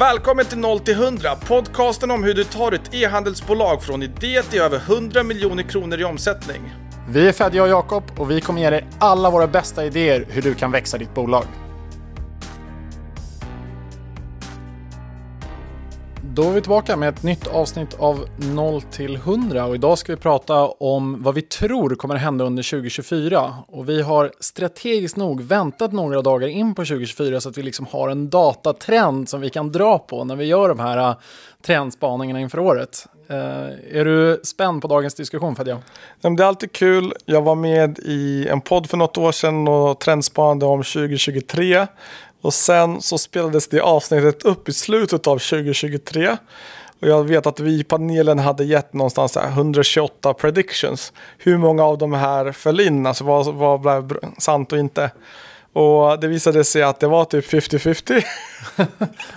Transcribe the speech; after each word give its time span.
Välkommen 0.00 0.44
till 0.44 0.58
0 0.58 0.80
till 0.80 0.94
100, 0.94 1.36
podcasten 1.36 2.10
om 2.10 2.24
hur 2.24 2.34
du 2.34 2.44
tar 2.44 2.72
ett 2.72 2.94
e-handelsbolag 2.94 3.82
från 3.82 4.02
idé 4.02 4.42
till 4.42 4.60
över 4.60 4.76
100 4.76 5.22
miljoner 5.22 5.62
kronor 5.62 6.00
i 6.00 6.04
omsättning. 6.04 6.60
Vi 7.08 7.28
är 7.28 7.32
Fedja 7.32 7.62
och 7.62 7.68
Jakob 7.68 8.04
och 8.16 8.30
vi 8.30 8.40
kommer 8.40 8.60
ge 8.60 8.70
dig 8.70 8.86
alla 8.98 9.30
våra 9.30 9.46
bästa 9.46 9.84
idéer 9.84 10.26
hur 10.28 10.42
du 10.42 10.54
kan 10.54 10.70
växa 10.70 10.98
ditt 10.98 11.14
bolag. 11.14 11.44
Då 16.40 16.46
är 16.46 16.52
vi 16.52 16.60
tillbaka 16.60 16.96
med 16.96 17.08
ett 17.08 17.22
nytt 17.22 17.46
avsnitt 17.46 17.96
av 17.98 18.24
0 18.36 18.82
till 18.82 19.16
100 19.16 19.66
och 19.66 19.74
idag 19.74 19.98
ska 19.98 20.12
vi 20.12 20.20
prata 20.20 20.66
om 20.66 21.22
vad 21.22 21.34
vi 21.34 21.42
tror 21.42 21.94
kommer 21.94 22.14
hända 22.14 22.44
under 22.44 22.62
2024. 22.62 23.54
Och 23.68 23.88
vi 23.88 24.02
har 24.02 24.32
strategiskt 24.40 25.16
nog 25.16 25.42
väntat 25.42 25.92
några 25.92 26.22
dagar 26.22 26.48
in 26.48 26.74
på 26.74 26.84
2024 26.84 27.40
så 27.40 27.48
att 27.48 27.58
vi 27.58 27.62
liksom 27.62 27.86
har 27.86 28.08
en 28.08 28.30
datatrend 28.30 29.28
som 29.28 29.40
vi 29.40 29.50
kan 29.50 29.72
dra 29.72 29.98
på 29.98 30.24
när 30.24 30.36
vi 30.36 30.44
gör 30.44 30.68
de 30.68 30.78
här 30.78 30.98
eh, 30.98 31.16
trendspaningarna 31.66 32.40
inför 32.40 32.58
året. 32.58 33.06
Uh, 33.30 33.36
är 33.98 34.04
du 34.04 34.40
spänd 34.44 34.82
på 34.82 34.88
dagens 34.88 35.14
diskussion 35.14 35.56
Fedja? 35.56 35.78
Det 36.20 36.28
är 36.28 36.42
alltid 36.42 36.72
kul. 36.72 37.12
Jag 37.24 37.42
var 37.42 37.54
med 37.54 37.98
i 37.98 38.48
en 38.48 38.60
podd 38.60 38.90
för 38.90 38.96
något 38.96 39.18
år 39.18 39.32
sedan 39.32 39.68
och 39.68 40.00
trendspanade 40.00 40.66
om 40.66 40.82
2023. 40.82 41.86
Och 42.40 42.54
sen 42.54 43.02
så 43.02 43.18
spelades 43.18 43.68
det 43.68 43.80
avsnittet 43.80 44.44
upp 44.44 44.68
i 44.68 44.72
slutet 44.72 45.26
av 45.26 45.38
2023. 45.38 46.36
Och 47.00 47.08
jag 47.08 47.24
vet 47.24 47.46
att 47.46 47.60
vi 47.60 47.80
i 47.80 47.84
panelen 47.84 48.38
hade 48.38 48.64
gett 48.64 48.92
någonstans 48.92 49.36
128 49.36 50.34
predictions. 50.34 51.12
Hur 51.38 51.58
många 51.58 51.84
av 51.84 51.98
de 51.98 52.12
här 52.12 52.52
föll 52.52 52.80
in? 52.80 53.06
Alltså 53.06 53.24
vad, 53.24 53.54
vad 53.54 54.06
blev 54.06 54.20
sant 54.38 54.72
och 54.72 54.78
inte? 54.78 55.10
Och 55.72 56.20
det 56.20 56.28
visade 56.28 56.64
sig 56.64 56.82
att 56.82 57.00
det 57.00 57.06
var 57.06 57.24
typ 57.24 57.44
50-50. 57.44 58.24
ja, 58.76 58.86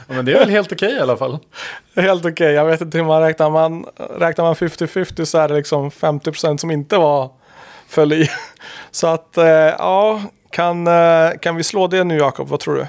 men 0.07 0.25
det 0.25 0.33
är 0.33 0.39
väl 0.39 0.49
helt 0.49 0.71
okej 0.71 0.87
okay, 0.87 0.97
i 0.97 1.01
alla 1.01 1.17
fall. 1.17 1.39
Helt 1.95 2.21
okej, 2.21 2.31
okay. 2.31 2.51
jag 2.51 2.65
vet 2.65 2.81
inte 2.81 2.97
hur 2.97 3.05
man 3.05 3.21
räknar. 3.21 3.49
Man, 3.49 3.85
räknar 4.17 4.45
man 4.45 4.55
50-50 4.55 5.25
så 5.25 5.37
är 5.37 5.47
det 5.47 5.53
liksom 5.53 5.91
50% 5.91 6.57
som 6.57 6.71
inte 6.71 6.97
var 6.97 7.29
föll 7.87 8.13
i. 8.13 8.29
Så 8.91 9.07
att 9.07 9.37
eh, 9.37 9.45
ja, 9.45 10.21
kan, 10.53 10.87
eh, 10.87 11.31
kan 11.41 11.55
vi 11.55 11.63
slå 11.63 11.87
det 11.87 12.03
nu 12.03 12.17
Jakob? 12.17 12.47
Vad 12.47 12.59
tror 12.59 12.75
du? 12.75 12.87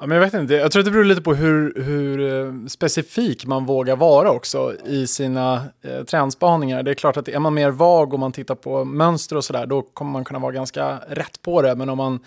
Ja, 0.00 0.06
men 0.06 0.16
jag 0.16 0.24
vet 0.24 0.34
inte, 0.34 0.54
jag 0.54 0.72
tror 0.72 0.80
att 0.80 0.84
det 0.84 0.90
beror 0.90 1.04
lite 1.04 1.22
på 1.22 1.34
hur, 1.34 1.82
hur 1.82 2.46
eh, 2.46 2.66
specifik 2.66 3.46
man 3.46 3.66
vågar 3.66 3.96
vara 3.96 4.30
också 4.30 4.74
i 4.86 5.06
sina 5.06 5.62
eh, 5.84 6.04
trendspaningar. 6.04 6.82
Det 6.82 6.90
är 6.90 6.94
klart 6.94 7.16
att 7.16 7.28
är 7.28 7.38
man 7.38 7.54
mer 7.54 7.70
vag 7.70 8.12
och 8.12 8.20
man 8.20 8.32
tittar 8.32 8.54
på 8.54 8.84
mönster 8.84 9.36
och 9.36 9.44
sådär, 9.44 9.66
då 9.66 9.82
kommer 9.82 10.12
man 10.12 10.24
kunna 10.24 10.38
vara 10.38 10.52
ganska 10.52 10.98
rätt 11.08 11.42
på 11.42 11.62
det. 11.62 11.76
Men 11.76 11.88
om 11.88 11.98
man 11.98 12.20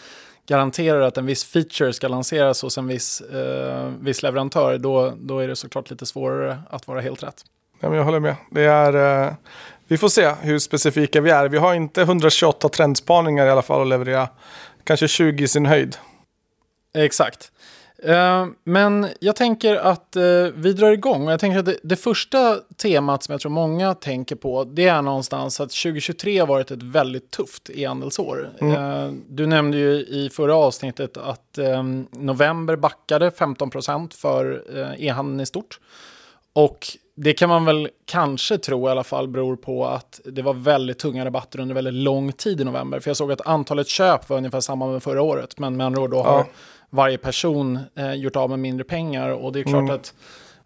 garanterar 0.47 1.01
att 1.01 1.17
en 1.17 1.25
viss 1.25 1.45
feature 1.45 1.93
ska 1.93 2.07
lanseras 2.07 2.61
hos 2.61 2.77
en 2.77 2.87
viss, 2.87 3.21
eh, 3.21 3.91
viss 3.99 4.23
leverantör, 4.23 4.77
då, 4.77 5.13
då 5.17 5.39
är 5.39 5.47
det 5.47 5.55
såklart 5.55 5.89
lite 5.89 6.05
svårare 6.05 6.57
att 6.69 6.87
vara 6.87 7.01
helt 7.01 7.23
rätt. 7.23 7.45
Ja, 7.79 7.89
men 7.89 7.97
jag 7.97 8.05
håller 8.05 8.19
med. 8.19 8.35
Det 8.51 8.63
är, 8.63 9.25
eh, 9.25 9.33
vi 9.87 9.97
får 9.97 10.09
se 10.09 10.33
hur 10.41 10.59
specifika 10.59 11.21
vi 11.21 11.29
är. 11.29 11.49
Vi 11.49 11.57
har 11.57 11.73
inte 11.73 12.01
128 12.01 12.69
trendspaningar 12.69 13.45
i 13.45 13.49
alla 13.49 13.61
fall 13.61 13.81
att 13.81 13.87
leverera. 13.87 14.27
Kanske 14.83 15.07
20 15.07 15.43
i 15.43 15.47
sin 15.47 15.65
höjd. 15.65 15.97
Exakt. 16.93 17.51
Uh, 18.09 18.47
men 18.63 19.07
jag 19.19 19.35
tänker 19.35 19.75
att 19.75 20.15
uh, 20.17 20.47
vi 20.55 20.73
drar 20.73 20.91
igång. 20.91 21.29
Jag 21.29 21.39
tänker 21.39 21.59
att 21.59 21.77
det, 21.83 21.95
första 21.95 22.59
temat 22.77 23.23
som 23.23 23.31
jag 23.31 23.41
tror 23.41 23.51
många 23.51 23.93
tänker 23.93 24.35
på, 24.35 24.63
det 24.63 24.87
är 24.87 25.01
någonstans 25.01 25.59
att 25.59 25.69
2023 25.69 26.39
har 26.39 26.47
varit 26.47 26.71
ett 26.71 26.83
väldigt 26.83 27.31
tufft 27.31 27.69
e-handelsår. 27.69 28.49
Mm. 28.61 28.75
Uh, 28.75 29.13
du 29.29 29.47
nämnde 29.47 29.77
ju 29.77 29.91
i 29.93 30.29
förra 30.33 30.55
avsnittet 30.55 31.17
att 31.17 31.59
november 32.11 32.75
backade 32.75 33.29
15% 33.29 34.13
för 34.13 34.63
e-handeln 34.97 35.39
i 35.39 35.45
stort. 35.45 35.79
Och 36.53 36.87
det 37.15 37.33
kan 37.33 37.49
man 37.49 37.65
väl 37.65 37.89
kanske 38.05 38.57
tro 38.57 38.87
i 38.87 38.91
alla 38.91 39.03
fall 39.03 39.27
beror 39.27 39.55
på 39.55 39.85
att 39.85 40.21
det 40.25 40.41
var 40.41 40.53
väldigt 40.53 40.99
tunga 40.99 41.25
rabatter 41.25 41.59
under 41.59 41.75
väldigt 41.75 41.93
lång 41.93 42.31
tid 42.31 42.61
i 42.61 42.63
november. 42.63 42.99
För 42.99 43.09
jag 43.09 43.17
såg 43.17 43.31
att 43.31 43.47
antalet 43.47 43.87
köp 43.87 44.29
var 44.29 44.37
ungefär 44.37 44.59
samma 44.59 44.87
med 44.87 45.03
förra 45.03 45.21
året. 45.21 45.59
Men 45.59 45.77
med 45.77 45.85
andra 45.85 46.01
ord 46.01 46.11
då 46.11 46.17
ja. 46.17 46.23
har 46.23 46.45
varje 46.89 47.17
person 47.17 47.79
eh, 47.95 48.13
gjort 48.13 48.35
av 48.35 48.49
med 48.49 48.59
mindre 48.59 48.83
pengar. 48.83 49.29
Och 49.29 49.51
det 49.53 49.59
är 49.59 49.63
klart 49.63 49.75
mm. 49.75 49.95
att 49.95 50.13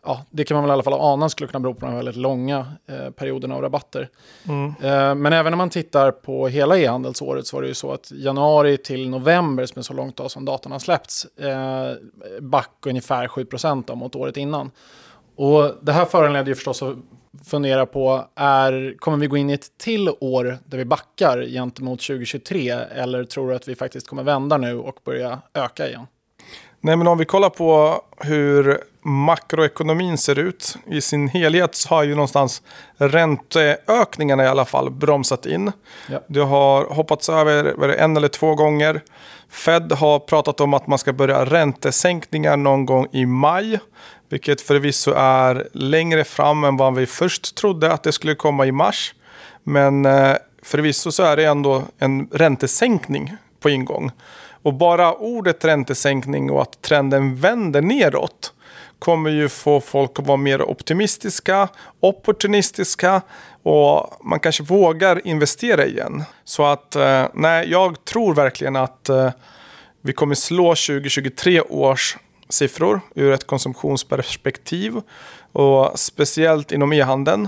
ja, 0.06 0.26
det 0.30 0.44
kan 0.44 0.56
man 0.56 0.64
väl 0.64 0.70
i 0.70 0.74
alla 0.74 0.84
fall 0.84 0.94
ana 0.94 1.30
skulle 1.30 1.48
kunna 1.48 1.60
bero 1.60 1.74
på 1.74 1.86
de 1.86 1.96
väldigt 1.96 2.16
långa 2.16 2.66
eh, 2.88 3.10
perioderna 3.10 3.56
av 3.56 3.62
rabatter. 3.62 4.10
Mm. 4.48 4.66
Eh, 4.68 5.16
men 5.16 5.34
även 5.34 5.52
när 5.52 5.58
man 5.58 5.70
tittar 5.70 6.12
på 6.12 6.48
hela 6.48 6.78
e-handelsåret 6.78 7.48
så 7.48 7.56
var 7.56 7.62
det 7.62 7.68
ju 7.68 7.74
så 7.74 7.92
att 7.92 8.12
januari 8.12 8.78
till 8.78 9.10
november, 9.10 9.66
som 9.66 9.80
är 9.80 9.84
så 9.84 9.94
långt 9.94 10.20
av 10.20 10.28
som 10.28 10.46
datan 10.46 10.72
har 10.72 10.80
släppts, 10.80 11.26
eh, 11.26 11.94
back 12.42 12.72
ungefär 12.86 13.28
7% 13.28 13.96
mot 13.96 14.16
året 14.16 14.38
innan. 14.38 14.72
Och 15.38 15.76
det 15.82 15.92
här 15.92 16.06
föranleder 16.06 16.48
ju 16.48 16.56
förstås 16.56 16.84
att 16.84 16.96
fundera 17.46 17.86
på, 17.86 18.28
är, 18.36 18.96
kommer 18.98 19.18
vi 19.18 19.28
gå 19.28 19.38
in 19.38 19.50
i 19.50 19.54
ett 19.54 19.78
till 19.78 20.10
år 20.20 20.58
där 20.66 20.78
vi 20.78 20.86
backar 20.86 21.44
gentemot 21.44 22.00
2023? 22.00 22.70
Eller 22.70 23.24
tror 23.24 23.50
du 23.50 23.56
att 23.56 23.68
vi 23.68 23.76
faktiskt 23.76 24.08
kommer 24.08 24.24
vända 24.24 24.58
nu 24.58 24.78
och 24.78 25.00
börja 25.06 25.42
öka 25.54 25.88
igen? 25.88 26.08
Nej, 26.82 26.96
men 26.96 27.08
om 27.08 27.18
vi 27.18 27.26
kollar 27.26 27.50
på 27.50 28.02
hur 28.18 28.78
makroekonomin 29.02 30.18
ser 30.18 30.40
ut 30.40 30.78
i 30.86 31.02
sin 31.02 31.28
helhet 31.28 31.76
så 31.76 31.90
har 31.90 32.04
ju 32.04 32.16
någonstans 32.16 32.62
ränteökningarna 32.98 34.44
i 34.44 34.48
alla 34.48 34.66
fall 34.66 34.90
bromsat 34.90 35.46
in. 35.46 35.72
Ja. 36.10 36.20
Det 36.28 36.40
har 36.40 36.86
hoppats 36.86 37.30
över 37.30 37.90
en 37.90 38.18
eller 38.18 38.28
två 38.28 38.56
gånger. 38.56 39.02
Fed 39.50 39.92
har 39.92 40.20
pratat 40.20 40.62
om 40.62 40.74
att 40.74 40.88
man 40.88 41.00
ska 41.00 41.14
börja 41.14 41.46
räntesänkningar 41.46 42.58
någon 42.58 42.86
gång 42.86 43.08
i 43.12 43.26
maj. 43.26 43.80
Vilket 44.30 44.62
förvisso 44.62 45.14
är 45.18 45.68
längre 45.74 46.24
fram 46.24 46.64
än 46.64 46.78
vad 46.78 46.96
vi 46.96 47.06
först 47.06 47.56
trodde 47.56 47.94
att 47.94 48.04
det 48.04 48.12
skulle 48.12 48.36
komma 48.36 48.66
i 48.66 48.72
mars. 48.72 49.14
Men 49.64 50.06
eh, 50.06 50.36
förvisso 50.64 51.12
så 51.12 51.24
är 51.24 51.36
det 51.36 51.46
ändå 51.46 51.84
en 51.98 52.28
räntesänkning 52.32 53.36
på 53.60 53.70
ingång. 53.70 54.12
Och 54.64 54.74
bara 54.74 55.14
ordet 55.14 55.66
räntesänkning 55.66 56.52
och 56.52 56.62
att 56.62 56.82
trenden 56.82 57.36
vänder 57.36 57.82
neråt 57.82 58.54
kommer 59.00 59.30
ju 59.30 59.50
få 59.50 59.82
folk 59.82 60.20
att 60.20 60.28
vara 60.28 60.38
mer 60.38 60.62
optimistiska, 60.62 61.68
opportunistiska 62.00 63.22
och 63.64 64.20
man 64.24 64.40
kanske 64.40 64.64
vågar 64.64 65.28
investera 65.28 65.86
igen. 65.86 66.24
Så 66.44 66.66
att 66.66 66.96
eh, 66.96 67.26
nej, 67.34 67.72
jag 67.72 68.06
tror 68.06 68.34
verkligen 68.34 68.76
att 68.76 69.10
eh, 69.10 69.32
vi 70.02 70.14
kommer 70.14 70.36
slå 70.36 70.70
2023 70.70 71.62
års 71.62 72.18
siffror 72.50 73.02
ur 73.16 73.32
ett 73.32 73.48
konsumtionsperspektiv 73.48 75.02
och 75.52 76.00
speciellt 76.00 76.72
inom 76.72 76.94
e-handeln. 76.94 77.48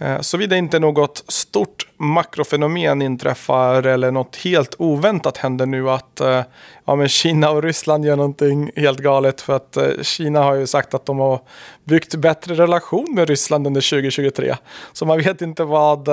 Eh, 0.00 0.20
såvida 0.20 0.56
inte 0.56 0.78
något 0.78 1.24
stort 1.28 1.86
makrofenomen 1.96 3.02
inträffar 3.02 3.82
eller 3.86 4.10
något 4.10 4.36
helt 4.36 4.74
oväntat 4.78 5.36
händer 5.36 5.66
nu 5.66 5.90
att 5.90 6.20
eh, 6.20 6.42
ja, 6.84 6.96
men 6.96 7.08
Kina 7.08 7.50
och 7.50 7.62
Ryssland 7.62 8.04
gör 8.04 8.16
någonting 8.16 8.70
helt 8.76 8.98
galet 8.98 9.40
för 9.40 9.56
att 9.56 9.76
eh, 9.76 9.88
Kina 10.02 10.42
har 10.42 10.54
ju 10.54 10.66
sagt 10.66 10.94
att 10.94 11.06
de 11.06 11.18
har 11.18 11.40
byggt 11.84 12.14
bättre 12.14 12.54
relation 12.54 13.14
med 13.14 13.28
Ryssland 13.28 13.66
under 13.66 13.90
2023. 13.90 14.56
Så 14.92 15.06
man 15.06 15.18
vet 15.18 15.42
inte 15.42 15.64
vad 15.64 16.08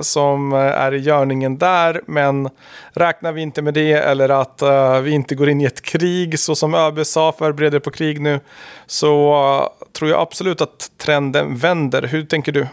som 0.00 0.52
är 0.52 0.94
i 0.94 0.98
görningen 0.98 1.58
där 1.58 2.00
men 2.06 2.48
räknar 2.92 3.32
vi 3.32 3.42
inte 3.42 3.62
med 3.62 3.74
det 3.74 3.92
eller 3.92 4.28
att 4.28 4.62
vi 5.02 5.10
inte 5.10 5.34
går 5.34 5.48
in 5.48 5.60
i 5.60 5.64
ett 5.64 5.82
krig 5.82 6.38
så 6.38 6.54
som 6.54 6.74
ÖB 6.74 7.06
sa 7.06 7.32
förbereder 7.32 7.78
på 7.78 7.90
krig 7.90 8.20
nu 8.20 8.40
så 8.86 9.72
tror 9.92 10.10
jag 10.10 10.20
absolut 10.20 10.60
att 10.60 10.90
trenden 10.96 11.56
vänder. 11.56 12.02
Hur 12.02 12.24
tänker 12.24 12.52
du? 12.52 12.66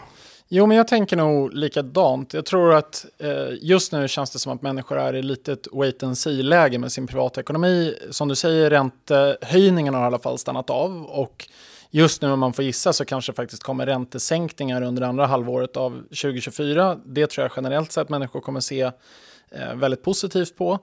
Jo, 0.52 0.66
men 0.66 0.76
jag 0.76 0.88
tänker 0.88 1.16
nog 1.16 1.54
likadant. 1.54 2.34
Jag 2.34 2.46
tror 2.46 2.74
att 2.74 3.06
eh, 3.18 3.48
just 3.60 3.92
nu 3.92 4.08
känns 4.08 4.30
det 4.30 4.38
som 4.38 4.52
att 4.52 4.62
människor 4.62 4.98
är 4.98 5.14
i 5.14 5.22
litet 5.22 5.66
wait 5.72 6.02
and 6.02 6.18
see-läge 6.18 6.78
med 6.78 6.92
sin 6.92 7.06
privatekonomi. 7.06 7.94
Som 8.10 8.28
du 8.28 8.34
säger, 8.34 8.70
räntehöjningarna 8.70 9.98
har 9.98 10.04
i 10.04 10.06
alla 10.06 10.18
fall 10.18 10.38
stannat 10.38 10.70
av. 10.70 11.04
Och 11.04 11.48
just 11.90 12.22
nu 12.22 12.30
om 12.30 12.40
man 12.40 12.52
får 12.52 12.64
gissa 12.64 12.92
så 12.92 13.04
kanske 13.04 13.32
faktiskt 13.32 13.62
kommer 13.62 13.86
räntesänkningar 13.86 14.82
under 14.82 15.02
andra 15.02 15.26
halvåret 15.26 15.76
av 15.76 16.02
2024. 16.02 16.98
Det 17.04 17.26
tror 17.26 17.44
jag 17.44 17.52
generellt 17.56 17.92
sett 17.92 18.08
människor 18.08 18.40
kommer 18.40 18.60
se 18.60 18.82
eh, 19.50 19.74
väldigt 19.74 20.02
positivt 20.02 20.56
på. 20.56 20.78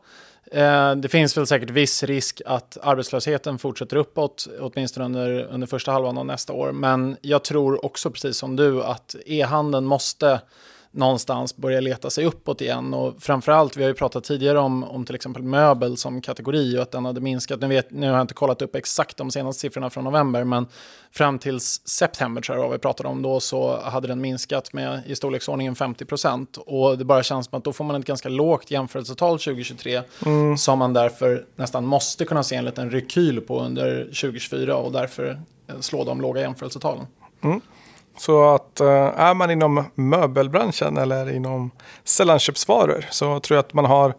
Eh, 0.52 0.96
det 0.96 1.10
finns 1.10 1.38
väl 1.38 1.48
säkert 1.48 1.70
viss 1.70 2.04
risk 2.04 2.42
att 2.46 2.78
arbetslösheten 2.82 3.58
fortsätter 3.58 3.98
uppåt, 3.98 4.48
åtminstone 4.60 5.06
under, 5.06 5.44
under 5.44 5.68
första 5.68 5.92
halvan 5.92 6.18
av 6.18 6.26
nästa 6.26 6.54
år. 6.54 6.72
Men 6.72 7.18
jag 7.22 7.44
tror 7.44 7.86
också, 7.86 8.12
precis 8.12 8.38
som 8.38 8.56
du, 8.56 8.84
att 8.84 9.16
e-handeln 9.26 9.86
måste 9.86 10.42
någonstans 10.92 11.56
börja 11.56 11.80
leta 11.80 12.10
sig 12.10 12.26
uppåt 12.26 12.62
igen. 12.62 12.94
Och 12.94 13.16
framförallt, 13.20 13.78
vi 13.78 13.82
har 13.84 13.90
ju 13.90 13.94
pratat 13.94 14.24
tidigare 14.24 14.60
om, 14.60 14.84
om 14.84 15.06
till 15.06 15.16
exempel 15.16 15.44
möbel 15.44 15.98
som 15.98 16.22
kategori 16.22 16.78
och 16.78 16.82
att 16.82 16.92
den 16.92 17.06
hade 17.06 17.22
minskat. 17.22 17.62
Nu, 17.62 17.68
vet, 17.68 17.92
nu 17.92 18.08
har 18.08 18.14
jag 18.14 18.22
inte 18.22 18.34
kollat 18.34 18.62
upp 18.62 18.76
exakt 18.76 19.18
de 19.18 19.32
senaste 19.32 19.62
siffrorna 19.62 19.90
från 19.90 20.04
november, 20.04 20.44
men 20.44 20.66
fram 21.12 21.40
till 21.40 21.60
september 21.60 22.42
tror 22.42 22.58
jag 22.58 22.70
vi 22.70 22.78
pratade 22.78 23.10
om 23.10 23.22
då 23.22 23.40
så 23.40 23.82
hade 23.82 24.08
den 24.08 24.22
minskat 24.22 24.74
med 24.74 25.02
i 25.06 25.16
storleksordningen 25.16 25.76
50 25.76 26.06
procent. 26.06 26.58
Och 26.58 26.98
det 26.98 27.06
bara 27.06 27.24
känns 27.24 27.46
som 27.46 27.58
att 27.58 27.64
då 27.64 27.74
får 27.74 27.84
man 27.84 27.96
ett 27.96 28.06
ganska 28.06 28.30
lågt 28.30 28.72
jämförelsetal 28.72 29.40
2023 29.40 30.02
mm. 30.26 30.58
som 30.58 30.80
man 30.80 30.94
därför 30.94 31.46
nästan 31.56 31.86
måste 31.86 32.26
kunna 32.26 32.44
se 32.44 32.56
en 32.56 32.66
liten 32.66 32.92
rekyl 32.92 33.42
på 33.42 33.62
under 33.62 34.04
2024 34.04 34.76
och 34.76 34.92
därför 34.92 35.42
slå 35.80 36.04
de 36.04 36.22
låga 36.22 36.42
jämförelsetalen. 36.42 37.06
Mm. 37.42 37.62
Så 38.18 38.56
att 38.56 38.80
eh, 38.80 38.88
är 39.18 39.34
man 39.34 39.52
inom 39.52 39.86
möbelbranschen 39.96 40.98
eller 40.98 41.36
inom 41.36 41.72
sällanköpsvaror 42.04 43.06
så 43.10 43.40
tror 43.40 43.56
jag 43.56 43.64
att 43.66 43.74
man 43.74 43.86
har 43.86 44.14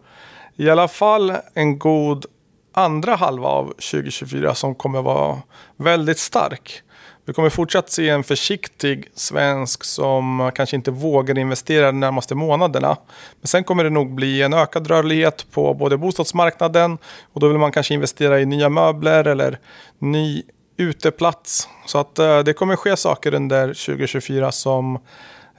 i 0.55 0.69
alla 0.69 0.87
fall 0.87 1.33
en 1.53 1.79
god 1.79 2.25
andra 2.73 3.15
halva 3.15 3.47
av 3.47 3.65
2024 3.65 4.55
som 4.55 4.75
kommer 4.75 5.01
vara 5.01 5.37
väldigt 5.77 6.19
stark. 6.19 6.81
Vi 7.25 7.33
kommer 7.33 7.49
fortsatt 7.49 7.89
se 7.89 8.09
en 8.09 8.23
försiktig 8.23 9.11
svensk 9.15 9.83
som 9.83 10.51
kanske 10.55 10.75
inte 10.75 10.91
vågar 10.91 11.37
investera 11.37 11.85
de 11.85 11.99
närmaste 11.99 12.35
månaderna. 12.35 12.97
Men 13.41 13.47
sen 13.47 13.63
kommer 13.63 13.83
det 13.83 13.89
nog 13.89 14.15
bli 14.15 14.41
en 14.41 14.53
ökad 14.53 14.87
rörlighet 14.87 15.45
på 15.51 15.73
både 15.73 15.97
bostadsmarknaden 15.97 16.97
och 17.33 17.39
då 17.39 17.47
vill 17.47 17.57
man 17.57 17.71
kanske 17.71 17.93
investera 17.93 18.39
i 18.39 18.45
nya 18.45 18.69
möbler 18.69 19.27
eller 19.27 19.59
ny 19.99 20.43
uteplats. 20.79 21.69
Så 21.85 21.97
att 21.97 22.19
eh, 22.19 22.39
det 22.39 22.53
kommer 22.53 22.75
ske 22.75 22.97
saker 22.97 23.33
under 23.33 23.67
2024 23.67 24.51
som, 24.51 24.99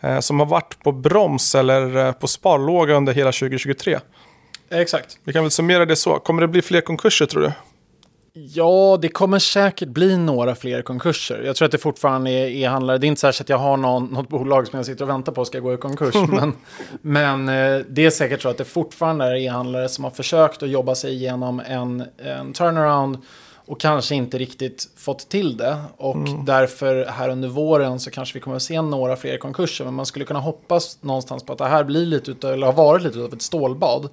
eh, 0.01 0.21
som 0.21 0.39
har 0.39 0.47
varit 0.47 0.83
på 0.83 0.93
broms 0.93 1.55
eller 1.55 2.07
eh, 2.07 2.13
på 2.13 2.27
sparlåga 2.27 2.95
under 2.95 3.13
hela 3.13 3.33
2023. 3.33 3.99
Exakt. 4.71 5.19
Vi 5.25 5.33
kan 5.33 5.45
väl 5.45 5.51
summera 5.51 5.85
det 5.85 5.97
så. 5.97 6.19
Kommer 6.19 6.41
det 6.43 6.49
bli 6.49 6.63
fler 6.63 6.81
konkurser 6.81 7.27
tror 7.27 7.43
du? 7.43 7.53
Ja, 8.33 8.99
det 9.03 9.09
kommer 9.09 9.39
säkert 9.39 9.89
bli 9.89 10.17
några 10.17 10.55
fler 10.55 10.83
konkurser. 10.83 11.43
Jag 11.45 11.57
tror 11.57 11.67
att 11.67 11.73
det 11.73 11.79
fortfarande 11.79 12.31
är 12.31 12.49
e-handlare. 12.49 12.99
Det 12.99 13.07
är 13.07 13.09
inte 13.09 13.33
så 13.33 13.43
att 13.43 13.49
jag 13.49 13.59
har 13.59 13.77
någon, 13.77 14.05
något 14.05 14.29
bolag 14.29 14.67
som 14.67 14.77
jag 14.77 14.87
sitter 14.87 15.05
och 15.05 15.09
väntar 15.09 15.33
på 15.33 15.45
ska 15.45 15.59
gå 15.59 15.75
i 15.75 15.77
konkurs. 15.77 16.15
men, 16.29 16.53
men 17.03 17.47
det 17.89 18.07
är 18.07 18.11
säkert 18.11 18.43
så 18.43 18.49
att 18.49 18.59
det 18.59 18.65
fortfarande 18.65 19.25
är 19.25 19.35
e-handlare 19.35 19.89
som 19.89 20.05
har 20.05 20.11
försökt 20.11 20.63
att 20.63 20.71
jobba 20.71 20.95
sig 20.95 21.13
igenom 21.13 21.61
en, 21.67 22.05
en 22.19 22.53
turnaround 22.53 23.19
och 23.71 23.81
kanske 23.81 24.15
inte 24.15 24.39
riktigt 24.39 24.89
fått 24.97 25.29
till 25.29 25.57
det. 25.57 25.77
Och 25.97 26.15
mm. 26.15 26.45
därför 26.45 27.07
här 27.07 27.29
under 27.29 27.49
våren 27.49 28.01
så 28.01 28.11
kanske 28.11 28.35
vi 28.35 28.41
kommer 28.41 28.57
att 28.57 28.63
se 28.63 28.83
några 28.83 29.17
fler 29.17 29.39
konkurser. 29.39 29.85
Men 29.85 29.95
man 29.95 30.07
skulle 30.07 30.25
kunna 30.25 30.41
hoppas 30.41 30.99
någonstans 31.01 31.43
på 31.43 31.53
att 31.53 31.59
det 31.59 31.65
här 31.65 31.85
blir 31.85 32.07
lite 32.07 32.31
utav, 32.31 32.53
eller 32.53 32.67
har 32.67 32.73
varit 32.73 33.03
lite 33.03 33.19
av 33.19 33.33
ett 33.33 33.43
stålbad. 33.43 34.09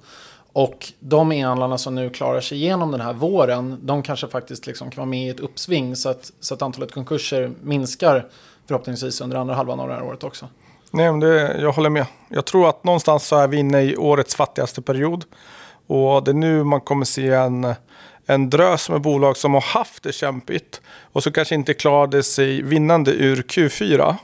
Och 0.52 0.92
de 1.00 1.32
e-handlarna 1.32 1.78
som 1.78 1.94
nu 1.94 2.10
klarar 2.10 2.40
sig 2.40 2.58
igenom 2.58 2.90
den 2.90 3.00
här 3.00 3.12
våren, 3.12 3.78
de 3.82 4.02
kanske 4.02 4.28
faktiskt 4.28 4.66
liksom 4.66 4.90
kan 4.90 5.00
vara 5.00 5.10
med 5.10 5.26
i 5.26 5.28
ett 5.28 5.40
uppsving 5.40 5.96
så 5.96 6.08
att, 6.08 6.32
så 6.40 6.54
att 6.54 6.62
antalet 6.62 6.92
konkurser 6.92 7.52
minskar 7.62 8.26
förhoppningsvis 8.66 9.20
under 9.20 9.36
andra 9.36 9.54
halvan 9.54 9.80
av 9.80 9.88
det 9.88 9.94
här 9.94 10.02
året 10.02 10.24
också. 10.24 10.46
Nej, 10.90 11.10
men 11.10 11.20
det, 11.20 11.60
jag 11.60 11.72
håller 11.72 11.90
med. 11.90 12.06
Jag 12.28 12.44
tror 12.44 12.68
att 12.68 12.84
någonstans 12.84 13.26
så 13.26 13.36
är 13.36 13.48
vi 13.48 13.56
inne 13.56 13.82
i 13.82 13.96
årets 13.96 14.34
fattigaste 14.34 14.82
period. 14.82 15.24
Och 15.86 16.24
det 16.24 16.30
är 16.30 16.34
nu 16.34 16.64
man 16.64 16.80
kommer 16.80 17.04
se 17.04 17.28
en 17.28 17.74
en 18.30 18.50
drös 18.50 18.90
med 18.90 19.00
bolag 19.00 19.36
som 19.36 19.54
har 19.54 19.60
haft 19.60 20.02
det 20.02 20.12
kämpigt 20.12 20.80
och 21.12 21.22
så 21.22 21.30
kanske 21.30 21.54
inte 21.54 21.74
klarade 21.74 22.22
sig 22.22 22.62
vinnande 22.62 23.10
ur 23.10 23.36
Q4 23.36 24.14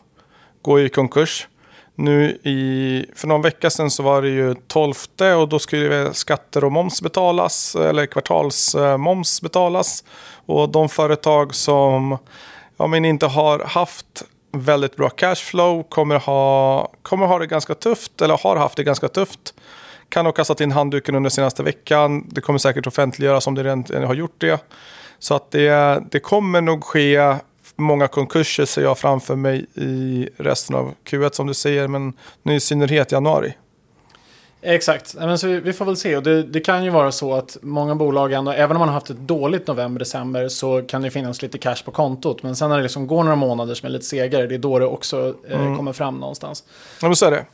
går 0.62 0.81
i 0.81 0.89
konkurs. 0.89 1.49
Nu 1.95 2.39
i, 2.43 3.06
för 3.15 3.29
någon 3.29 3.43
vecka 3.43 3.71
sedan 3.71 3.91
så 3.91 4.03
var 4.03 4.23
det 4.23 4.29
ju 4.29 4.55
12 4.67 4.95
och 5.39 5.49
då 5.49 5.59
skulle 5.59 6.15
skatter 6.15 6.65
och 6.65 6.73
moms 6.73 7.03
betalas 7.03 7.75
eller 7.77 8.06
kvartalsmoms 8.06 9.43
betalas. 9.43 10.05
Och 10.47 10.69
de 10.69 10.89
företag 10.89 11.55
som 11.55 12.19
ja, 12.77 12.87
men 12.87 13.05
inte 13.05 13.27
har 13.27 13.59
haft 13.59 14.25
väldigt 14.53 14.97
bra 14.97 15.09
cashflow 15.09 15.83
kommer 15.83 16.19
ha, 16.19 16.89
kommer 17.03 17.27
ha 17.27 17.39
det 17.39 17.47
ganska 17.47 17.75
tufft 17.75 18.23
eller 18.23 18.39
har 18.43 18.56
haft 18.56 18.77
det 18.77 18.85
ganska 18.85 19.09
tufft 19.09 19.55
kan 20.14 20.26
ha 20.26 20.32
kastat 20.32 20.61
in 20.61 20.72
handduken 20.72 21.14
under 21.14 21.31
senaste 21.31 21.62
veckan. 21.62 22.28
Det 22.28 22.40
kommer 22.40 22.58
säkert 22.58 22.87
offentliggöras 22.87 23.46
om 23.46 23.55
det 23.55 23.62
redan 23.62 24.05
har 24.05 24.14
gjort 24.14 24.34
det. 24.38 24.64
Så 25.19 25.34
att 25.34 25.50
det, 25.50 26.02
det 26.11 26.20
kommer 26.20 26.61
nog 26.61 26.84
ske 26.84 27.37
många 27.76 28.08
konkurser 28.08 28.64
ser 28.64 28.82
jag 28.82 28.99
framför 28.99 29.37
mig 29.37 29.66
i 29.75 30.28
resten 30.37 30.76
av 30.76 30.94
Q1 31.05 31.31
som 31.32 31.46
du 31.46 31.55
säger, 31.55 31.88
men 31.88 32.12
nu 32.43 32.55
i 32.55 32.61
synnerhet 32.61 33.12
januari. 33.12 33.55
Exakt, 34.62 35.14
men 35.14 35.38
så 35.38 35.46
vi 35.46 35.72
får 35.72 35.84
väl 35.84 35.96
se. 35.96 36.17
Och 36.17 36.22
det, 36.22 36.43
det, 36.43 36.60
kan 36.60 36.84
ju 36.84 36.90
vara 36.90 37.12
så 37.12 37.34
att 37.34 37.56
många 37.62 37.94
bolag 37.94 38.32
ändå, 38.32 38.50
även 38.50 38.76
om 38.76 38.81
man 38.81 38.88
har 38.88 38.94
haft 38.94 39.10
ett 39.10 39.19
dåligt 39.19 39.67
november, 39.67 39.99
december, 39.99 40.49
så 40.49 40.82
kan 40.82 41.02
det 41.02 41.10
finnas 41.10 41.43
lite 41.43 41.58
cash 41.58 41.84
på 41.84 41.90
kontot. 41.90 42.43
Men 42.43 42.56
sen 42.56 42.70
när 42.70 42.76
det 42.76 42.82
liksom 42.82 43.06
går 43.06 43.22
några 43.25 43.37
månader 43.37 43.75
som 43.75 43.87
är 43.87 43.90
lite 43.90 44.05
segare, 44.05 44.46
det 44.46 44.55
är 44.55 44.58
då 44.58 44.78
det 44.78 44.87
också 44.87 45.34
eh, 45.49 45.60
mm. 45.60 45.76
kommer 45.76 45.93
fram 45.93 46.17
någonstans. 46.17 46.64
Ja, 47.00 47.08
men 47.08 47.17
så 47.17 47.26
är 47.26 47.31
det. 47.31 47.44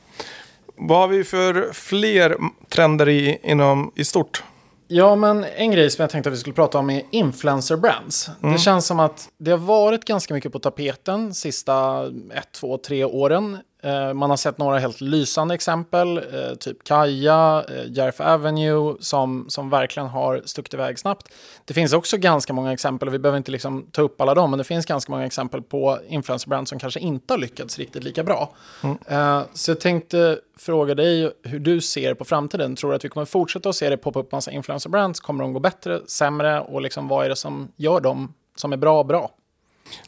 Vad 0.80 0.98
har 0.98 1.08
vi 1.08 1.24
för 1.24 1.72
fler 1.72 2.36
trender 2.68 3.08
i, 3.08 3.38
inom, 3.42 3.92
i 3.94 4.04
stort? 4.04 4.42
Ja, 4.88 5.16
men 5.16 5.44
en 5.56 5.70
grej 5.70 5.90
som 5.90 6.02
jag 6.02 6.10
tänkte 6.10 6.30
att 6.30 6.34
vi 6.34 6.38
skulle 6.38 6.54
prata 6.54 6.78
om 6.78 6.90
är 6.90 7.02
influencer 7.10 7.76
brands. 7.76 8.30
Mm. 8.42 8.52
Det 8.52 8.58
känns 8.58 8.86
som 8.86 9.00
att 9.00 9.28
det 9.38 9.50
har 9.50 9.58
varit 9.58 10.04
ganska 10.04 10.34
mycket 10.34 10.52
på 10.52 10.58
tapeten 10.58 11.34
sista 11.34 12.06
ett, 12.34 12.52
två, 12.52 12.78
tre 12.78 13.04
åren. 13.04 13.58
Eh, 13.82 14.14
man 14.14 14.30
har 14.30 14.36
sett 14.36 14.58
några 14.58 14.78
helt 14.78 15.00
lysande 15.00 15.54
exempel, 15.54 16.16
eh, 16.18 16.54
typ 16.60 16.84
Kaja, 16.84 17.64
eh, 17.68 17.92
Järf 17.92 18.20
Avenue, 18.20 18.96
som, 19.00 19.46
som 19.48 19.70
verkligen 19.70 20.08
har 20.08 20.42
stuckit 20.44 20.74
iväg 20.74 20.98
snabbt. 20.98 21.28
Det 21.64 21.74
finns 21.74 21.92
också 21.92 22.16
ganska 22.16 22.52
många 22.52 22.72
exempel, 22.72 23.08
och 23.08 23.14
vi 23.14 23.18
behöver 23.18 23.38
inte 23.38 23.50
liksom 23.50 23.86
ta 23.92 24.02
upp 24.02 24.20
alla 24.20 24.34
dem, 24.34 24.50
men 24.50 24.58
det 24.58 24.64
finns 24.64 24.86
ganska 24.86 25.12
många 25.12 25.26
exempel 25.26 25.62
på 25.62 25.98
influencerbrand 26.08 26.68
som 26.68 26.78
kanske 26.78 27.00
inte 27.00 27.32
har 27.34 27.38
lyckats 27.38 27.78
riktigt 27.78 28.04
lika 28.04 28.24
bra. 28.24 28.52
Mm. 28.82 29.44
Så 29.54 29.70
jag 29.70 29.80
tänkte 29.80 30.38
fråga 30.58 30.94
dig 30.94 31.32
hur 31.42 31.58
du 31.58 31.80
ser 31.80 32.14
på 32.14 32.24
framtiden. 32.24 32.76
Tror 32.76 32.90
du 32.90 32.96
att 32.96 33.04
vi 33.04 33.08
kommer 33.08 33.26
fortsätta 33.26 33.68
att 33.68 33.76
se 33.76 33.90
det 33.90 33.96
poppa 33.96 34.18
upp 34.18 34.32
massa 34.32 34.50
influencerbrands? 34.50 35.20
Kommer 35.20 35.44
de 35.44 35.52
gå 35.52 35.60
bättre, 35.60 36.00
sämre 36.06 36.60
och 36.60 36.82
liksom 36.82 37.08
vad 37.08 37.24
är 37.24 37.28
det 37.28 37.36
som 37.36 37.72
gör 37.76 38.00
dem 38.00 38.34
som 38.56 38.72
är 38.72 38.76
bra 38.76 39.04
bra? 39.04 39.30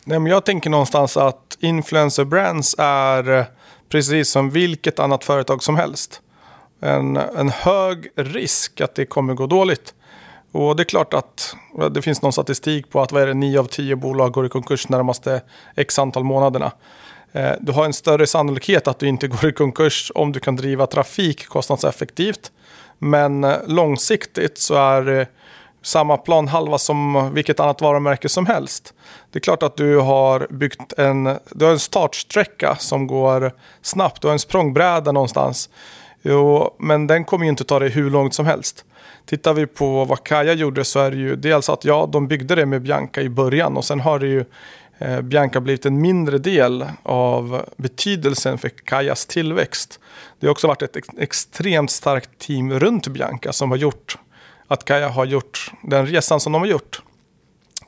Nej, 0.05 0.19
men 0.19 0.33
jag 0.33 0.45
tänker 0.45 0.71
någonstans 0.71 1.17
att 1.17 1.59
influencer 1.61 2.25
brands 2.25 2.75
är 2.79 3.47
precis 3.93 4.31
som 4.31 4.51
vilket 4.51 4.99
annat 4.99 5.25
företag 5.25 5.63
som 5.63 5.77
helst. 5.77 6.21
En, 6.81 7.17
en 7.17 7.49
hög 7.49 8.09
risk 8.17 8.81
att 8.81 8.95
det 8.95 9.07
kommer 9.07 9.35
gå 9.35 9.47
dåligt. 9.47 9.95
Och 10.53 10.77
det 10.77 10.83
är 10.83 10.85
klart 10.85 11.15
att 11.15 11.57
det 11.91 12.03
finns 12.03 12.23
någon 12.23 12.33
statistik 12.33 12.91
på 12.91 13.01
att 13.03 13.13
vad 13.13 13.23
är 13.23 13.27
det, 13.27 13.35
9 13.35 13.61
av 13.61 13.65
10 13.65 13.97
bolag 13.97 14.33
går 14.33 14.47
i 14.47 14.49
konkurs 14.49 14.89
närmaste 14.89 15.43
x 15.77 15.99
antal 15.99 16.25
månaderna. 16.25 16.73
Eh, 17.33 17.53
du 17.61 17.73
har 17.73 17.85
en 17.85 17.93
större 17.93 18.27
sannolikhet 18.27 18.89
att 18.89 18.99
du 18.99 19.09
inte 19.09 19.29
går 19.43 19.47
i 19.49 19.53
konkurs 19.53 20.13
om 20.15 20.33
du 20.33 20.41
kan 20.41 20.57
driva 20.57 20.87
trafik 20.87 21.49
kostnadseffektivt. 21.49 22.53
Men 22.99 23.45
eh, 23.45 23.57
långsiktigt 23.67 24.59
så 24.59 24.75
är 24.75 25.21
eh, 25.21 25.27
samma 25.83 26.17
planhalva 26.17 26.79
som 26.79 27.31
vilket 27.35 27.61
annat 27.61 27.81
varumärke 27.81 28.29
som 28.29 28.47
helst. 28.47 28.95
Det 29.31 29.39
är 29.39 29.41
klart 29.41 29.63
att 29.63 29.77
du 29.77 29.99
har 29.99 30.47
byggt 30.51 30.93
en, 30.93 31.25
du 31.51 31.65
har 31.65 31.73
en 31.73 31.79
startsträcka 31.79 32.77
som 32.77 33.07
går 33.07 33.53
snabbt. 33.83 34.23
Du 34.23 34.29
har 34.29 34.33
en 34.33 34.39
språngbräda 34.39 35.13
någonstans. 35.13 35.69
Jo, 36.23 36.75
men 36.79 37.07
den 37.07 37.25
kommer 37.25 37.45
ju 37.45 37.51
inte 37.51 37.65
ta 37.65 37.79
dig 37.79 37.91
hur 37.91 38.11
långt 38.11 38.35
som 38.35 38.47
helst. 38.47 38.85
Tittar 39.27 39.55
vi 39.55 39.67
på 39.67 40.05
vad 40.05 40.25
Kaja 40.25 40.53
gjorde 40.53 40.85
så 40.85 41.01
är 41.01 41.11
det 41.11 41.17
ju 41.17 41.37
dels 41.37 41.69
att 41.69 41.85
ja, 41.85 42.09
de 42.13 42.29
byggde 42.29 42.55
det 42.55 42.67
med 42.67 42.83
Bianca 42.83 43.21
i 43.21 43.29
början 43.29 43.77
och 43.77 43.85
sen 43.85 44.01
har 44.01 44.19
det 44.19 44.27
ju 44.27 44.45
eh, 44.99 45.21
Bianca 45.21 45.61
blivit 45.61 45.87
en 45.87 46.01
mindre 46.01 46.39
del 46.39 46.87
av 47.03 47.63
betydelsen 47.77 48.59
för 48.59 48.69
Kajas 48.69 49.27
tillväxt. 49.27 50.01
Det 50.41 50.47
har 50.47 50.53
också 50.53 50.67
varit 50.67 50.83
ett 50.83 50.97
ex 50.97 51.09
extremt 51.19 51.91
starkt 51.91 52.39
team 52.39 52.73
runt 52.79 53.09
Bianca 53.09 53.53
som 53.53 53.71
har 53.71 53.79
gjort 53.79 54.17
att 54.73 54.85
Kaja 54.85 55.09
har 55.09 55.25
gjort 55.25 55.71
den 55.83 56.07
resan 56.07 56.41
som 56.41 56.53
de 56.53 56.63
har 56.63 56.69
gjort. 56.69 57.03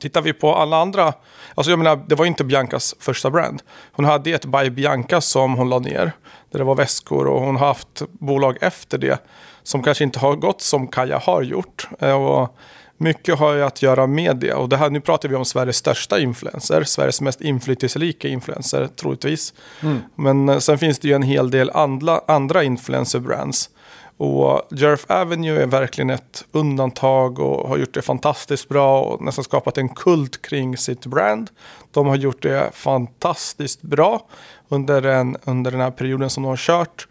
Tittar 0.00 0.22
vi 0.22 0.32
på 0.32 0.54
alla 0.54 0.76
andra, 0.76 1.12
alltså 1.54 1.70
jag 1.70 1.78
menar, 1.78 2.04
det 2.08 2.14
var 2.14 2.26
inte 2.26 2.44
Biancas 2.44 2.94
första 2.98 3.30
brand. 3.30 3.62
Hon 3.92 4.04
hade 4.04 4.30
ett 4.30 4.44
By 4.44 4.70
Bianca 4.70 5.20
som 5.20 5.54
hon 5.54 5.68
la 5.68 5.78
ner, 5.78 6.12
där 6.50 6.58
det 6.58 6.64
var 6.64 6.74
väskor 6.74 7.26
och 7.26 7.40
hon 7.40 7.56
har 7.56 7.66
haft 7.66 8.02
bolag 8.10 8.58
efter 8.60 8.98
det 8.98 9.18
som 9.62 9.82
kanske 9.82 10.04
inte 10.04 10.18
har 10.18 10.36
gått 10.36 10.60
som 10.60 10.88
Kaja 10.88 11.18
har 11.18 11.42
gjort. 11.42 11.88
Eh, 11.98 12.24
och 12.24 12.56
mycket 12.96 13.38
har 13.38 13.54
ju 13.54 13.62
att 13.62 13.82
göra 13.82 14.06
med 14.06 14.36
det. 14.36 14.52
Och 14.52 14.68
det 14.68 14.76
här, 14.76 14.90
nu 14.90 15.00
pratar 15.00 15.28
vi 15.28 15.34
om 15.34 15.44
Sveriges 15.44 15.76
största 15.76 16.20
influencer, 16.20 16.84
Sveriges 16.84 17.20
mest 17.20 17.40
inflytelserika 17.40 18.28
influencer 18.28 18.86
troligtvis. 18.86 19.54
Mm. 19.80 19.98
Men 20.14 20.48
eh, 20.48 20.58
sen 20.58 20.78
finns 20.78 20.98
det 20.98 21.08
ju 21.08 21.14
en 21.14 21.22
hel 21.22 21.50
del 21.50 21.70
andra, 21.70 22.20
andra 22.26 22.62
influencer 22.64 23.18
brands 23.18 23.70
och 24.16 24.62
Jerf 24.70 25.04
Avenue 25.08 25.62
är 25.62 25.66
verkligen 25.66 26.10
ett 26.10 26.44
undantag 26.52 27.38
och 27.38 27.68
har 27.68 27.76
gjort 27.76 27.94
det 27.94 28.02
fantastiskt 28.02 28.68
bra 28.68 29.00
och 29.00 29.22
nästan 29.22 29.44
skapat 29.44 29.78
en 29.78 29.88
kult 29.88 30.42
kring 30.42 30.76
sitt 30.76 31.06
brand. 31.06 31.50
De 31.90 32.06
har 32.06 32.16
gjort 32.16 32.42
det 32.42 32.70
fantastiskt 32.72 33.82
bra 33.82 34.26
under, 34.68 35.02
en, 35.02 35.36
under 35.44 35.70
den 35.70 35.80
här 35.80 35.90
perioden 35.90 36.30
som 36.30 36.42
de 36.42 36.48
har 36.48 36.56
kört. 36.56 37.08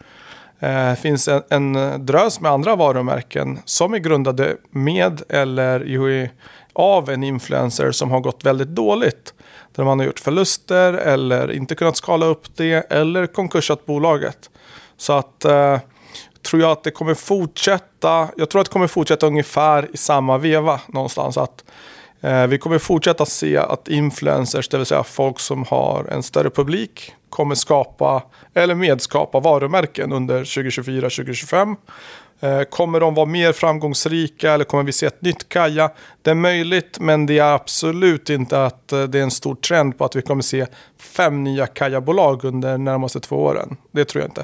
Det 0.59 0.69
eh, 0.69 0.95
finns 0.95 1.27
en, 1.27 1.43
en 1.49 2.05
drös 2.05 2.39
med 2.39 2.51
andra 2.51 2.75
varumärken 2.75 3.59
som 3.65 3.93
är 3.93 3.97
grundade 3.97 4.57
med 4.69 5.21
eller 5.29 6.29
av 6.73 7.09
en 7.09 7.23
influencer 7.23 7.91
som 7.91 8.11
har 8.11 8.19
gått 8.19 8.45
väldigt 8.45 8.67
dåligt. 8.67 9.33
Där 9.75 9.83
man 9.83 9.99
har 9.99 10.05
gjort 10.05 10.19
förluster 10.19 10.93
eller 10.93 11.51
inte 11.51 11.75
kunnat 11.75 11.97
skala 11.97 12.25
upp 12.25 12.55
det 12.55 12.91
eller 12.91 13.27
konkursat 13.27 13.85
bolaget. 13.85 14.49
Så 14.97 15.13
att 15.13 15.45
eh, 15.45 15.77
tror 16.43 16.61
jag 16.61 16.71
att 16.71 16.83
det 16.83 16.91
kommer 16.91 17.13
fortsätta. 17.13 18.29
Jag 18.37 18.49
tror 18.49 18.61
att 18.61 18.67
det 18.67 18.73
kommer 18.73 18.87
fortsätta 18.87 19.27
ungefär 19.27 19.89
i 19.93 19.97
samma 19.97 20.37
veva 20.37 20.81
någonstans. 20.87 21.37
Att 21.37 21.63
eh, 22.21 22.47
vi 22.47 22.57
kommer 22.57 22.77
fortsätta 22.77 23.25
se 23.25 23.57
att 23.57 23.87
influencers, 23.87 24.69
det 24.69 24.77
vill 24.77 24.85
säga 24.85 25.03
folk 25.03 25.39
som 25.39 25.63
har 25.63 26.05
en 26.11 26.23
större 26.23 26.49
publik, 26.49 27.13
kommer 27.29 27.55
skapa 27.55 28.23
eller 28.53 28.75
medskapa 28.75 29.39
varumärken 29.39 30.13
under 30.13 30.43
2024-2025. 30.43 31.75
Eh, 32.43 32.63
kommer 32.63 32.99
de 32.99 33.13
vara 33.13 33.25
mer 33.25 33.51
framgångsrika 33.51 34.51
eller 34.51 34.65
kommer 34.65 34.83
vi 34.83 34.91
se 34.91 35.05
ett 35.05 35.21
nytt 35.21 35.49
Kaja? 35.49 35.91
Det 36.21 36.31
är 36.31 36.35
möjligt, 36.35 36.99
men 36.99 37.25
det 37.25 37.39
är 37.39 37.53
absolut 37.53 38.29
inte 38.29 38.65
att 38.65 38.91
eh, 38.91 39.03
det 39.03 39.19
är 39.19 39.23
en 39.23 39.31
stor 39.31 39.55
trend 39.55 39.97
på 39.97 40.05
att 40.05 40.15
vi 40.15 40.21
kommer 40.21 40.41
se 40.41 40.65
fem 40.99 41.43
nya 41.43 41.67
Kaja-bolag 41.67 42.43
under 42.43 42.71
de 42.71 42.83
närmaste 42.83 43.19
två 43.19 43.35
åren. 43.35 43.77
Det 43.91 44.05
tror 44.05 44.21
jag 44.21 44.29
inte. 44.29 44.43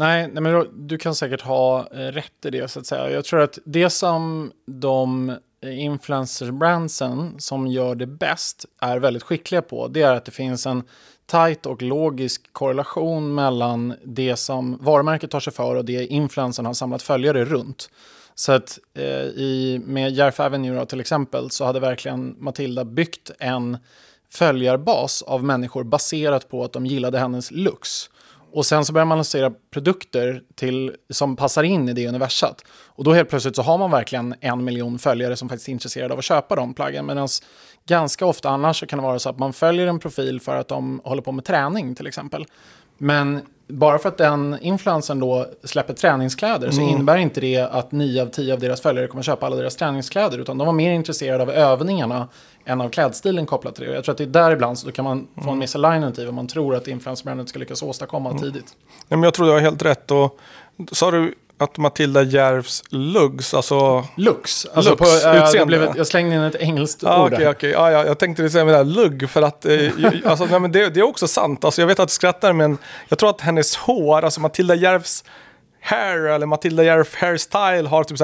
Nej, 0.00 0.30
nej 0.32 0.42
men 0.42 0.86
du 0.86 0.98
kan 0.98 1.14
säkert 1.14 1.40
ha 1.40 1.88
eh, 1.92 1.98
rätt 1.98 2.44
i 2.44 2.50
det 2.50 2.68
så 2.68 2.80
att 2.80 2.86
säga. 2.86 3.10
Jag 3.10 3.24
tror 3.24 3.40
att 3.40 3.58
det 3.64 3.90
som 3.90 4.52
de 4.66 5.30
eh, 5.60 5.84
influencer-brandsen 5.84 7.34
som 7.38 7.66
gör 7.66 7.94
det 7.94 8.06
bäst 8.06 8.66
är 8.80 8.98
väldigt 8.98 9.22
skickliga 9.22 9.62
på, 9.62 9.88
det 9.88 10.02
är 10.02 10.14
att 10.14 10.24
det 10.24 10.30
finns 10.30 10.66
en 10.66 10.82
tajt 11.26 11.66
och 11.66 11.82
logisk 11.82 12.52
korrelation 12.52 13.34
mellan 13.34 13.94
det 14.04 14.36
som 14.36 14.78
varumärket 14.80 15.30
tar 15.30 15.40
sig 15.40 15.52
för 15.52 15.76
och 15.76 15.84
det 15.84 16.06
influencern 16.06 16.66
har 16.66 16.74
samlat 16.74 17.02
följare 17.02 17.44
runt. 17.44 17.90
Så 18.34 18.52
att 18.52 18.78
eh, 18.94 19.04
i, 19.20 19.82
med 19.84 20.12
Järf 20.12 20.40
Avenue 20.40 20.78
då, 20.78 20.86
till 20.86 21.00
exempel 21.00 21.50
så 21.50 21.64
hade 21.64 21.80
verkligen 21.80 22.36
Matilda 22.38 22.84
byggt 22.84 23.30
en 23.38 23.78
följarbas 24.32 25.22
av 25.22 25.44
människor 25.44 25.84
baserat 25.84 26.48
på 26.48 26.64
att 26.64 26.72
de 26.72 26.86
gillade 26.86 27.18
hennes 27.18 27.50
looks. 27.50 28.10
Och 28.52 28.66
sen 28.66 28.84
så 28.84 28.92
börjar 28.92 29.06
man 29.06 29.18
lansera 29.18 29.52
produkter 29.70 30.42
till, 30.54 30.96
som 31.10 31.36
passar 31.36 31.62
in 31.62 31.88
i 31.88 31.92
det 31.92 32.08
universat. 32.08 32.64
Och 32.70 33.04
då 33.04 33.12
helt 33.12 33.28
plötsligt 33.28 33.56
så 33.56 33.62
har 33.62 33.78
man 33.78 33.90
verkligen 33.90 34.34
en 34.40 34.64
miljon 34.64 34.98
följare 34.98 35.36
som 35.36 35.48
faktiskt 35.48 35.68
är 35.68 35.72
intresserade 35.72 36.12
av 36.12 36.18
att 36.18 36.24
köpa 36.24 36.56
de 36.56 36.74
plaggen. 36.74 37.06
Medan 37.06 37.28
ganska 37.86 38.26
ofta 38.26 38.48
annars 38.48 38.80
så 38.80 38.86
kan 38.86 38.98
det 38.98 39.02
vara 39.02 39.18
så 39.18 39.28
att 39.28 39.38
man 39.38 39.52
följer 39.52 39.86
en 39.86 39.98
profil 39.98 40.40
för 40.40 40.56
att 40.56 40.68
de 40.68 41.00
håller 41.04 41.22
på 41.22 41.32
med 41.32 41.44
träning 41.44 41.94
till 41.94 42.06
exempel. 42.06 42.46
Men 42.98 43.40
bara 43.70 43.98
för 43.98 44.08
att 44.08 44.18
den 44.18 44.58
influensen 44.60 45.20
då 45.20 45.46
släpper 45.64 45.94
träningskläder 45.94 46.66
mm. 46.66 46.72
så 46.72 46.80
innebär 46.80 47.16
inte 47.16 47.40
det 47.40 47.56
att 47.56 47.92
9 47.92 48.22
av 48.22 48.26
10 48.26 48.52
av 48.52 48.60
deras 48.60 48.80
följare 48.80 49.06
kommer 49.06 49.22
köpa 49.22 49.46
alla 49.46 49.56
deras 49.56 49.76
träningskläder. 49.76 50.38
Utan 50.38 50.58
de 50.58 50.66
var 50.66 50.72
mer 50.72 50.92
intresserade 50.92 51.42
av 51.42 51.50
övningarna 51.50 52.28
än 52.64 52.80
av 52.80 52.88
klädstilen 52.88 53.46
kopplat 53.46 53.74
till 53.74 53.84
det. 53.84 53.94
Jag 53.94 54.04
tror 54.04 54.12
att 54.12 54.18
det 54.18 54.24
är 54.24 54.26
där 54.26 54.50
ibland 54.50 54.78
så 54.78 54.92
kan 54.92 55.04
man 55.04 55.26
få 55.34 55.40
en 55.40 55.48
mm. 55.48 55.58
misalignment 55.58 56.18
i 56.18 56.24
vad 56.24 56.34
man 56.34 56.46
tror 56.46 56.74
att 56.74 56.88
influencerbrandet 56.88 57.48
ska 57.48 57.58
lyckas 57.58 57.82
åstadkomma 57.82 58.30
mm. 58.30 58.42
tidigt. 58.42 58.76
Ja, 59.08 59.16
men 59.16 59.22
jag 59.22 59.34
tror 59.34 59.46
du 59.46 59.52
har 59.52 59.60
helt 59.60 59.82
rätt. 59.82 60.10
Och, 60.10 60.38
sa 60.92 61.10
du 61.10 61.34
att 61.60 61.78
Matilda 61.78 62.22
Järvs 62.22 62.84
Lugs, 62.88 63.54
alltså... 63.54 64.04
Lux? 64.16 64.66
Alltså 64.74 64.90
lux, 64.90 65.22
på, 65.22 65.58
äh, 65.58 65.66
blev 65.66 65.82
ett, 65.82 65.96
jag 65.96 66.06
slängde 66.06 66.34
in 66.34 66.42
ett 66.42 66.54
engelskt 66.54 67.04
ah, 67.04 67.24
ord 67.24 67.32
okay, 67.32 67.48
okay. 67.48 67.74
Ah, 67.74 67.90
ja, 67.90 68.04
Jag 68.04 68.18
tänkte 68.18 68.50
säga 68.50 68.64
med 68.64 68.74
det 68.74 68.78
här 68.78 68.84
lugg, 68.84 69.30
för 69.30 69.42
att 69.42 69.64
eh, 69.64 69.72
alltså, 70.24 70.44
nej, 70.44 70.60
men 70.60 70.72
det, 70.72 70.88
det, 70.88 71.00
är 71.00 71.04
också 71.04 71.28
sant. 71.28 71.64
Alltså, 71.64 71.82
jag 71.82 71.86
vet 71.86 71.98
att 71.98 72.08
du 72.08 72.12
skrattar, 72.12 72.52
men 72.52 72.78
jag 73.08 73.18
tror 73.18 73.30
att 73.30 73.40
hennes 73.40 73.76
hår, 73.76 74.24
alltså 74.24 74.40
Matilda 74.40 74.74
Järvs 74.74 75.24
hair 75.80 76.18
eller 76.18 76.46
Matilda 76.46 76.84
Järf 76.84 77.14
hairstyle 77.14 77.88
har 77.88 78.04
typ 78.04 78.18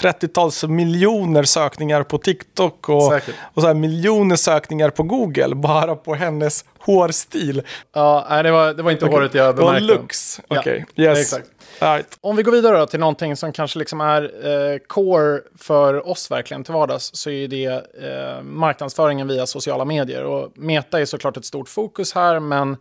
30-tals 0.00 0.64
miljoner 0.64 1.42
sökningar 1.42 2.02
på 2.02 2.18
TikTok 2.18 2.88
och, 2.88 3.12
och 3.54 3.62
så 3.62 3.66
här 3.66 3.74
miljoner 3.74 4.36
sökningar 4.36 4.90
på 4.90 5.02
Google 5.02 5.54
bara 5.54 5.96
på 5.96 6.14
hennes 6.14 6.64
hårstil. 6.78 7.62
Ja, 7.92 8.26
nej, 8.30 8.42
det 8.42 8.50
var, 8.50 8.74
det 8.74 8.82
var 8.82 8.90
inte 8.90 9.04
okay. 9.04 9.16
håret 9.16 9.34
jag 9.34 9.56
bemärkte. 9.56 9.80
Det 9.80 9.92
var 9.92 10.00
looks, 10.00 10.40
okej. 10.48 10.58
Okay. 10.60 10.84
Ja, 10.94 11.10
yes. 11.10 11.20
Exakt. 11.20 11.50
Right. 11.80 12.18
Om 12.20 12.36
vi 12.36 12.42
går 12.42 12.52
vidare 12.52 12.86
till 12.86 13.00
någonting 13.00 13.36
som 13.36 13.52
kanske 13.52 13.78
liksom 13.78 14.00
är 14.00 14.22
eh, 14.22 14.78
core 14.78 15.40
för 15.58 16.08
oss 16.08 16.30
verkligen 16.30 16.64
till 16.64 16.74
vardags 16.74 17.10
så 17.14 17.30
är 17.30 17.48
det 17.48 17.64
eh, 17.66 18.42
marknadsföringen 18.42 19.28
via 19.28 19.46
sociala 19.46 19.84
medier. 19.84 20.24
Och 20.24 20.52
Meta 20.54 21.00
är 21.00 21.04
såklart 21.04 21.36
ett 21.36 21.44
stort 21.44 21.68
fokus 21.68 22.14
här, 22.14 22.40
men 22.40 22.76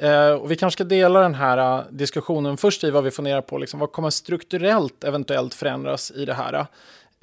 eh, 0.00 0.30
och 0.30 0.50
vi 0.50 0.56
kanske 0.56 0.76
ska 0.76 0.84
dela 0.84 1.20
den 1.20 1.34
här 1.34 1.78
uh, 1.78 1.84
diskussionen 1.90 2.56
först 2.56 2.84
i 2.84 2.90
vad 2.90 3.04
vi 3.04 3.10
funderar 3.10 3.40
på, 3.40 3.58
liksom, 3.58 3.80
vad 3.80 3.92
kommer 3.92 4.10
strukturellt 4.10 5.04
eventuellt 5.04 5.54
förändras 5.54 6.10
i 6.10 6.24
det 6.24 6.34
här? 6.34 6.66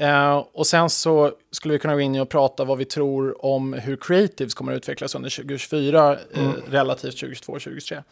Uh, 0.02 0.44
och 0.54 0.68
sen 0.68 0.90
så 0.90 1.32
skulle 1.52 1.72
vi 1.72 1.80
kunna 1.80 1.94
gå 1.94 2.02
in 2.02 2.20
och 2.20 2.30
prata 2.30 2.64
vad 2.64 2.78
vi 2.78 2.86
tror 2.86 3.46
om 3.46 3.74
hur 3.74 3.96
creatives 3.96 4.54
kommer 4.54 4.72
att 4.72 4.78
utvecklas 4.78 5.16
under 5.16 5.30
2024 5.30 6.18
mm. 6.34 6.48
uh, 6.48 6.54
relativt 6.70 7.20
2022 7.20 7.54
och 7.54 7.62
2023. 7.62 8.04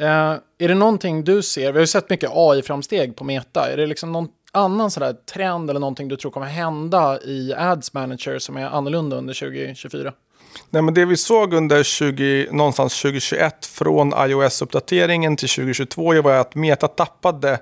Eh, 0.00 0.36
är 0.58 0.68
det 0.68 0.74
någonting 0.74 1.24
du 1.24 1.42
ser, 1.42 1.72
vi 1.72 1.78
har 1.78 1.80
ju 1.80 1.86
sett 1.86 2.10
mycket 2.10 2.30
AI-framsteg 2.32 3.16
på 3.16 3.24
Meta, 3.24 3.72
är 3.72 3.76
det 3.76 3.86
liksom 3.86 4.12
någon 4.12 4.28
annan 4.52 4.90
sådär 4.90 5.12
trend 5.12 5.70
eller 5.70 5.80
någonting 5.80 6.08
du 6.08 6.16
tror 6.16 6.30
kommer 6.30 6.46
hända 6.46 7.20
i 7.22 7.54
Ads 7.56 7.92
Manager 7.92 8.38
som 8.38 8.56
är 8.56 8.66
annorlunda 8.66 9.16
under 9.16 9.34
2024? 9.34 10.12
Nej, 10.70 10.82
men 10.82 10.94
det 10.94 11.04
vi 11.04 11.16
såg 11.16 11.54
under 11.54 11.82
20, 11.82 12.48
någonstans 12.52 13.02
2021 13.02 13.66
från 13.66 14.14
iOS-uppdateringen 14.16 15.36
till 15.36 15.48
2022 15.48 16.22
var 16.22 16.32
att 16.32 16.54
Meta 16.54 16.88
tappade 16.88 17.58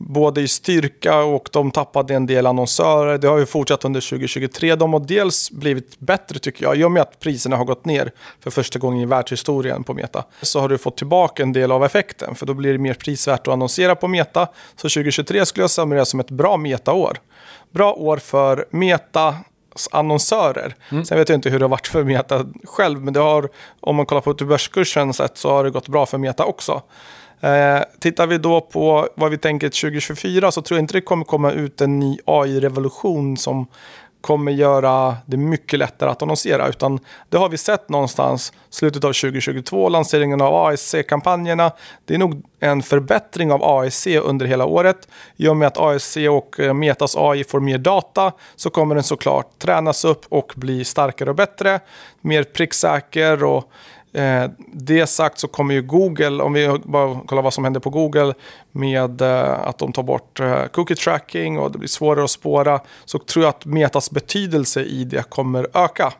både 0.00 0.40
i 0.40 0.48
styrka 0.48 1.22
och 1.22 1.48
de 1.52 1.70
tappade 1.70 2.14
en 2.14 2.26
del 2.26 2.46
annonsörer. 2.46 3.18
Det 3.18 3.28
har 3.28 3.38
ju 3.38 3.46
fortsatt 3.46 3.84
under 3.84 4.00
2023. 4.00 4.74
De 4.74 4.92
har 4.92 5.00
dels 5.00 5.50
blivit 5.50 5.98
bättre 5.98 6.38
tycker 6.38 6.64
jag, 6.64 6.76
i 6.76 6.84
och 6.84 6.92
med 6.92 7.02
att 7.02 7.20
priserna 7.20 7.56
har 7.56 7.64
gått 7.64 7.84
ner 7.84 8.12
för 8.40 8.50
första 8.50 8.78
gången 8.78 9.00
i 9.00 9.06
världshistorien 9.06 9.84
på 9.84 9.94
Meta. 9.94 10.24
Så 10.42 10.60
har 10.60 10.68
du 10.68 10.78
fått 10.78 10.96
tillbaka 10.96 11.42
en 11.42 11.52
del 11.52 11.72
av 11.72 11.84
effekten, 11.84 12.34
för 12.34 12.46
då 12.46 12.54
blir 12.54 12.72
det 12.72 12.78
mer 12.78 12.94
prisvärt 12.94 13.48
att 13.48 13.52
annonsera 13.52 13.96
på 13.96 14.08
Meta. 14.08 14.48
Så 14.76 14.88
2023 14.88 15.46
skulle 15.46 15.62
jag 15.62 15.70
summera 15.70 16.04
som 16.04 16.20
ett 16.20 16.30
bra 16.30 16.56
Meta-år. 16.56 17.18
Bra 17.70 17.92
år 17.92 18.16
för 18.16 18.66
Meta, 18.70 19.34
annonsörer. 19.90 20.74
Mm. 20.90 21.04
Sen 21.04 21.18
vet 21.18 21.28
jag 21.28 21.36
inte 21.36 21.50
hur 21.50 21.58
det 21.58 21.64
har 21.64 21.70
varit 21.70 21.86
för 21.86 22.04
Meta 22.04 22.46
själv, 22.64 23.02
men 23.02 23.14
det 23.14 23.20
har, 23.20 23.48
om 23.80 23.96
man 23.96 24.06
kollar 24.06 24.20
på 24.20 24.34
börskursen 24.34 25.12
sett 25.14 25.38
så 25.38 25.50
har 25.50 25.64
det 25.64 25.70
gått 25.70 25.88
bra 25.88 26.06
för 26.06 26.18
Meta 26.18 26.44
också. 26.44 26.82
Eh, 27.40 27.80
tittar 27.98 28.26
vi 28.26 28.38
då 28.38 28.60
på 28.60 29.08
vad 29.14 29.30
vi 29.30 29.38
tänker 29.38 29.68
2024 29.68 30.50
så 30.50 30.62
tror 30.62 30.78
jag 30.78 30.82
inte 30.82 30.94
det 30.94 31.00
kommer 31.00 31.24
komma 31.24 31.52
ut 31.52 31.80
en 31.80 31.98
ny 31.98 32.18
AI-revolution 32.24 33.36
som 33.36 33.66
kommer 34.20 34.52
göra 34.52 35.16
det 35.26 35.36
mycket 35.36 35.78
lättare 35.78 36.10
att 36.10 36.22
annonsera. 36.22 36.68
Utan 36.68 36.98
det 37.28 37.36
har 37.36 37.48
vi 37.48 37.56
sett 37.56 37.88
någonstans 37.88 38.52
slutet 38.70 39.04
av 39.04 39.12
2022, 39.12 39.88
lanseringen 39.88 40.40
av 40.40 40.54
ASC-kampanjerna. 40.54 41.72
Det 42.04 42.14
är 42.14 42.18
nog 42.18 42.42
en 42.60 42.82
förbättring 42.82 43.52
av 43.52 43.64
ASC 43.64 44.06
under 44.06 44.46
hela 44.46 44.64
året. 44.64 45.08
I 45.36 45.48
och 45.48 45.56
med 45.56 45.68
att 45.68 45.78
ASC 45.78 46.16
och 46.16 46.60
eh, 46.60 46.74
Metas 46.74 47.16
AI 47.16 47.44
får 47.44 47.60
mer 47.60 47.78
data 47.78 48.32
så 48.56 48.70
kommer 48.70 48.94
den 48.94 49.04
såklart 49.04 49.58
tränas 49.58 50.04
upp 50.04 50.24
och 50.28 50.52
bli 50.56 50.84
starkare 50.84 51.30
och 51.30 51.36
bättre. 51.36 51.80
Mer 52.20 52.42
pricksäker 52.42 53.44
och 53.44 53.72
Eh, 54.12 54.50
det 54.72 55.06
sagt 55.06 55.38
så 55.38 55.48
kommer 55.48 55.74
ju 55.74 55.82
Google, 55.82 56.42
om 56.42 56.52
vi 56.52 56.78
bara 56.84 57.20
kollar 57.20 57.42
vad 57.42 57.54
som 57.54 57.64
händer 57.64 57.80
på 57.80 57.90
Google 57.90 58.34
med 58.72 59.20
eh, 59.20 59.60
att 59.68 59.78
de 59.78 59.92
tar 59.92 60.02
bort 60.02 60.40
eh, 60.40 60.64
cookie 60.64 60.96
tracking 60.96 61.58
och 61.58 61.72
det 61.72 61.78
blir 61.78 61.88
svårare 61.88 62.24
att 62.24 62.30
spåra 62.30 62.80
så 63.04 63.18
tror 63.18 63.44
jag 63.44 63.48
att 63.50 63.64
Metas 63.64 64.10
betydelse 64.10 64.82
i 64.82 65.04
det 65.04 65.30
kommer 65.30 65.66
öka. 65.74 66.12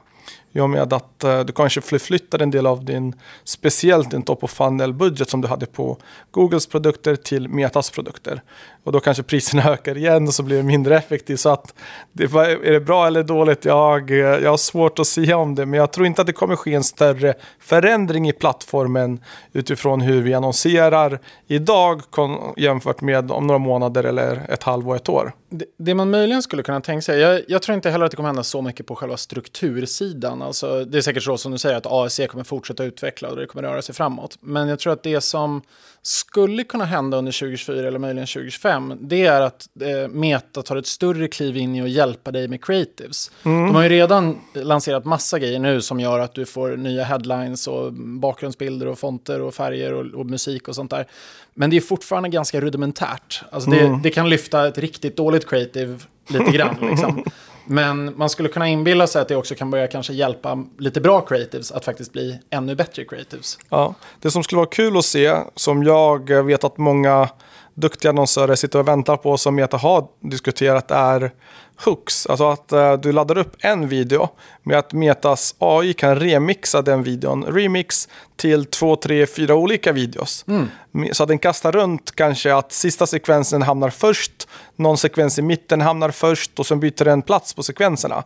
I 0.52 0.61
och 0.61 0.70
med 0.70 0.92
att 0.92 1.25
eh, 1.25 1.40
du 1.40 1.52
kanske 1.52 1.80
förflyttar 1.80 2.42
en 2.42 2.50
del 2.50 2.66
av 2.66 2.85
din, 2.85 3.14
speciellt 3.44 4.11
din 4.11 4.23
top 4.23 4.44
of 4.44 4.50
funnel 4.50 4.92
budget 4.92 5.30
som 5.30 5.40
du 5.40 5.49
hade 5.49 5.66
på 5.66 5.97
Googles 6.30 6.66
produkter 6.66 7.16
till 7.16 7.49
Metas 7.49 7.90
produkter. 7.90 8.42
Och 8.84 8.92
då 8.92 9.00
kanske 9.00 9.22
priserna 9.22 9.62
ökar 9.72 9.96
igen 9.96 10.26
och 10.26 10.34
så 10.34 10.42
blir 10.42 10.56
det 10.56 10.62
mindre 10.62 10.96
effektivt. 10.96 11.40
Så 11.40 11.49
att, 11.49 11.75
det, 12.12 12.25
är 12.25 12.72
det 12.72 12.80
bra 12.80 13.06
eller 13.06 13.22
dåligt? 13.22 13.64
Jag, 13.64 14.10
jag 14.10 14.50
har 14.50 14.56
svårt 14.56 14.99
att 14.99 15.06
säga 15.06 15.37
om 15.37 15.54
det. 15.54 15.66
Men 15.66 15.80
jag 15.80 15.92
tror 15.92 16.06
inte 16.06 16.20
att 16.20 16.26
det 16.26 16.32
kommer 16.32 16.56
ske 16.56 16.75
en 16.75 16.84
större 16.84 17.34
förändring 17.60 18.28
i 18.28 18.32
plattformen 18.32 19.20
utifrån 19.52 20.00
hur 20.00 20.22
vi 20.22 20.34
annonserar 20.34 21.18
idag 21.46 22.02
jämfört 22.56 23.00
med 23.00 23.30
om 23.30 23.46
några 23.46 23.58
månader 23.58 24.04
eller 24.04 24.46
ett 24.49 24.62
halvår, 24.62 24.96
ett 24.96 25.08
år. 25.08 25.32
Det, 25.49 25.64
det 25.78 25.94
man 25.94 26.10
möjligen 26.10 26.42
skulle 26.42 26.62
kunna 26.62 26.80
tänka 26.80 27.02
sig, 27.02 27.20
jag, 27.20 27.42
jag 27.49 27.62
tror 27.62 27.75
inte 27.75 27.90
heller 27.90 28.04
att 28.04 28.10
det 28.10 28.16
kommer 28.16 28.28
hända 28.28 28.42
så 28.42 28.62
mycket 28.62 28.87
på 28.87 28.94
själva 28.94 29.16
struktursidan. 29.16 30.42
Alltså, 30.42 30.84
det 30.84 30.99
är 30.99 31.02
säkert 31.02 31.22
så 31.22 31.38
som 31.38 31.52
du 31.52 31.58
säger 31.58 31.76
att 31.76 31.87
ASC 31.87 32.20
kommer 32.28 32.44
fortsätta 32.44 32.84
utveckla 32.84 33.28
och 33.28 33.37
det 33.37 33.46
kommer 33.46 33.62
röra 33.62 33.82
sig 33.82 33.94
framåt. 33.94 34.38
Men 34.40 34.68
jag 34.68 34.78
tror 34.78 34.92
att 34.92 35.02
det 35.02 35.20
som 35.20 35.62
skulle 36.02 36.64
kunna 36.64 36.84
hända 36.84 37.16
under 37.16 37.32
2024 37.32 37.88
eller 37.88 37.99
möjligen 37.99 38.26
2025, 38.26 38.69
det 39.00 39.26
är 39.26 39.40
att 39.40 39.68
eh, 39.80 40.08
Meta 40.08 40.62
tar 40.62 40.76
ett 40.76 40.86
större 40.86 41.28
kliv 41.28 41.56
in 41.56 41.76
i 41.76 41.82
att 41.82 41.90
hjälpa 41.90 42.30
dig 42.30 42.48
med 42.48 42.64
creatives. 42.64 43.30
Mm. 43.42 43.66
De 43.66 43.74
har 43.74 43.82
ju 43.82 43.88
redan 43.88 44.40
lanserat 44.52 45.04
massa 45.04 45.38
grejer 45.38 45.58
nu 45.58 45.80
som 45.80 46.00
gör 46.00 46.18
att 46.18 46.34
du 46.34 46.46
får 46.46 46.76
nya 46.76 47.04
headlines 47.04 47.66
och 47.66 47.92
bakgrundsbilder 47.92 48.86
och 48.86 48.98
fonter 48.98 49.40
och 49.40 49.54
färger 49.54 49.92
och, 49.92 50.20
och 50.20 50.26
musik 50.26 50.68
och 50.68 50.74
sånt 50.74 50.90
där. 50.90 51.06
Men 51.54 51.70
det 51.70 51.76
är 51.76 51.80
fortfarande 51.80 52.28
ganska 52.28 52.60
rudimentärt. 52.60 53.42
Alltså 53.50 53.70
det, 53.70 53.80
mm. 53.80 54.02
det 54.02 54.10
kan 54.10 54.30
lyfta 54.30 54.68
ett 54.68 54.78
riktigt 54.78 55.16
dåligt 55.16 55.48
creative 55.48 55.98
lite 56.28 56.50
grann. 56.52 56.76
Liksom. 56.80 57.24
Men 57.64 58.18
man 58.18 58.30
skulle 58.30 58.48
kunna 58.48 58.68
inbilla 58.68 59.06
sig 59.06 59.22
att 59.22 59.28
det 59.28 59.36
också 59.36 59.54
kan 59.54 59.70
börja 59.70 59.86
kanske 59.86 60.12
hjälpa 60.12 60.64
lite 60.78 61.00
bra 61.00 61.20
creatives 61.20 61.72
att 61.72 61.84
faktiskt 61.84 62.12
bli 62.12 62.38
ännu 62.50 62.74
bättre 62.74 63.04
creatives. 63.04 63.58
Ja, 63.68 63.94
det 64.20 64.30
som 64.30 64.42
skulle 64.42 64.56
vara 64.56 64.68
kul 64.68 64.96
att 64.96 65.04
se, 65.04 65.36
som 65.54 65.82
jag 65.82 66.44
vet 66.44 66.64
att 66.64 66.78
många 66.78 67.28
duktiga 67.80 68.10
annonsörer 68.10 68.54
sitter 68.54 68.78
och 68.78 68.88
väntar 68.88 69.16
på, 69.16 69.38
som 69.38 69.54
Meta 69.54 69.76
har 69.76 70.06
diskuterat, 70.20 70.90
är 70.90 71.30
hooks. 71.84 72.26
Alltså 72.26 72.50
att 72.50 72.72
uh, 72.72 72.92
du 72.92 73.12
laddar 73.12 73.38
upp 73.38 73.56
en 73.58 73.88
video 73.88 74.28
med 74.62 74.78
att 74.78 74.92
Metas 74.92 75.54
AI 75.58 75.92
kan 75.92 76.16
remixa 76.16 76.82
den 76.82 77.02
videon. 77.02 77.44
Remix 77.44 78.08
till 78.37 78.64
två, 78.64 78.96
tre, 78.96 79.26
fyra 79.26 79.54
olika 79.54 79.92
videos. 79.92 80.44
Mm. 80.49 80.68
Så 81.12 81.22
att 81.22 81.28
den 81.28 81.38
kastar 81.38 81.72
runt 81.72 82.16
kanske 82.16 82.54
att 82.54 82.72
sista 82.72 83.06
sekvensen 83.06 83.62
hamnar 83.62 83.90
först, 83.90 84.49
någon 84.76 84.99
sekvens 84.99 85.38
i 85.38 85.42
mitten 85.42 85.80
hamnar 85.80 86.10
först 86.10 86.58
och 86.58 86.66
sen 86.66 86.80
byter 86.80 87.04
den 87.04 87.22
plats 87.22 87.54
på 87.54 87.62
sekvenserna. 87.62 88.25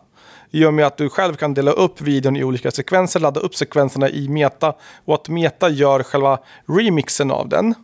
I 0.51 0.65
och 0.65 0.73
med 0.73 0.85
att 0.85 0.97
du 0.97 1.09
själv 1.09 1.35
kan 1.35 1.53
dela 1.53 1.71
upp 1.71 2.01
videon 2.01 2.35
i 2.35 2.43
olika 2.43 2.71
sekvenser, 2.71 3.19
ladda 3.19 3.39
upp 3.39 3.55
sekvenserna 3.55 4.09
i 4.09 4.29
Meta 4.29 4.73
och 5.05 5.15
att 5.15 5.29
Meta 5.29 5.69
gör 5.69 6.03
själva 6.03 6.39
remixen 6.67 7.31
av 7.31 7.49
den. 7.49 7.75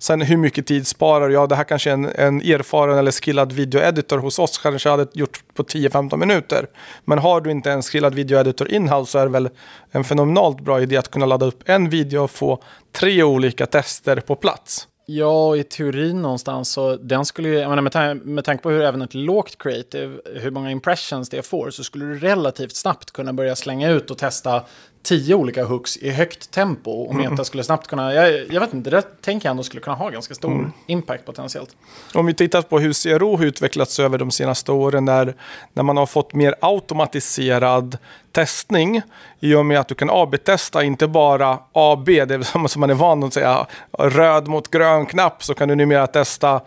Sen 0.00 0.22
hur 0.22 0.36
mycket 0.36 0.66
tid 0.66 0.86
sparar 0.86 1.30
jag? 1.30 1.48
Det 1.48 1.54
här 1.54 1.64
kanske 1.64 1.90
en, 1.90 2.04
en 2.04 2.40
erfaren 2.40 2.98
eller 2.98 3.10
skillad 3.10 3.52
videoeditor 3.52 4.18
hos 4.18 4.38
oss 4.38 4.58
kanske 4.58 4.88
hade 4.88 5.06
gjort 5.12 5.42
på 5.54 5.62
10-15 5.62 6.16
minuter. 6.16 6.66
Men 7.04 7.18
har 7.18 7.40
du 7.40 7.50
inte 7.50 7.72
en 7.72 7.82
skillad 7.82 8.14
videoeditor 8.14 8.70
inhouse 8.70 9.12
så 9.12 9.18
är 9.18 9.24
det 9.24 9.32
väl 9.32 9.48
en 9.90 10.04
fenomenalt 10.04 10.60
bra 10.60 10.80
idé 10.80 10.96
att 10.96 11.10
kunna 11.10 11.26
ladda 11.26 11.46
upp 11.46 11.62
en 11.66 11.90
video 11.90 12.22
och 12.22 12.30
få 12.30 12.62
tre 12.92 13.22
olika 13.22 13.66
tester 13.66 14.16
på 14.16 14.36
plats. 14.36 14.86
Ja, 15.06 15.56
i 15.56 15.64
teorin 15.64 16.22
någonstans 16.22 16.72
så 16.72 16.96
den 16.96 17.24
skulle 17.24 17.48
ju, 17.48 17.54
jag 17.54 17.68
menar, 17.68 17.82
med, 17.82 17.92
ta 17.92 18.14
med 18.14 18.44
tanke 18.44 18.62
på 18.62 18.70
hur 18.70 18.82
även 18.82 19.02
ett 19.02 19.14
lågt 19.14 19.58
creative, 19.58 20.18
hur 20.34 20.50
många 20.50 20.70
impressions 20.70 21.28
det 21.28 21.42
får, 21.46 21.70
så 21.70 21.84
skulle 21.84 22.04
du 22.04 22.18
relativt 22.18 22.76
snabbt 22.76 23.10
kunna 23.10 23.32
börja 23.32 23.56
slänga 23.56 23.90
ut 23.90 24.10
och 24.10 24.18
testa 24.18 24.64
tio 25.02 25.34
olika 25.34 25.64
hooks 25.64 25.96
i 25.96 26.10
högt 26.10 26.50
tempo 26.50 26.90
och 26.90 27.14
Meta 27.14 27.30
mm. 27.30 27.44
skulle 27.44 27.64
snabbt 27.64 27.86
kunna, 27.86 28.14
jag, 28.14 28.52
jag 28.52 28.60
vet 28.60 28.74
inte, 28.74 28.90
det 28.90 29.02
tänker 29.02 29.46
jag 29.46 29.50
ändå 29.50 29.62
skulle 29.62 29.80
kunna 29.80 29.96
ha 29.96 30.10
ganska 30.10 30.34
stor 30.34 30.52
mm. 30.52 30.72
impact 30.86 31.24
potentiellt. 31.24 31.76
Om 32.14 32.26
vi 32.26 32.34
tittar 32.34 32.62
på 32.62 32.78
hur 32.78 32.92
CRO 32.92 33.36
har 33.36 33.44
utvecklats 33.44 33.98
över 33.98 34.18
de 34.18 34.30
senaste 34.30 34.72
åren 34.72 35.04
när, 35.04 35.34
när 35.72 35.82
man 35.82 35.96
har 35.96 36.06
fått 36.06 36.34
mer 36.34 36.54
automatiserad 36.60 37.98
testning 38.32 39.02
i 39.40 39.54
och 39.54 39.66
med 39.66 39.80
att 39.80 39.88
du 39.88 39.94
kan 39.94 40.10
AB-testa 40.10 40.82
inte 40.84 41.08
bara 41.08 41.58
AB, 41.72 42.06
det 42.06 42.34
är 42.34 42.68
som 42.68 42.80
man 42.80 42.90
är 42.90 42.94
van 42.94 43.22
att 43.22 43.34
säga, 43.34 43.66
röd 43.98 44.48
mot 44.48 44.70
grön 44.70 45.06
knapp 45.06 45.44
så 45.44 45.54
kan 45.54 45.68
du 45.68 45.74
numera 45.74 46.06
testa 46.06 46.60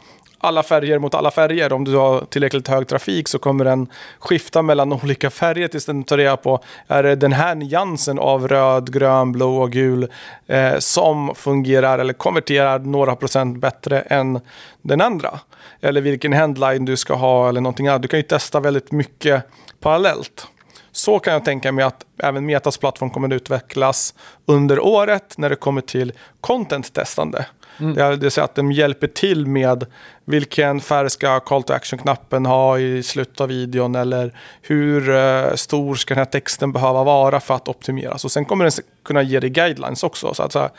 alla 0.44 0.64
färger 0.64 1.00
mot 1.00 1.16
alla 1.16 1.32
färger. 1.32 1.74
Om 1.74 1.84
du 1.84 1.96
har 1.96 2.26
tillräckligt 2.26 2.68
hög 2.68 2.88
trafik 2.88 3.28
så 3.28 3.40
kommer 3.40 3.66
den 3.66 3.88
skifta 4.20 4.62
mellan 4.62 4.94
olika 5.04 5.30
färger 5.30 5.68
tills 5.68 5.86
den 5.86 6.04
tar 6.04 6.18
reda 6.18 6.38
på 6.38 6.60
är 6.88 7.04
det 7.04 7.16
den 7.16 7.34
här 7.34 7.56
nyansen 7.56 8.20
av 8.20 8.48
röd, 8.48 8.94
grön, 8.94 9.32
blå 9.32 9.62
och 9.62 9.72
gul 9.72 10.08
eh, 10.48 10.78
som 10.80 11.36
fungerar 11.36 12.00
eller 12.00 12.14
konverterar 12.14 12.80
några 12.80 13.16
procent 13.16 13.58
bättre 13.58 14.02
än 14.02 14.40
den 14.82 15.02
andra. 15.02 15.40
Eller 15.82 16.02
vilken 16.02 16.34
handline 16.34 16.86
du 16.86 16.98
ska 16.98 17.14
ha 17.14 17.50
eller 17.50 17.62
någonting 17.62 17.88
annat. 17.88 18.02
Du 18.02 18.08
kan 18.08 18.20
ju 18.20 18.24
testa 18.24 18.60
väldigt 18.60 18.92
mycket 18.92 19.44
parallellt. 19.80 20.48
Så 20.92 21.20
kan 21.20 21.34
jag 21.34 21.46
tänka 21.46 21.72
mig 21.72 21.86
att 21.86 22.06
även 22.18 22.46
Metas 22.46 22.78
plattform 22.78 23.10
kommer 23.10 23.28
att 23.28 23.34
utvecklas 23.34 24.14
under 24.46 24.80
året 24.80 25.38
när 25.38 25.50
det 25.50 25.56
kommer 25.56 25.82
till 25.82 26.14
content-testande. 26.42 27.46
Mm. 27.80 27.96
Det 27.96 28.16
vill 28.16 28.32
säga 28.32 28.46
att 28.46 28.56
de 28.56 28.72
hjälper 28.72 29.08
till 29.08 29.48
med 29.48 29.86
vilken 30.26 30.82
färg 30.82 31.10
ska 31.10 31.40
call 31.40 31.64
to 31.64 31.74
action-knappen 31.74 32.46
ha 32.46 32.80
i 32.80 33.04
slutet 33.04 33.42
av 33.42 33.48
videon 33.48 33.96
eller 33.96 34.38
hur 34.62 35.10
uh, 35.10 35.56
stor 35.56 35.96
ska 35.96 36.14
den 36.14 36.20
här 36.20 36.32
texten 36.32 36.72
behöva 36.72 37.04
vara 37.04 37.40
för 37.40 37.54
att 37.54 37.68
optimeras. 37.68 38.26
Och 38.26 38.32
sen 38.32 38.46
kommer 38.46 38.66
den 38.66 38.72
kunna 39.04 39.22
ge 39.22 39.40
dig 39.40 39.50
guidelines 39.50 40.04
också. 40.04 40.34
Så 40.34 40.44
att 40.44 40.52
så 40.52 40.60
här, 40.60 40.70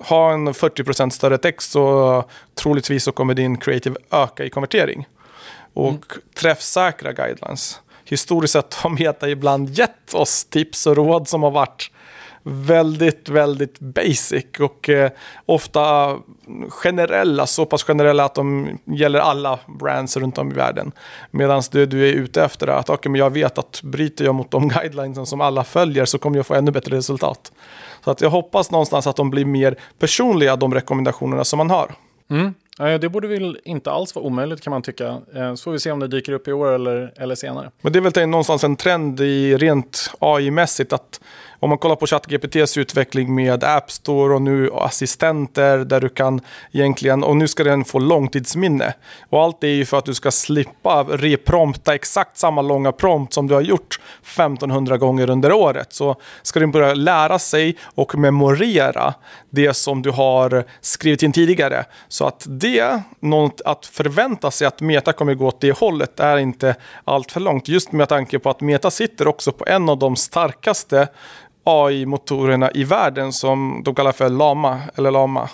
ha 0.00 0.32
en 0.32 0.48
40% 0.48 1.10
större 1.10 1.38
text 1.38 1.70
så 1.70 2.24
troligtvis 2.54 3.04
så 3.04 3.12
kommer 3.12 3.34
din 3.34 3.58
creative 3.58 3.96
öka 4.10 4.44
i 4.44 4.50
konvertering. 4.50 5.08
Och 5.74 5.88
mm. 5.88 6.02
träffsäkra 6.34 7.12
guidelines. 7.12 7.80
Historiskt 8.04 8.52
sett 8.52 8.74
har 8.74 8.90
Meta 8.90 9.28
ibland 9.28 9.68
gett 9.68 10.14
oss 10.14 10.44
tips 10.44 10.86
och 10.86 10.96
råd 10.96 11.28
som 11.28 11.42
har 11.42 11.50
varit 11.50 11.90
väldigt, 12.42 13.28
väldigt 13.28 13.80
basic 13.80 14.46
och 14.60 14.88
eh, 14.88 15.10
ofta 15.46 16.16
generella, 16.68 17.46
så 17.46 17.66
pass 17.66 17.82
generella 17.82 18.24
att 18.24 18.34
de 18.34 18.78
gäller 18.84 19.18
alla 19.18 19.58
brands 19.66 20.16
runt 20.16 20.38
om 20.38 20.50
i 20.50 20.54
världen. 20.54 20.92
Medan 21.30 21.62
det 21.70 21.86
du 21.86 22.08
är 22.08 22.12
ute 22.12 22.44
efter 22.44 22.66
är 22.66 22.72
att 22.72 22.90
okay, 22.90 23.10
men 23.10 23.18
jag 23.18 23.30
vet 23.30 23.58
att 23.58 23.80
bryter 23.82 24.24
jag 24.24 24.34
mot 24.34 24.50
de 24.50 24.68
guidelines 24.74 25.28
som 25.28 25.40
alla 25.40 25.64
följer 25.64 26.04
så 26.04 26.18
kommer 26.18 26.36
jag 26.36 26.46
få 26.46 26.54
ännu 26.54 26.70
bättre 26.70 26.96
resultat. 26.96 27.52
Så 28.04 28.10
att 28.10 28.20
jag 28.20 28.30
hoppas 28.30 28.70
någonstans 28.70 29.06
att 29.06 29.16
de 29.16 29.30
blir 29.30 29.44
mer 29.44 29.76
personliga, 29.98 30.56
de 30.56 30.74
rekommendationerna 30.74 31.44
som 31.44 31.56
man 31.56 31.70
har. 31.70 31.94
Mm. 32.30 32.54
Det 32.78 33.08
borde 33.08 33.28
väl 33.28 33.58
inte 33.64 33.90
alls 33.90 34.14
vara 34.14 34.24
omöjligt 34.24 34.60
kan 34.60 34.70
man 34.70 34.82
tycka. 34.82 35.06
Eh, 35.34 35.54
så 35.54 35.62
får 35.64 35.72
vi 35.72 35.78
se 35.78 35.90
om 35.90 36.00
det 36.00 36.08
dyker 36.08 36.32
upp 36.32 36.48
i 36.48 36.52
år 36.52 36.72
eller, 36.72 37.12
eller 37.16 37.34
senare. 37.34 37.70
Men 37.80 37.92
det 37.92 37.98
är 37.98 38.00
väl 38.00 38.28
någonstans 38.28 38.64
en 38.64 38.76
trend 38.76 39.20
i 39.20 39.56
rent 39.56 40.10
AI-mässigt 40.18 40.92
att 40.92 41.20
om 41.60 41.68
man 41.68 41.78
kollar 41.78 41.96
på 41.96 42.06
ChatGPTs 42.06 42.76
utveckling 42.76 43.34
med 43.34 43.64
App 43.64 43.90
Store 43.90 44.34
och 44.34 44.42
nu 44.42 44.70
assistenter 44.74 45.78
där 45.78 46.00
du 46.00 46.08
kan 46.08 46.40
egentligen, 46.72 47.24
och 47.24 47.36
nu 47.36 47.48
ska 47.48 47.64
den 47.64 47.84
få 47.84 47.98
långtidsminne. 47.98 48.94
Och 49.28 49.42
allt 49.42 49.60
det 49.60 49.68
är 49.68 49.74
ju 49.74 49.84
för 49.84 49.98
att 49.98 50.04
du 50.04 50.14
ska 50.14 50.30
slippa 50.30 51.02
reprompta 51.02 51.94
exakt 51.94 52.38
samma 52.38 52.62
långa 52.62 52.92
prompt 52.92 53.32
som 53.32 53.46
du 53.46 53.54
har 53.54 53.60
gjort 53.60 54.00
1500 54.22 54.96
gånger 54.96 55.30
under 55.30 55.52
året. 55.52 55.92
Så 55.92 56.16
ska 56.42 56.60
den 56.60 56.70
börja 56.70 56.94
lära 56.94 57.38
sig 57.38 57.76
och 57.82 58.18
memorera 58.18 59.14
det 59.50 59.74
som 59.74 60.02
du 60.02 60.10
har 60.10 60.64
skrivit 60.80 61.22
in 61.22 61.32
tidigare. 61.32 61.84
Så 62.08 62.26
att 62.26 62.46
det, 62.48 62.67
något 63.20 63.60
att 63.64 63.86
förvänta 63.86 64.50
sig 64.50 64.66
att 64.66 64.80
Meta 64.80 65.12
kommer 65.12 65.34
gå 65.34 65.46
åt 65.46 65.60
det 65.60 65.78
hållet 65.78 66.20
är 66.20 66.36
inte 66.36 66.76
allt 67.04 67.32
för 67.32 67.40
långt. 67.40 67.68
Just 67.68 67.92
med 67.92 68.08
tanke 68.08 68.38
på 68.38 68.50
att 68.50 68.60
Meta 68.60 68.90
sitter 68.90 69.28
också 69.28 69.52
på 69.52 69.64
en 69.66 69.88
av 69.88 69.98
de 69.98 70.16
starkaste 70.16 71.08
AI-motorerna 71.64 72.70
i 72.74 72.84
världen 72.84 73.32
som 73.32 73.82
de 73.84 73.94
kallar 73.94 74.12
för 74.12 74.28
Lama 74.28 74.80
eller 74.94 75.10
Lama. 75.10 75.48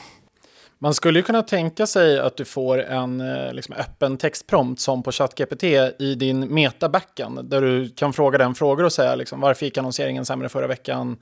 Man 0.78 0.94
skulle 0.94 1.18
ju 1.18 1.22
kunna 1.22 1.42
tänka 1.42 1.86
sig 1.86 2.18
att 2.18 2.36
du 2.36 2.44
får 2.44 2.82
en 2.82 3.20
eh, 3.20 3.52
liksom, 3.52 3.74
öppen 3.74 4.16
textprompt 4.16 4.80
som 4.80 5.02
på 5.02 5.12
ChatGPT 5.12 5.64
i 5.98 6.14
din 6.14 6.54
Meta-backen. 6.54 7.40
där 7.42 7.60
du 7.60 7.88
kan 7.88 8.12
fråga 8.12 8.38
den 8.38 8.54
frågor 8.54 8.84
och 8.84 8.92
säga 8.92 9.14
liksom, 9.14 9.40
varför 9.40 9.66
gick 9.66 9.78
annonseringen 9.78 10.24
sämre 10.24 10.48
förra 10.48 10.66
veckan? 10.66 11.16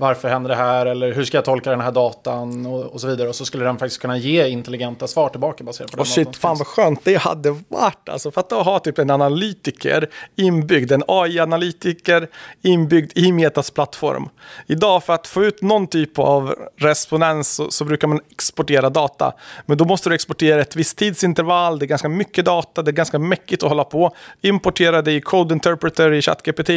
Varför 0.00 0.28
händer 0.28 0.48
det 0.48 0.56
här 0.56 0.86
eller 0.86 1.12
hur 1.12 1.24
ska 1.24 1.36
jag 1.36 1.44
tolka 1.44 1.70
den 1.70 1.80
här 1.80 1.92
datan 1.92 2.66
och, 2.66 2.84
och, 2.84 3.00
så 3.00 3.06
vidare. 3.06 3.28
Och 3.28 3.34
så 3.34 3.44
skulle 3.44 3.64
den 3.64 3.78
faktiskt 3.78 4.00
kunna 4.00 4.16
ge 4.16 4.48
intelligenta 4.48 5.06
svar 5.06 5.28
tillbaka 5.28 5.64
baserat 5.64 5.90
på 5.90 5.96
den. 5.96 6.00
Och 6.00 6.06
shit, 6.06 6.36
fan 6.36 6.56
vad 6.58 6.66
skönt 6.66 7.00
det 7.04 7.16
hade 7.16 7.50
varit. 7.68 8.08
Alltså 8.08 8.30
för 8.30 8.40
att 8.40 8.50
ha 8.50 8.78
typ 8.78 8.98
en 8.98 9.10
analytiker 9.10 10.10
inbyggd, 10.36 10.92
en 10.92 11.02
AI-analytiker 11.08 12.28
inbyggd 12.62 13.12
i 13.14 13.32
Metas 13.32 13.70
plattform. 13.70 14.28
Idag 14.66 15.04
för 15.04 15.12
att 15.12 15.26
få 15.26 15.44
ut 15.44 15.62
någon 15.62 15.86
typ 15.86 16.18
av 16.18 16.54
respondens 16.76 17.54
så, 17.54 17.70
så, 17.70 17.84
brukar 17.84 18.08
man 18.08 18.20
exportera 18.30 18.90
data. 18.90 19.32
Men 19.66 19.78
då 19.78 19.84
måste 19.84 20.08
du 20.08 20.14
exportera 20.14 20.60
ett 20.60 20.76
visst 20.76 20.98
tidsintervall, 20.98 21.78
det 21.78 21.84
är 21.84 21.88
ganska 21.88 22.08
mycket 22.08 22.44
data, 22.44 22.82
det 22.82 22.90
är 22.90 22.92
ganska 22.92 23.18
mäckigt 23.18 23.62
att 23.62 23.68
hålla 23.68 23.84
på. 23.84 24.14
Importera 24.40 25.02
det 25.02 25.12
i 25.12 25.20
Code 25.20 25.54
Interpreter 25.54 26.12
i 26.12 26.22
ChatGPT 26.22 26.70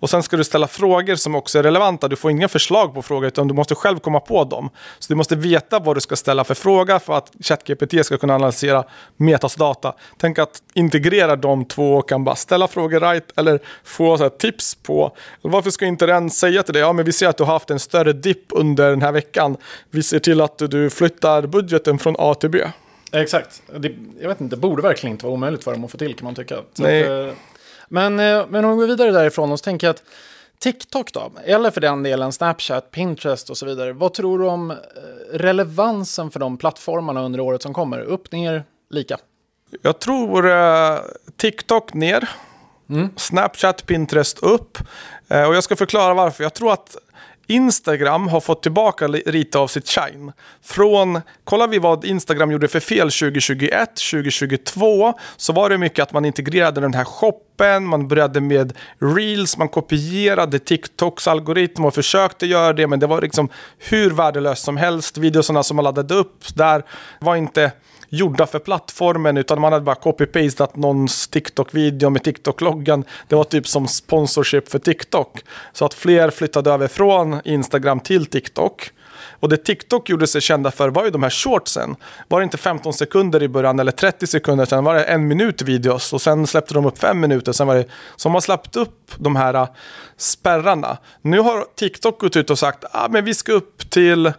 och 0.00 0.10
sen 0.10 0.22
ska 0.22 0.36
du 0.36 0.44
ställa 0.44 0.66
frågor 0.66 1.14
som 1.14 1.34
också 1.34 1.58
är 1.58 1.62
relevanta. 1.62 2.08
Du 2.08 2.16
får 2.16 2.30
inga 2.30 2.48
förslag 2.58 2.94
på 2.94 3.02
frågor 3.02 3.28
utan 3.28 3.48
du 3.48 3.54
måste 3.54 3.74
själv 3.74 3.98
komma 3.98 4.20
på 4.20 4.44
dem. 4.44 4.70
Så 4.98 5.12
du 5.12 5.16
måste 5.16 5.36
veta 5.36 5.78
vad 5.78 5.96
du 5.96 6.00
ska 6.00 6.16
ställa 6.16 6.44
för 6.44 6.54
fråga 6.54 6.98
för 6.98 7.12
att 7.12 7.32
ChatGPT 7.40 8.06
ska 8.06 8.18
kunna 8.18 8.34
analysera 8.34 8.84
Metas 9.16 9.54
data. 9.54 9.94
Tänk 10.16 10.38
att 10.38 10.62
integrera 10.74 11.36
de 11.36 11.64
två 11.64 11.94
och 11.94 12.08
kan 12.08 12.24
bara 12.24 12.36
ställa 12.36 12.68
frågor 12.68 13.00
right 13.00 13.38
eller 13.38 13.60
få 13.84 14.18
så 14.18 14.28
tips 14.28 14.74
på 14.74 15.16
varför 15.42 15.70
ska 15.70 15.86
inte 15.86 16.06
den 16.06 16.30
säga 16.30 16.62
till 16.62 16.74
dig, 16.74 16.82
ja 16.82 16.92
men 16.92 17.04
vi 17.04 17.12
ser 17.12 17.28
att 17.28 17.36
du 17.36 17.44
har 17.44 17.52
haft 17.52 17.70
en 17.70 17.78
större 17.78 18.12
dipp 18.12 18.46
under 18.50 18.90
den 18.90 19.02
här 19.02 19.12
veckan. 19.12 19.56
Vi 19.90 20.02
ser 20.02 20.18
till 20.18 20.40
att 20.40 20.58
du 20.58 20.90
flyttar 20.90 21.46
budgeten 21.46 21.98
från 21.98 22.16
A 22.18 22.34
till 22.34 22.50
B. 22.50 22.58
Exakt. 23.12 23.62
Det, 23.76 23.94
jag 24.20 24.28
vet 24.28 24.40
inte, 24.40 24.56
det 24.56 24.60
borde 24.60 24.82
verkligen 24.82 25.12
inte 25.12 25.24
vara 25.24 25.34
omöjligt 25.34 25.64
för 25.64 25.72
dem 25.72 25.84
att 25.84 25.90
få 25.90 25.98
till 25.98 26.14
kan 26.14 26.24
man 26.24 26.34
tycka. 26.34 26.56
Nej. 26.78 27.02
Att, 27.02 27.28
eh, 27.28 27.34
men, 27.88 28.20
eh, 28.20 28.46
men 28.48 28.64
om 28.64 28.70
vi 28.70 28.76
går 28.76 28.86
vidare 28.86 29.10
därifrån 29.10 29.52
och 29.52 29.58
så 29.58 29.62
tänker 29.62 29.86
jag 29.86 29.94
att 29.94 30.02
TikTok 30.58 31.12
då? 31.12 31.32
Eller 31.44 31.70
för 31.70 31.80
den 31.80 32.02
delen 32.02 32.32
Snapchat, 32.32 32.90
Pinterest 32.90 33.50
och 33.50 33.56
så 33.56 33.66
vidare. 33.66 33.92
Vad 33.92 34.14
tror 34.14 34.38
du 34.38 34.46
om 34.46 34.70
eh, 34.70 34.76
relevansen 35.32 36.30
för 36.30 36.40
de 36.40 36.56
plattformarna 36.56 37.22
under 37.22 37.40
året 37.40 37.62
som 37.62 37.74
kommer? 37.74 38.00
Upp, 38.00 38.32
ner, 38.32 38.64
lika? 38.90 39.18
Jag 39.82 39.98
tror 39.98 40.46
uh, 40.46 40.98
TikTok 41.36 41.94
ner. 41.94 42.28
Mm. 42.90 43.08
Snapchat, 43.16 43.86
Pinterest 43.86 44.38
upp. 44.38 44.78
Uh, 45.32 45.42
och 45.42 45.54
jag 45.54 45.64
ska 45.64 45.76
förklara 45.76 46.14
varför. 46.14 46.44
Jag 46.44 46.54
tror 46.54 46.72
att 46.72 46.96
Instagram 47.50 48.28
har 48.28 48.40
fått 48.40 48.62
tillbaka 48.62 49.06
lite 49.06 49.58
av 49.58 49.66
sitt 49.68 49.88
shine. 49.88 50.32
Från, 50.62 51.20
kollar 51.44 51.68
vi 51.68 51.78
vad 51.78 52.04
Instagram 52.04 52.50
gjorde 52.50 52.68
för 52.68 52.80
fel 52.80 53.10
2021, 53.10 53.88
2022, 54.12 55.14
så 55.36 55.52
var 55.52 55.70
det 55.70 55.78
mycket 55.78 56.02
att 56.02 56.12
man 56.12 56.24
integrerade 56.24 56.80
den 56.80 56.94
här 56.94 57.04
shoppen, 57.04 57.86
man 57.86 58.08
började 58.08 58.40
med 58.40 58.72
reels, 58.98 59.56
man 59.56 59.68
kopierade 59.68 60.58
TikToks 60.58 61.28
algoritm 61.28 61.84
och 61.84 61.94
försökte 61.94 62.46
göra 62.46 62.72
det, 62.72 62.86
men 62.86 63.00
det 63.00 63.06
var 63.06 63.22
liksom 63.22 63.48
hur 63.78 64.10
värdelöst 64.10 64.64
som 64.64 64.76
helst. 64.76 65.18
Videosarna 65.18 65.62
som 65.62 65.76
man 65.76 65.84
laddade 65.84 66.14
upp 66.14 66.54
där 66.54 66.82
var 67.20 67.36
inte 67.36 67.72
gjorda 68.08 68.46
för 68.46 68.58
plattformen 68.58 69.36
utan 69.36 69.60
man 69.60 69.72
hade 69.72 69.84
bara 69.84 69.96
copy-pastat 69.96 70.76
någons 70.76 71.28
TikTok-video 71.28 72.10
med 72.10 72.22
TikTok-loggan. 72.22 73.04
Det 73.28 73.36
var 73.36 73.44
typ 73.44 73.68
som 73.68 73.88
sponsorship 73.88 74.68
för 74.68 74.78
TikTok. 74.78 75.40
Så 75.72 75.84
att 75.84 75.94
fler 75.94 76.30
flyttade 76.30 76.70
över 76.70 76.88
från 76.88 77.40
Instagram 77.44 78.00
till 78.00 78.26
TikTok. 78.26 78.92
Och 79.40 79.48
det 79.48 79.56
TikTok 79.56 80.08
gjorde 80.08 80.26
sig 80.26 80.40
kända 80.40 80.70
för 80.70 80.88
var 80.88 81.04
ju 81.04 81.10
de 81.10 81.22
här 81.22 81.30
shortsen. 81.30 81.96
Var 82.28 82.40
det 82.40 82.44
inte 82.44 82.56
15 82.56 82.92
sekunder 82.92 83.42
i 83.42 83.48
början 83.48 83.78
eller 83.78 83.92
30 83.92 84.26
sekunder, 84.26 84.64
sen 84.64 84.84
var 84.84 84.94
det 84.94 85.04
en 85.04 85.28
minut 85.28 85.62
videos 85.62 86.12
och 86.12 86.22
sen 86.22 86.46
släppte 86.46 86.74
de 86.74 86.86
upp 86.86 86.98
fem 86.98 87.20
minuter. 87.20 87.52
Sen 87.52 87.66
var 87.66 87.74
det, 87.74 87.84
så 88.16 88.28
man 88.28 88.42
släppt 88.42 88.76
upp 88.76 89.12
de 89.16 89.36
här 89.36 89.54
äh, 89.54 89.68
spärrarna. 90.16 90.98
Nu 91.22 91.40
har 91.40 91.64
TikTok 91.74 92.20
gått 92.20 92.36
ut 92.36 92.50
och 92.50 92.58
sagt 92.58 92.84
att 92.84 93.14
ah, 93.14 93.20
vi 93.20 93.34
ska 93.34 93.52
upp 93.52 93.90
till 93.90 94.26
eh, 94.26 94.32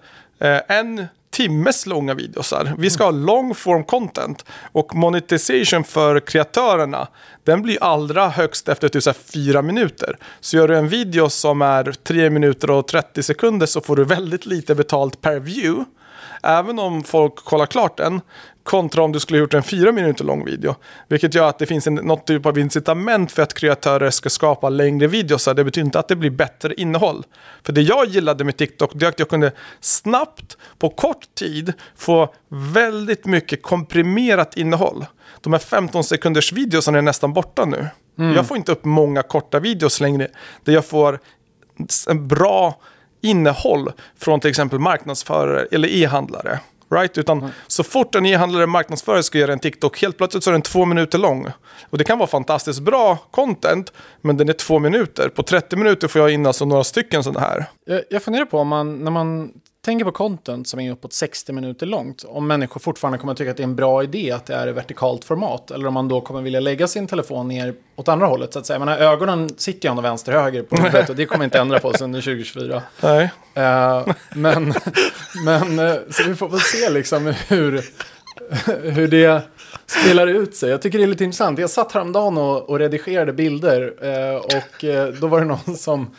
en 0.67 1.07
timmes 1.39 1.85
långa 1.85 2.13
videosar. 2.13 2.75
Vi 2.77 2.89
ska 2.89 3.03
ha 3.03 3.11
long 3.11 3.55
form 3.55 3.83
content. 3.83 4.45
Och 4.71 4.95
monetization 4.95 5.83
för 5.83 6.19
kreatörerna, 6.19 7.07
den 7.43 7.61
blir 7.61 7.83
allra 7.83 8.29
högst 8.29 8.69
efter 8.69 8.89
typ 8.89 9.15
fyra 9.33 9.61
minuter. 9.61 10.17
Så 10.39 10.57
gör 10.57 10.67
du 10.67 10.77
en 10.77 10.87
video 10.87 11.29
som 11.29 11.61
är 11.61 11.91
3 11.91 12.29
minuter 12.29 12.71
och 12.71 12.87
30 12.87 13.23
sekunder 13.23 13.65
så 13.65 13.81
får 13.81 13.95
du 13.95 14.05
väldigt 14.05 14.45
lite 14.45 14.75
betalt 14.75 15.21
per 15.21 15.39
view. 15.39 15.85
Även 16.43 16.79
om 16.79 17.03
folk 17.03 17.35
kollar 17.35 17.65
klart 17.65 17.97
den, 17.97 18.21
kontra 18.63 19.03
om 19.03 19.11
du 19.11 19.19
skulle 19.19 19.39
gjort 19.39 19.53
en 19.53 19.63
fyra 19.63 19.91
minuter 19.91 20.23
lång 20.23 20.45
video. 20.45 20.75
Vilket 21.07 21.35
gör 21.35 21.49
att 21.49 21.59
det 21.59 21.65
finns 21.65 21.87
en, 21.87 21.95
något 21.95 22.27
typ 22.27 22.45
av 22.45 22.59
incitament 22.59 23.31
för 23.31 23.41
att 23.41 23.53
kreatörer 23.53 24.09
ska 24.09 24.29
skapa 24.29 24.69
längre 24.69 25.07
videos. 25.07 25.45
Det 25.45 25.63
betyder 25.63 25.85
inte 25.85 25.99
att 25.99 26.07
det 26.07 26.15
blir 26.15 26.29
bättre 26.29 26.73
innehåll. 26.73 27.23
För 27.63 27.73
det 27.73 27.81
jag 27.81 28.05
gillade 28.05 28.43
med 28.43 28.57
TikTok, 28.57 28.91
det 28.93 29.05
är 29.05 29.09
att 29.09 29.19
jag 29.19 29.29
kunde 29.29 29.51
snabbt, 29.79 30.57
på 30.79 30.89
kort 30.89 31.35
tid, 31.35 31.73
få 31.95 32.33
väldigt 32.49 33.25
mycket 33.25 33.63
komprimerat 33.63 34.57
innehåll. 34.57 35.05
De 35.41 35.53
här 35.53 35.59
15 35.59 36.03
sekunders 36.03 36.53
videorna 36.53 36.97
är 36.97 37.01
nästan 37.01 37.33
borta 37.33 37.65
nu. 37.65 37.87
Mm. 38.19 38.35
Jag 38.35 38.47
får 38.47 38.57
inte 38.57 38.71
upp 38.71 38.85
många 38.85 39.23
korta 39.23 39.59
videos 39.59 39.99
längre. 39.99 40.27
Där 40.63 40.73
jag 40.73 40.85
får 40.85 41.19
en 42.07 42.27
bra 42.27 42.75
innehåll 43.21 43.91
från 44.17 44.39
till 44.39 44.49
exempel 44.49 44.79
marknadsförare 44.79 45.67
eller 45.71 45.87
e-handlare. 45.87 46.59
Right? 46.91 47.17
Utan 47.17 47.37
mm. 47.37 47.51
så 47.67 47.83
fort 47.83 48.15
en 48.15 48.25
e-handlare 48.25 48.67
marknadsförare 48.67 49.23
ska 49.23 49.37
göra 49.37 49.53
en 49.53 49.59
TikTok, 49.59 50.01
helt 50.01 50.17
plötsligt 50.17 50.43
så 50.43 50.49
är 50.49 50.51
den 50.51 50.61
två 50.61 50.85
minuter 50.85 51.17
lång. 51.17 51.47
Och 51.89 51.97
det 51.97 52.03
kan 52.03 52.17
vara 52.17 52.27
fantastiskt 52.27 52.79
bra 52.79 53.17
content, 53.31 53.93
men 54.21 54.37
den 54.37 54.49
är 54.49 54.53
två 54.53 54.79
minuter. 54.79 55.29
På 55.29 55.43
30 55.43 55.75
minuter 55.75 56.07
får 56.07 56.21
jag 56.21 56.31
in 56.31 56.45
alltså 56.45 56.65
några 56.65 56.83
stycken 56.83 57.23
sådana 57.23 57.39
här. 57.39 57.65
Jag, 57.85 58.01
jag 58.09 58.23
funderar 58.23 58.45
på 58.45 58.59
om 58.59 58.67
man, 58.67 59.03
när 59.03 59.11
man 59.11 59.51
tänker 59.89 60.05
på 60.05 60.11
content 60.11 60.67
som 60.67 60.79
är 60.79 60.91
uppåt 60.91 61.13
60 61.13 61.53
minuter 61.53 61.85
långt, 61.85 62.23
om 62.27 62.47
människor 62.47 62.79
fortfarande 62.79 63.17
kommer 63.17 63.31
att 63.31 63.37
tycka 63.37 63.51
att 63.51 63.57
det 63.57 63.63
är 63.63 63.67
en 63.67 63.75
bra 63.75 64.03
idé 64.03 64.31
att 64.31 64.45
det 64.45 64.55
är 64.55 64.67
i 64.67 64.71
vertikalt 64.71 65.25
format, 65.25 65.71
eller 65.71 65.87
om 65.87 65.93
man 65.93 66.07
då 66.07 66.21
kommer 66.21 66.41
vilja 66.41 66.59
lägga 66.59 66.87
sin 66.87 67.07
telefon 67.07 67.47
ner 67.47 67.73
åt 67.95 68.07
andra 68.07 68.25
hållet, 68.25 68.53
så 68.53 68.59
att 68.59 68.65
säga. 68.65 68.79
Menar, 68.79 68.97
ögonen 68.97 69.49
sitter 69.57 69.87
ju 69.87 69.89
ändå 69.89 70.01
vänster 70.01 70.31
höger 70.31 70.63
på 70.63 70.75
huvudet 70.81 71.09
och 71.09 71.15
det 71.15 71.25
kommer 71.25 71.45
inte 71.45 71.59
ändra 71.59 71.79
på 71.79 71.93
sig 71.93 72.05
under 72.05 72.21
2024. 72.21 72.81
Nej. 73.01 73.23
Uh, 73.57 74.13
men, 74.29 74.73
men, 75.45 75.79
uh, 75.79 75.95
så 76.09 76.23
vi 76.23 76.35
får 76.35 76.49
väl 76.49 76.59
se 76.59 76.89
liksom 76.89 77.33
hur, 77.47 77.81
hur 78.91 79.07
det 79.07 79.41
spelar 79.85 80.27
ut 80.27 80.55
sig. 80.55 80.69
Jag 80.69 80.81
tycker 80.81 80.97
det 80.97 81.03
är 81.03 81.07
lite 81.07 81.23
intressant. 81.23 81.59
Jag 81.59 81.69
satt 81.69 81.91
häromdagen 81.91 82.37
och, 82.37 82.69
och 82.69 82.79
redigerade 82.79 83.33
bilder 83.33 83.81
uh, 83.81 84.35
och 84.35 84.85
då 85.19 85.27
var 85.27 85.39
det 85.39 85.45
någon 85.45 85.77
som 85.77 86.15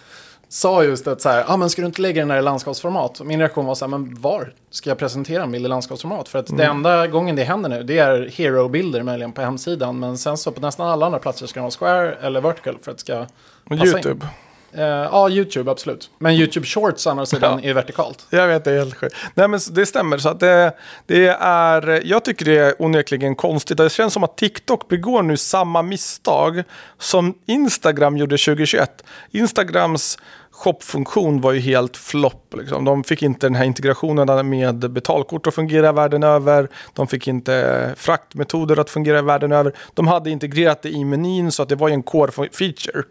sa 0.52 0.84
just 0.84 1.06
att 1.06 1.20
så 1.20 1.28
här, 1.28 1.44
ah, 1.46 1.56
men 1.56 1.70
ska 1.70 1.82
du 1.82 1.86
inte 1.86 2.02
lägga 2.02 2.22
den 2.22 2.30
här 2.30 2.38
i 2.38 2.42
landskapsformat? 2.42 3.20
Min 3.24 3.38
reaktion 3.38 3.66
var 3.66 3.74
så 3.74 3.84
här, 3.84 3.90
men 3.90 4.20
var 4.20 4.52
ska 4.70 4.90
jag 4.90 4.98
presentera 4.98 5.42
en 5.42 5.52
bild 5.52 5.64
i 5.64 5.68
landskapsformat? 5.68 6.28
För 6.28 6.38
att 6.38 6.48
mm. 6.48 6.58
det 6.58 6.64
enda 6.64 7.06
gången 7.06 7.36
det 7.36 7.44
händer 7.44 7.70
nu, 7.70 7.82
det 7.82 7.98
är 7.98 8.28
hero-bilder 8.28 9.02
möjligen 9.02 9.32
på 9.32 9.40
hemsidan. 9.42 9.98
Men 9.98 10.18
sen 10.18 10.36
så 10.36 10.50
på 10.52 10.60
nästan 10.60 10.88
alla 10.88 11.06
andra 11.06 11.18
platser 11.18 11.46
ska 11.46 11.60
de 11.60 11.64
ha 11.64 11.70
square 11.70 12.14
eller 12.14 12.40
vertical 12.40 12.78
för 12.82 12.90
att 12.90 12.96
det 12.96 13.00
ska 13.00 13.26
passa 13.68 13.86
YouTube. 13.86 14.26
In. 14.26 14.30
Uh, 14.78 14.84
ja, 14.84 15.30
YouTube 15.30 15.70
absolut. 15.70 16.10
Men 16.18 16.34
YouTube 16.34 16.66
Shorts 16.66 17.06
å 17.06 17.10
andra 17.10 17.26
sidan 17.26 17.60
ja. 17.62 17.70
är 17.70 17.74
vertikalt. 17.74 18.26
Jag 18.30 18.48
vet, 18.48 18.64
det 18.64 18.72
är 18.72 18.78
helt 18.78 18.96
sjukt. 18.96 19.16
Nej, 19.34 19.48
men 19.48 19.60
det 19.70 19.86
stämmer. 19.86 20.18
Så 20.18 20.28
att 20.28 20.40
det, 20.40 20.72
det 21.06 21.26
är, 21.40 22.02
jag 22.04 22.24
tycker 22.24 22.44
det 22.44 22.58
är 22.58 22.82
onekligen 22.82 23.34
konstigt. 23.34 23.76
Det 23.76 23.92
känns 23.92 24.12
som 24.12 24.24
att 24.24 24.36
TikTok 24.36 24.88
begår 24.88 25.22
nu 25.22 25.36
samma 25.36 25.82
misstag 25.82 26.62
som 26.98 27.34
Instagram 27.46 28.16
gjorde 28.16 28.38
2021. 28.38 29.04
Instagrams 29.30 30.18
shopfunktion 30.60 31.40
var 31.40 31.52
ju 31.52 31.60
helt 31.60 31.96
flopp. 31.96 32.54
Liksom. 32.56 32.84
De 32.84 33.04
fick 33.04 33.22
inte 33.22 33.46
den 33.46 33.54
här 33.54 33.64
integrationen 33.64 34.48
med 34.48 34.90
betalkort 34.90 35.46
att 35.46 35.54
fungera 35.54 35.92
världen 35.92 36.22
över. 36.22 36.68
De 36.94 37.06
fick 37.06 37.28
inte 37.28 37.94
fraktmetoder 37.96 38.80
att 38.80 38.90
fungera 38.90 39.22
världen 39.22 39.52
över. 39.52 39.72
De 39.94 40.06
hade 40.08 40.30
integrerat 40.30 40.82
det 40.82 40.90
i 40.90 41.04
menyn 41.04 41.52
så 41.52 41.62
att 41.62 41.68
det 41.68 41.76
var 41.76 41.88
en 41.88 42.02
core 42.02 42.32
feature. 42.32 43.02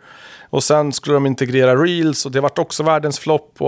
Och 0.49 0.63
sen 0.63 0.93
skulle 0.93 1.15
de 1.15 1.25
integrera 1.25 1.75
reels 1.75 2.25
och 2.25 2.31
det 2.31 2.41
vart 2.41 2.59
också 2.59 2.83
världens 2.83 3.19
flopp. 3.19 3.59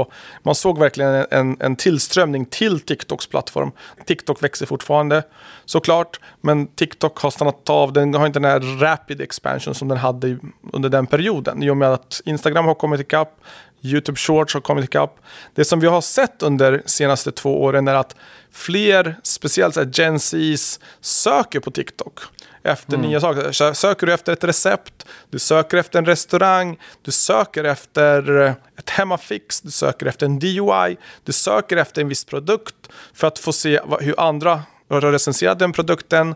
Man 0.44 0.56
såg 0.56 0.80
verkligen 0.80 1.26
en, 1.32 1.58
en 1.60 1.76
tillströmning 1.76 2.46
till 2.46 2.80
TikToks 2.80 3.28
plattform. 3.28 3.72
TikTok 4.06 4.44
växer 4.44 4.66
fortfarande 4.66 5.24
såklart, 5.66 6.20
men 6.42 6.68
TikTok 6.68 7.20
har 7.20 7.32
stannat 7.32 7.70
av. 7.70 7.94
Den 7.94 8.14
har 8.14 8.28
inte 8.28 8.40
den 8.40 8.52
här 8.52 8.80
rapid 8.80 9.22
expansion 9.22 9.76
som 9.76 9.88
den 9.88 9.98
hade 9.98 10.38
under 10.74 10.90
den 10.90 11.08
perioden. 11.08 11.64
I 11.64 11.70
och 11.70 11.78
med 11.78 11.94
att 11.94 12.22
Instagram 12.26 12.66
har 12.66 12.76
kommit 12.76 13.02
ikapp, 13.02 13.40
YouTube 13.82 14.18
Shorts 14.18 14.54
har 14.54 14.62
kommit 14.62 14.86
ikapp. 14.86 15.20
Det 15.56 15.66
som 15.66 15.80
vi 15.80 15.88
har 15.88 16.02
sett 16.02 16.44
under 16.44 16.72
de 16.72 16.82
senaste 16.86 17.32
två 17.32 17.62
åren 17.64 17.88
är 17.88 17.94
att 17.94 18.16
fler, 18.52 19.16
speciellt 19.24 19.98
Gen 19.98 20.20
Zs, 20.20 20.80
söker 21.02 21.60
på 21.60 21.72
TikTok 21.72 22.20
efter 22.64 22.94
mm. 22.94 23.10
nya 23.10 23.20
saker. 23.22 23.74
Söker 23.74 24.08
du 24.08 24.14
efter 24.14 24.34
ett 24.34 24.44
recept, 24.44 25.06
du 25.30 25.40
söker 25.40 25.78
efter 25.78 26.00
en 26.00 26.06
restaurang, 26.06 26.80
du 27.02 27.12
söker 27.12 27.64
efter 27.64 28.30
ett 28.78 28.90
hemmafix, 28.90 29.62
du 29.62 29.72
söker 29.72 30.06
efter 30.06 30.26
en 30.26 30.40
DIY, 30.40 30.98
du 31.24 31.32
söker 31.32 31.78
efter 31.78 32.02
en 32.02 32.08
viss 32.08 32.26
produkt 32.26 32.76
för 33.14 33.28
att 33.28 33.40
få 33.40 33.54
se 33.54 33.80
hur 34.00 34.20
andra 34.20 34.62
har 34.90 35.02
recenserat 35.02 35.60
den 35.60 35.72
produkten. 35.72 36.36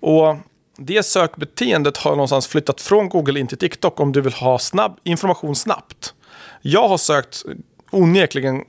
Och 0.00 0.36
det 0.78 1.02
sökbeteendet 1.02 1.96
har 1.96 2.10
någonstans 2.10 2.46
flyttat 2.46 2.80
från 2.80 3.08
Google 3.08 3.40
in 3.40 3.46
till 3.46 3.58
TikTok 3.58 4.00
om 4.00 4.12
du 4.12 4.20
vill 4.20 4.32
ha 4.32 4.58
snabb 4.58 4.98
information 5.04 5.56
snabbt. 5.56 6.14
Jag 6.68 6.88
har 6.88 6.98
sökt 6.98 7.44
onekligen 7.90 8.64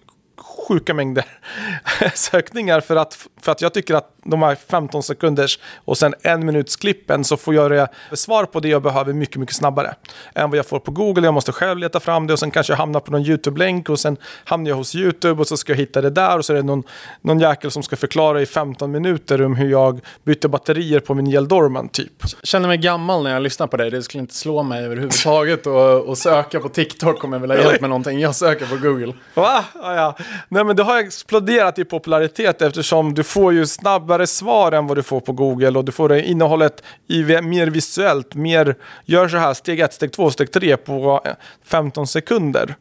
sjuka 0.67 0.93
mängder 0.93 1.25
sökningar 2.13 2.81
för 2.81 2.95
att, 2.95 3.27
för 3.41 3.51
att 3.51 3.61
jag 3.61 3.73
tycker 3.73 3.93
att 3.93 4.13
de 4.23 4.41
här 4.41 4.55
15 4.55 5.03
sekunders 5.03 5.59
och 5.85 5.97
sen 5.97 6.15
en 6.21 6.45
minuts 6.45 6.75
klippen 6.75 7.23
så 7.23 7.37
får 7.37 7.55
jag 7.55 7.87
svar 8.13 8.45
på 8.45 8.59
det 8.59 8.67
jag 8.67 8.81
behöver 8.81 9.13
mycket, 9.13 9.37
mycket 9.37 9.55
snabbare 9.55 9.95
än 10.35 10.49
vad 10.49 10.57
jag 10.57 10.65
får 10.65 10.79
på 10.79 10.91
Google. 10.91 11.27
Jag 11.27 11.33
måste 11.33 11.51
själv 11.51 11.77
leta 11.79 11.99
fram 11.99 12.27
det 12.27 12.33
och 12.33 12.39
sen 12.39 12.51
kanske 12.51 12.73
jag 12.73 12.77
hamnar 12.77 12.99
på 12.99 13.11
någon 13.11 13.21
YouTube-länk 13.21 13.89
och 13.89 13.99
sen 13.99 14.17
hamnar 14.43 14.69
jag 14.69 14.75
hos 14.75 14.95
YouTube 14.95 15.41
och 15.41 15.47
så 15.47 15.57
ska 15.57 15.71
jag 15.71 15.77
hitta 15.77 16.01
det 16.01 16.09
där 16.09 16.37
och 16.37 16.45
så 16.45 16.53
är 16.53 16.57
det 16.57 16.63
någon, 16.63 16.83
någon 17.21 17.39
jäkel 17.39 17.71
som 17.71 17.83
ska 17.83 17.95
förklara 17.95 18.41
i 18.41 18.45
15 18.45 18.91
minuter 18.91 19.41
om 19.41 19.55
hur 19.55 19.69
jag 19.69 19.99
byter 20.23 20.47
batterier 20.47 20.99
på 20.99 21.13
min 21.13 21.27
Geldorman 21.27 21.89
typ. 21.89 22.23
känner 22.43 22.67
mig 22.67 22.77
gammal 22.77 23.23
när 23.23 23.33
jag 23.33 23.41
lyssnar 23.41 23.67
på 23.67 23.77
dig. 23.77 23.91
Det 23.91 24.03
skulle 24.03 24.21
inte 24.21 24.35
slå 24.35 24.63
mig 24.63 24.85
överhuvudtaget 24.85 25.67
och, 25.67 25.99
och 25.99 26.17
söka 26.17 26.59
på 26.59 26.69
TikTok 26.69 27.23
om 27.23 27.33
jag 27.33 27.39
vill 27.39 27.51
ha 27.51 27.57
hjälp 27.57 27.81
med 27.81 27.89
någonting. 27.89 28.19
Jag 28.19 28.35
söker 28.35 28.65
på 28.65 28.75
Google. 28.75 29.13
Va? 29.33 29.65
Ja, 29.73 29.95
ja. 29.95 30.17
Nej 30.57 30.65
men 30.65 30.75
det 30.75 30.83
har 30.83 30.97
exploderat 30.99 31.79
i 31.79 31.85
popularitet 31.85 32.61
eftersom 32.61 33.13
du 33.13 33.23
får 33.23 33.53
ju 33.53 33.65
snabbare 33.65 34.27
svar 34.27 34.71
än 34.71 34.87
vad 34.87 34.97
du 34.97 35.03
får 35.03 35.19
på 35.19 35.31
Google 35.31 35.77
och 35.77 35.85
du 35.85 35.91
får 35.91 36.13
innehållet 36.13 36.83
i, 37.07 37.23
mer 37.41 37.67
visuellt, 37.67 38.35
mer 38.35 38.75
gör 39.05 39.27
så 39.27 39.37
här 39.37 39.53
steg 39.53 39.79
1, 39.79 39.93
steg 39.93 40.11
2, 40.11 40.31
steg 40.31 40.51
3 40.51 40.77
på 40.77 41.21
15 41.65 42.07
sekunder. 42.07 42.75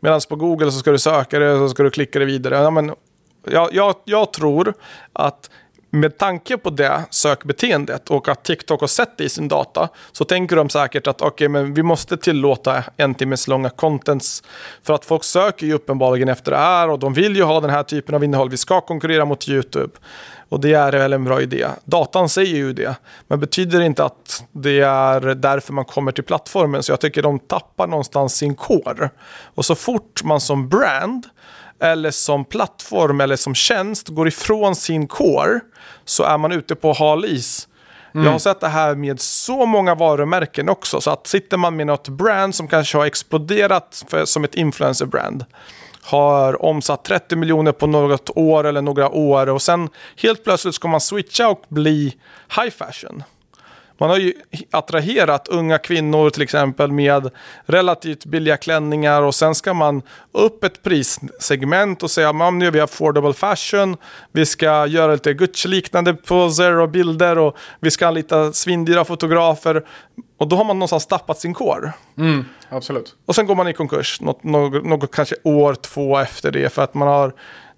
Medan 0.00 0.20
på 0.28 0.36
Google 0.36 0.72
så 0.72 0.78
ska 0.78 0.90
du 0.90 0.98
söka 0.98 1.38
det 1.38 1.52
och 1.52 1.68
så 1.68 1.74
ska 1.74 1.82
du 1.82 1.90
klicka 1.90 2.18
det 2.18 2.24
vidare. 2.24 2.54
Ja, 2.54 2.70
men 2.70 2.92
jag, 3.44 3.74
jag, 3.74 3.94
jag 4.04 4.32
tror 4.32 4.74
att 5.12 5.50
med 5.94 6.18
tanke 6.18 6.56
på 6.56 6.70
det 6.70 7.04
sökbeteendet 7.10 8.10
och 8.10 8.28
att 8.28 8.44
TikTok 8.44 8.80
har 8.80 8.86
sett 8.86 9.18
det 9.18 9.24
i 9.24 9.28
sin 9.28 9.48
data 9.48 9.88
så 10.12 10.24
tänker 10.24 10.56
de 10.56 10.68
säkert 10.68 11.06
att 11.06 11.22
okay, 11.22 11.48
men 11.48 11.74
vi 11.74 11.82
måste 11.82 12.16
tillåta 12.16 12.84
en 12.96 13.14
timmes 13.14 13.48
långa 13.48 13.70
contents 13.70 14.42
för 14.82 14.94
att 14.94 15.04
folk 15.04 15.24
söker 15.24 15.66
ju 15.66 15.72
uppenbarligen 15.72 16.28
efter 16.28 16.50
det 16.50 16.56
här 16.56 16.90
och 16.90 16.98
de 16.98 17.14
vill 17.14 17.36
ju 17.36 17.42
ha 17.42 17.60
den 17.60 17.70
här 17.70 17.82
typen 17.82 18.14
av 18.14 18.24
innehåll. 18.24 18.50
Vi 18.50 18.56
ska 18.56 18.80
konkurrera 18.80 19.24
mot 19.24 19.48
YouTube. 19.48 19.92
Och 20.48 20.60
det 20.60 20.72
är 20.72 20.92
väl 20.92 21.12
en 21.12 21.24
bra 21.24 21.40
idé. 21.42 21.66
Datan 21.84 22.28
säger 22.28 22.56
ju 22.56 22.72
det. 22.72 22.96
Men 23.28 23.40
betyder 23.40 23.80
inte 23.80 24.04
att 24.04 24.44
det 24.52 24.80
är 24.80 25.20
därför 25.34 25.72
man 25.72 25.84
kommer 25.84 26.12
till 26.12 26.24
plattformen. 26.24 26.82
Så 26.82 26.92
jag 26.92 27.00
tycker 27.00 27.22
de 27.22 27.38
tappar 27.38 27.86
någonstans 27.86 28.34
sin 28.34 28.54
kår 28.54 29.10
Och 29.54 29.64
så 29.64 29.74
fort 29.74 30.24
man 30.24 30.40
som 30.40 30.68
brand 30.68 31.26
eller 31.80 32.10
som 32.10 32.44
plattform 32.44 33.20
eller 33.20 33.36
som 33.36 33.54
tjänst 33.54 34.08
går 34.08 34.28
ifrån 34.28 34.74
sin 34.74 35.06
core 35.06 35.60
så 36.04 36.22
är 36.22 36.38
man 36.38 36.52
ute 36.52 36.74
på 36.74 36.92
hal 36.92 37.24
is. 37.24 37.68
Mm. 38.14 38.26
Jag 38.26 38.32
har 38.32 38.38
sett 38.38 38.60
det 38.60 38.68
här 38.68 38.94
med 38.94 39.20
så 39.20 39.66
många 39.66 39.94
varumärken 39.94 40.68
också. 40.68 41.00
Så 41.00 41.10
att 41.10 41.26
sitter 41.26 41.56
man 41.56 41.76
med 41.76 41.86
något 41.86 42.08
brand 42.08 42.54
som 42.54 42.68
kanske 42.68 42.98
har 42.98 43.06
exploderat 43.06 44.04
för, 44.08 44.24
som 44.24 44.44
ett 44.44 44.54
influencer-brand 44.54 45.44
har 46.02 46.64
omsatt 46.64 47.04
30 47.04 47.36
miljoner 47.36 47.72
på 47.72 47.86
något 47.86 48.30
år 48.36 48.64
eller 48.66 48.82
några 48.82 49.08
år 49.08 49.48
och 49.48 49.62
sen 49.62 49.88
helt 50.16 50.44
plötsligt 50.44 50.74
ska 50.74 50.88
man 50.88 51.00
switcha 51.00 51.48
och 51.48 51.64
bli 51.68 52.16
high 52.56 52.70
fashion. 52.70 53.22
Man 53.98 54.10
har 54.10 54.16
ju 54.16 54.32
attraherat 54.70 55.48
unga 55.48 55.78
kvinnor 55.78 56.30
till 56.30 56.42
exempel 56.42 56.92
med 56.92 57.30
relativt 57.66 58.24
billiga 58.24 58.56
klänningar 58.56 59.22
och 59.22 59.34
sen 59.34 59.54
ska 59.54 59.74
man 59.74 60.02
upp 60.32 60.64
ett 60.64 60.82
prissegment 60.82 62.02
och 62.02 62.10
säga 62.10 62.28
att 62.28 62.54
nu 62.54 62.66
är 62.66 62.70
vi 62.70 62.80
affordable 62.80 63.32
fashion. 63.32 63.96
Vi 64.32 64.46
ska 64.46 64.86
göra 64.86 65.12
lite 65.12 65.34
Gucci-liknande 65.34 66.14
poser 66.14 66.76
och 66.76 66.88
bilder 66.88 67.38
och 67.38 67.56
vi 67.80 67.90
ska 67.90 68.06
anlita 68.06 68.52
svindyra 68.52 69.04
fotografer. 69.04 69.84
Och 70.38 70.48
då 70.48 70.56
har 70.56 70.64
man 70.64 70.78
någonstans 70.78 71.06
tappat 71.06 71.38
sin 71.38 71.54
core. 71.54 71.92
Mm, 72.18 72.44
absolut. 72.68 73.16
Och 73.26 73.34
sen 73.34 73.46
går 73.46 73.54
man 73.54 73.68
i 73.68 73.72
konkurs 73.72 74.20
något, 74.20 74.44
något, 74.44 74.84
något 74.84 75.10
kanske 75.10 75.36
år, 75.42 75.74
två 75.74 76.18
efter 76.18 76.52
det 76.52 76.72
för 76.72 76.82
att 76.82 76.94
man 76.94 77.08
har 77.08 77.32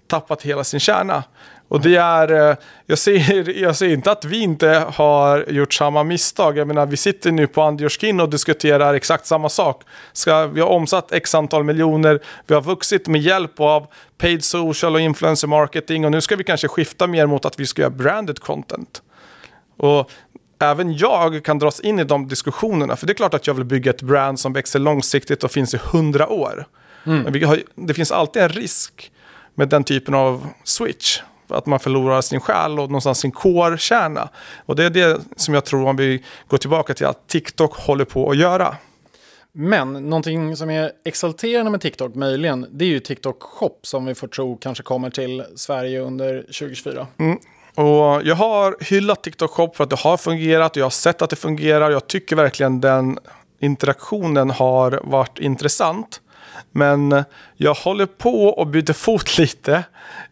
tappat 0.07 0.41
hela 0.41 0.63
sin 0.63 0.79
kärna. 0.79 1.23
Och 1.67 1.81
det 1.81 1.95
är, 1.95 2.49
eh, 2.49 2.55
jag 2.85 2.97
ser, 2.97 3.49
jag 3.61 3.75
ser 3.75 3.87
inte 3.87 4.11
att 4.11 4.25
vi 4.25 4.39
inte 4.39 4.85
har 4.93 5.45
gjort 5.49 5.73
samma 5.73 6.03
misstag. 6.03 6.57
Jag 6.57 6.67
menar, 6.67 6.85
vi 6.85 6.97
sitter 6.97 7.31
nu 7.31 7.47
på 7.47 7.61
Andjoskin 7.61 8.19
och 8.19 8.29
diskuterar 8.29 8.93
exakt 8.93 9.25
samma 9.25 9.49
sak. 9.49 9.83
Ska, 10.13 10.47
vi 10.47 10.61
har 10.61 10.69
omsatt 10.69 11.11
x 11.11 11.35
antal 11.35 11.63
miljoner, 11.63 12.19
vi 12.47 12.53
har 12.53 12.61
vuxit 12.61 13.07
med 13.07 13.21
hjälp 13.21 13.59
av 13.59 13.87
paid 14.17 14.43
social 14.43 14.95
och 14.95 15.01
influencer 15.01 15.47
marketing 15.47 16.05
och 16.05 16.11
nu 16.11 16.21
ska 16.21 16.35
vi 16.35 16.43
kanske 16.43 16.67
skifta 16.67 17.07
mer 17.07 17.25
mot 17.25 17.45
att 17.45 17.59
vi 17.59 17.65
ska 17.65 17.81
göra 17.81 17.89
branded 17.91 18.39
content. 18.39 19.01
Och 19.77 20.11
även 20.59 20.97
jag 20.97 21.43
kan 21.43 21.59
dras 21.59 21.79
in 21.79 21.99
i 21.99 22.03
de 22.03 22.27
diskussionerna, 22.27 22.95
för 22.95 23.07
det 23.07 23.13
är 23.13 23.15
klart 23.15 23.33
att 23.33 23.47
jag 23.47 23.53
vill 23.53 23.65
bygga 23.65 23.91
ett 23.91 24.01
brand 24.01 24.39
som 24.39 24.53
växer 24.53 24.79
långsiktigt 24.79 25.43
och 25.43 25.51
finns 25.51 25.73
i 25.73 25.79
hundra 25.91 26.29
år. 26.29 26.67
Mm. 27.05 27.21
Men 27.21 27.43
har, 27.43 27.61
det 27.75 27.93
finns 27.93 28.11
alltid 28.11 28.41
en 28.41 28.49
risk 28.49 29.11
med 29.55 29.69
den 29.69 29.83
typen 29.83 30.13
av 30.13 30.47
switch 30.63 31.19
att 31.47 31.65
man 31.65 31.79
förlorar 31.79 32.21
sin 32.21 32.39
själ 32.39 32.71
och 32.71 32.89
någonstans 32.89 33.19
sin 33.19 33.31
core-kärna. 33.31 34.29
Och 34.65 34.75
det 34.75 34.83
är 34.83 34.89
det 34.89 35.21
som 35.35 35.53
jag 35.53 35.65
tror, 35.65 35.87
om 35.87 35.95
vi 35.95 36.23
går 36.47 36.57
tillbaka 36.57 36.93
till, 36.93 37.05
att 37.05 37.27
TikTok 37.27 37.77
håller 37.77 38.05
på 38.05 38.29
att 38.29 38.37
göra. 38.37 38.75
Men 39.51 39.93
någonting 39.93 40.55
som 40.55 40.69
är 40.69 40.91
exalterande 41.05 41.71
med 41.71 41.81
TikTok 41.81 42.15
möjligen, 42.15 42.67
det 42.71 42.85
är 42.85 42.89
ju 42.89 42.99
TikTok 42.99 43.43
Shop 43.43 43.79
som 43.81 44.05
vi 44.05 44.15
får 44.15 44.27
tro 44.27 44.57
kanske 44.57 44.83
kommer 44.83 45.09
till 45.09 45.43
Sverige 45.55 45.99
under 45.99 46.41
2024. 46.41 47.07
Mm. 47.17 47.37
Och 47.75 48.23
jag 48.23 48.35
har 48.35 48.75
hyllat 48.79 49.23
TikTok 49.23 49.51
Shop 49.51 49.71
för 49.73 49.83
att 49.83 49.89
det 49.89 49.99
har 49.99 50.17
fungerat 50.17 50.71
och 50.71 50.77
jag 50.77 50.85
har 50.85 50.89
sett 50.89 51.21
att 51.21 51.29
det 51.29 51.35
fungerar. 51.35 51.91
Jag 51.91 52.07
tycker 52.07 52.35
verkligen 52.35 52.81
den 52.81 53.19
interaktionen 53.59 54.49
har 54.49 54.99
varit 55.03 55.39
intressant. 55.39 56.21
Men 56.71 57.23
jag 57.55 57.73
håller 57.73 58.05
på 58.05 58.43
och 58.45 58.67
byter 58.67 58.93
fot 58.93 59.37
lite 59.37 59.83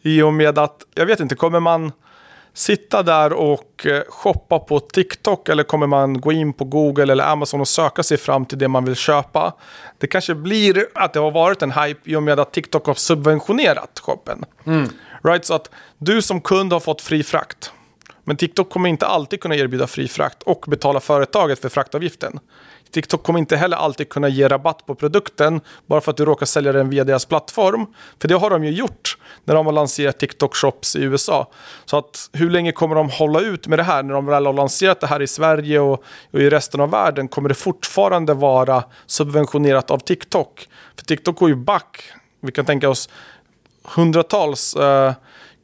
i 0.02 0.22
och 0.22 0.34
med 0.34 0.60
att, 0.60 0.82
jag 0.96 1.06
vet 1.06 1.20
inte, 1.20 1.36
kommer 1.36 1.60
man 1.60 1.92
sitta 2.54 3.04
där 3.04 3.34
och 3.34 3.86
eh, 3.86 4.02
shoppa 4.10 4.60
på 4.60 4.80
TikTok 4.80 5.50
eller 5.50 5.64
kommer 5.64 5.88
man 5.88 6.22
gå 6.22 6.32
in 6.32 6.54
på 6.54 6.64
Google 6.64 7.12
eller 7.12 7.24
Amazon 7.24 7.62
och 7.62 7.68
söka 7.68 8.04
sig 8.04 8.18
fram 8.18 8.46
till 8.46 8.58
det 8.58 8.68
man 8.68 8.86
vill 8.86 8.96
köpa? 8.96 9.54
Det 9.98 10.08
kanske 10.08 10.36
blir 10.36 10.88
att 10.94 11.14
det 11.14 11.20
har 11.20 11.32
varit 11.32 11.62
en 11.62 11.72
hype 11.72 12.12
i 12.12 12.16
och 12.16 12.24
med 12.24 12.40
att 12.40 12.54
TikTok 12.54 12.86
har 12.86 12.94
subventionerat 12.94 14.00
shoppen. 14.00 14.46
Mm. 14.66 14.90
Right, 15.24 15.46
så 15.46 15.54
att 15.54 15.70
du 15.98 16.22
som 16.22 16.42
kund 16.42 16.74
har 16.74 16.80
fått 16.80 17.02
fri 17.02 17.24
frakt. 17.24 17.72
Men 18.26 18.38
TikTok 18.38 18.70
kommer 18.70 18.90
inte 18.90 19.08
alltid 19.08 19.42
kunna 19.42 19.56
erbjuda 19.56 19.88
fri 19.88 20.08
frakt 20.08 20.44
och 20.44 20.66
betala 20.68 21.00
företaget 21.00 21.60
för 21.60 21.70
fraktavgiften. 21.70 22.40
TikTok 22.92 23.24
kommer 23.24 23.40
inte 23.40 23.58
heller 23.58 23.78
alltid 23.78 24.10
kunna 24.10 24.30
ge 24.30 24.48
rabatt 24.48 24.86
på 24.86 24.96
produkten 24.96 25.62
bara 25.86 26.02
för 26.02 26.12
att 26.12 26.18
du 26.18 26.26
råkar 26.26 26.46
sälja 26.46 26.72
den 26.72 26.90
via 26.90 27.04
deras 27.04 27.26
plattform. 27.26 27.86
För 28.22 28.28
det 28.28 28.36
har 28.36 28.50
de 28.50 28.64
ju 28.64 28.72
gjort 28.72 29.18
när 29.44 29.56
de 29.56 29.66
har 29.66 29.74
lanserat 29.74 30.20
TikTok 30.20 30.56
Shops 30.56 30.96
i 30.96 31.04
USA. 31.04 31.52
Så 31.86 31.98
att 31.98 32.30
hur 32.34 32.50
länge 32.50 32.72
kommer 32.72 32.96
de 32.96 33.10
hålla 33.10 33.40
ut 33.40 33.68
med 33.68 33.80
det 33.80 33.84
här? 33.84 34.04
När 34.04 34.14
de 34.14 34.26
väl 34.26 34.46
har 34.46 34.54
lanserat 34.54 35.00
det 35.00 35.08
här 35.08 35.22
i 35.22 35.28
Sverige 35.28 35.80
och, 35.80 36.04
och 36.32 36.40
i 36.40 36.50
resten 36.50 36.82
av 36.82 36.92
världen 36.92 37.28
kommer 37.28 37.50
det 37.50 37.56
fortfarande 37.56 38.34
vara 38.34 38.84
subventionerat 39.06 39.92
av 39.92 39.98
TikTok. 39.98 40.68
För 40.96 41.06
TikTok 41.06 41.36
går 41.36 41.50
ju 41.50 41.56
back. 41.56 42.04
Vi 42.42 42.52
kan 42.52 42.66
tänka 42.66 42.90
oss 42.90 43.10
hundratals 43.84 44.76
eh, 44.76 45.14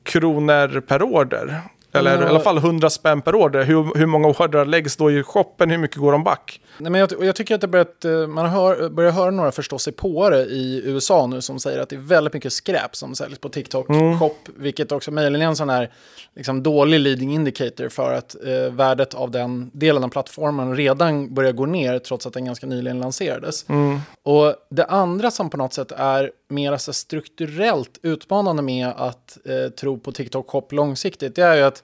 kronor 0.04 0.80
per 0.80 1.04
order. 1.04 1.62
Eller 1.94 2.18
ja. 2.18 2.24
i 2.24 2.26
alla 2.26 2.40
fall 2.40 2.58
100 2.58 2.90
spänn 2.90 3.22
per 3.22 3.36
order. 3.36 3.64
Hur, 3.64 3.98
hur 3.98 4.06
många 4.06 4.28
ordrar 4.28 4.66
läggs 4.66 4.98
då 4.98 5.12
i 5.12 5.24
shoppen? 5.24 5.70
Hur 5.70 5.78
mycket 5.78 5.98
går 5.98 6.12
de 6.12 6.24
back? 6.24 6.62
Nej, 6.78 6.92
men 6.92 7.02
jag, 7.02 7.26
jag 7.26 7.36
tycker 7.36 7.56
att 7.56 7.62
det 7.62 7.68
börjat, 7.68 8.06
eh, 8.06 8.28
man 8.28 8.50
hör, 8.50 8.90
börjar 8.90 9.12
höra 9.12 9.32
några 9.32 9.52
förståsigpåare 9.52 10.38
i 10.38 10.82
USA 10.86 11.28
nu 11.28 11.42
som 11.42 11.60
säger 11.60 11.80
att 11.80 11.90
det 11.90 11.96
är 11.96 12.00
väldigt 12.00 12.34
mycket 12.34 12.54
skräp 12.54 12.96
som 12.96 13.16
säljs 13.16 13.40
på 13.40 13.50
TikTok 13.50 13.90
mm. 13.90 14.18
Vilket 14.56 14.92
också 14.92 15.12
möjligen 15.12 15.42
är 15.42 15.46
en 15.46 15.56
sån 15.56 15.70
här 15.70 15.92
liksom, 16.36 16.64
dålig 16.64 17.00
leading 17.00 17.34
indicator 17.34 17.90
för 17.90 18.14
att 18.14 18.36
eh, 18.46 18.74
värdet 18.74 19.14
av 19.14 19.32
den 19.32 19.72
delen 19.74 20.04
av 20.04 20.10
plattformen 20.10 20.76
redan 20.76 21.34
börjar 21.34 21.52
gå 21.52 21.66
ner 21.66 22.00
trots 22.00 22.28
att 22.28 22.34
den 22.34 22.46
ganska 22.46 22.68
nyligen 22.68 23.00
lanserades. 23.00 23.70
Mm. 23.70 24.00
Och 24.24 24.56
det 24.70 24.86
andra 24.86 25.32
som 25.32 25.50
på 25.50 25.58
något 25.58 25.74
sätt 25.74 25.92
är 25.92 26.32
mer 26.52 26.78
så 26.78 26.94
strukturellt 26.94 28.00
utmanande 28.02 28.62
med 28.62 28.88
att 28.88 29.38
eh, 29.46 29.70
tro 29.70 30.00
på 30.00 30.12
TikTok-hopp 30.12 30.72
långsiktigt, 30.74 31.36
det 31.36 31.42
är 31.42 31.56
ju 31.56 31.64
att 31.64 31.84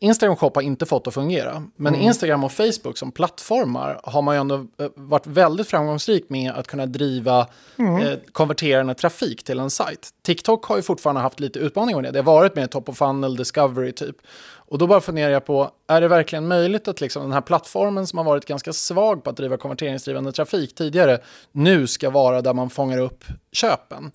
Instagram 0.00 0.36
Shop 0.36 0.50
har 0.54 0.62
inte 0.62 0.86
fått 0.86 1.06
att 1.06 1.14
fungera. 1.14 1.62
Men 1.76 1.94
mm. 1.94 2.06
Instagram 2.06 2.44
och 2.44 2.52
Facebook 2.52 2.98
som 2.98 3.12
plattformar 3.12 4.00
har 4.04 4.22
man 4.22 4.34
ju 4.34 4.40
ändå 4.40 4.54
eh, 4.54 4.88
varit 4.94 5.26
väldigt 5.26 5.68
framgångsrik 5.68 6.30
med 6.30 6.52
att 6.52 6.66
kunna 6.66 6.86
driva 6.86 7.46
mm. 7.78 8.06
eh, 8.06 8.18
konverterande 8.32 8.94
trafik 8.94 9.44
till 9.44 9.58
en 9.58 9.70
sajt. 9.70 10.08
TikTok 10.22 10.64
har 10.64 10.76
ju 10.76 10.82
fortfarande 10.82 11.20
haft 11.20 11.40
lite 11.40 11.58
utmaningar 11.58 11.96
med 11.96 12.04
det. 12.04 12.10
Det 12.10 12.18
har 12.18 12.34
varit 12.34 12.56
mer 12.56 12.66
top 12.66 12.88
of 12.88 12.98
funnel, 12.98 13.36
discovery 13.36 13.92
typ. 13.92 14.16
Och 14.68 14.78
då 14.78 14.86
bara 14.86 15.00
funderar 15.00 15.30
jag 15.30 15.44
på, 15.44 15.70
är 15.86 16.00
det 16.00 16.08
verkligen 16.08 16.48
möjligt 16.48 16.88
att 16.88 17.00
liksom 17.00 17.22
den 17.22 17.32
här 17.32 17.40
plattformen 17.40 18.06
som 18.06 18.18
har 18.18 18.24
varit 18.24 18.44
ganska 18.44 18.72
svag 18.72 19.24
på 19.24 19.30
att 19.30 19.36
driva 19.36 19.56
konverteringsdrivande 19.56 20.32
trafik 20.32 20.74
tidigare, 20.74 21.18
nu 21.52 21.86
ska 21.86 22.10
vara 22.10 22.42
där 22.42 22.54
man 22.54 22.70
fångar 22.70 22.98
upp 22.98 23.24
köpen? 23.52 24.10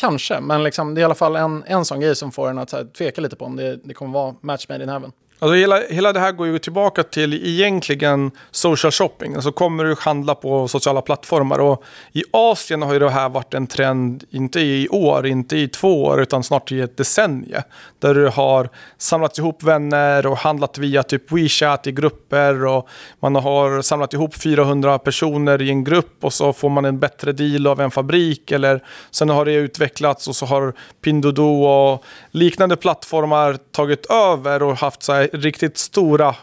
Kanske, 0.00 0.40
men 0.40 0.62
liksom, 0.62 0.94
det 0.94 0.98
är 0.98 1.02
i 1.02 1.04
alla 1.04 1.14
fall 1.14 1.36
en, 1.36 1.64
en 1.66 1.84
sån 1.84 2.00
grej 2.00 2.16
som 2.16 2.32
får 2.32 2.50
en 2.50 2.58
att 2.58 2.72
här, 2.72 2.84
tveka 2.84 3.20
lite 3.20 3.36
på 3.36 3.44
om 3.44 3.56
det, 3.56 3.76
det 3.76 3.94
kommer 3.94 4.12
vara 4.12 4.34
match 4.40 4.68
made 4.68 4.82
in 4.84 4.88
heaven. 4.88 5.12
Alltså 5.38 5.54
hela, 5.54 5.80
hela 5.90 6.12
det 6.12 6.20
här 6.20 6.32
går 6.32 6.46
ju 6.46 6.58
tillbaka 6.58 7.02
till 7.02 7.34
egentligen 7.34 8.30
social 8.50 8.92
shopping. 8.92 9.34
Alltså 9.34 9.52
kommer 9.52 9.84
du 9.84 9.94
handla 9.98 10.34
på 10.34 10.68
sociala 10.68 11.02
plattformar. 11.02 11.58
Och 11.58 11.84
I 12.12 12.22
Asien 12.30 12.82
har 12.82 12.92
ju 12.92 12.98
det 12.98 13.10
här 13.10 13.28
varit 13.28 13.54
en 13.54 13.66
trend, 13.66 14.24
inte 14.30 14.60
i 14.60 14.88
år, 14.88 15.26
inte 15.26 15.56
i 15.56 15.68
två 15.68 16.04
år, 16.04 16.22
utan 16.22 16.44
snart 16.44 16.72
i 16.72 16.80
ett 16.80 16.96
decennium. 16.96 17.62
Där 17.98 18.14
du 18.14 18.28
har 18.28 18.68
samlat 18.98 19.38
ihop 19.38 19.62
vänner 19.62 20.26
och 20.26 20.36
handlat 20.38 20.78
via 20.78 21.02
typ 21.02 21.32
WeChat 21.32 21.86
i 21.86 21.92
grupper. 21.92 22.66
Och 22.66 22.88
man 23.20 23.34
har 23.34 23.82
samlat 23.82 24.12
ihop 24.12 24.34
400 24.34 24.98
personer 24.98 25.62
i 25.62 25.70
en 25.70 25.84
grupp 25.84 26.24
och 26.24 26.32
så 26.32 26.52
får 26.52 26.68
man 26.68 26.84
en 26.84 26.98
bättre 26.98 27.32
deal 27.32 27.66
av 27.66 27.80
en 27.80 27.90
fabrik. 27.90 28.50
Eller 28.50 28.84
sen 29.10 29.28
har 29.28 29.44
det 29.44 29.52
utvecklats 29.52 30.28
och 30.28 30.36
så 30.36 30.46
har 30.46 30.72
Pinduoduo 31.04 31.64
och 31.64 32.04
liknande 32.30 32.76
plattformar 32.76 33.58
tagit 33.72 34.06
över 34.06 34.62
och 34.62 34.76
haft 34.76 35.02
så 35.02 35.12
här 35.12 35.25
riktigt 35.32 35.78
stora 35.78 36.34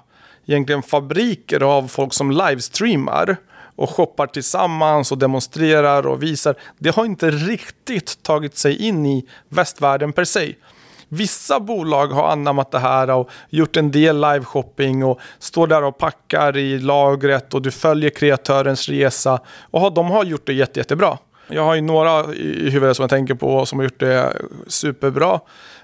egentligen 0.45 0.83
fabriker 0.83 1.63
av 1.63 1.87
folk 1.87 2.13
som 2.13 2.31
livestreamar 2.31 3.37
och 3.75 3.89
shoppar 3.89 4.27
tillsammans 4.27 5.11
och 5.11 5.17
demonstrerar 5.17 6.07
och 6.07 6.23
visar. 6.23 6.55
Det 6.79 6.95
har 6.95 7.05
inte 7.05 7.31
riktigt 7.31 8.23
tagit 8.23 8.57
sig 8.57 8.87
in 8.87 9.05
i 9.05 9.25
västvärlden 9.49 10.13
per 10.13 10.23
se. 10.23 10.55
Vissa 11.09 11.59
bolag 11.59 12.07
har 12.07 12.27
anammat 12.27 12.71
det 12.71 12.79
här 12.79 13.09
och 13.09 13.29
gjort 13.49 13.77
en 13.77 13.91
del 13.91 14.21
liveshopping 14.21 15.03
och 15.03 15.19
står 15.39 15.67
där 15.67 15.83
och 15.83 15.97
packar 15.97 16.57
i 16.57 16.79
lagret 16.79 17.53
och 17.53 17.61
du 17.61 17.71
följer 17.71 18.09
kreatörens 18.09 18.89
resa. 18.89 19.39
Och 19.71 19.93
de 19.93 20.11
har 20.11 20.23
gjort 20.23 20.45
det 20.45 20.53
jätte, 20.53 20.79
jättebra. 20.79 21.17
Jag 21.47 21.63
har 21.63 21.75
ju 21.75 21.81
några 21.81 22.33
i 22.33 22.69
huvudet 22.69 22.97
som 22.97 23.03
jag 23.03 23.09
tänker 23.09 23.35
på 23.35 23.65
som 23.65 23.79
har 23.79 23.83
gjort 23.83 23.99
det 23.99 24.33
superbra. 24.67 25.39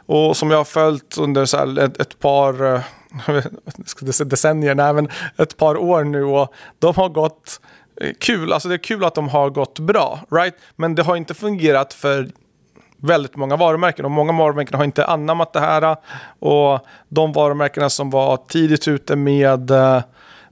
Och 0.10 0.38
som 0.38 0.52
jag 0.52 0.58
har 0.58 0.66
följt 0.66 1.18
under 1.18 1.46
så 1.46 1.80
ett, 1.80 2.02
ett 2.02 2.20
par 2.20 2.76
eh, 2.76 2.82
decennier, 4.26 4.76
nej 4.76 4.94
men 4.94 5.10
ett 5.38 5.58
par 5.58 5.78
år 5.78 6.04
nu 6.04 6.24
och 6.24 6.54
de 6.80 6.96
har 6.96 7.10
gått 7.10 7.62
eh, 8.02 8.12
kul, 8.20 8.54
alltså 8.54 8.70
det 8.70 8.76
är 8.76 8.78
kul 8.78 9.06
att 9.06 9.16
de 9.16 9.30
har 9.30 9.50
gått 9.50 9.80
bra, 9.80 10.20
right? 10.32 10.54
Men 10.76 10.96
det 10.96 11.04
har 11.04 11.16
inte 11.16 11.34
fungerat 11.34 11.94
för 11.94 12.30
väldigt 12.98 13.36
många 13.36 13.56
varumärken 13.56 14.06
och 14.06 14.12
många 14.12 14.34
varumärken 14.34 14.78
har 14.78 14.84
inte 14.84 15.06
anammat 15.06 15.54
det 15.54 15.60
här. 15.60 15.96
Och 16.40 16.80
de 17.10 17.34
varumärkena 17.34 17.90
som 17.90 18.10
var 18.10 18.38
tidigt 18.38 18.88
ute 18.88 19.16
med 19.16 19.72
eh, 19.72 20.02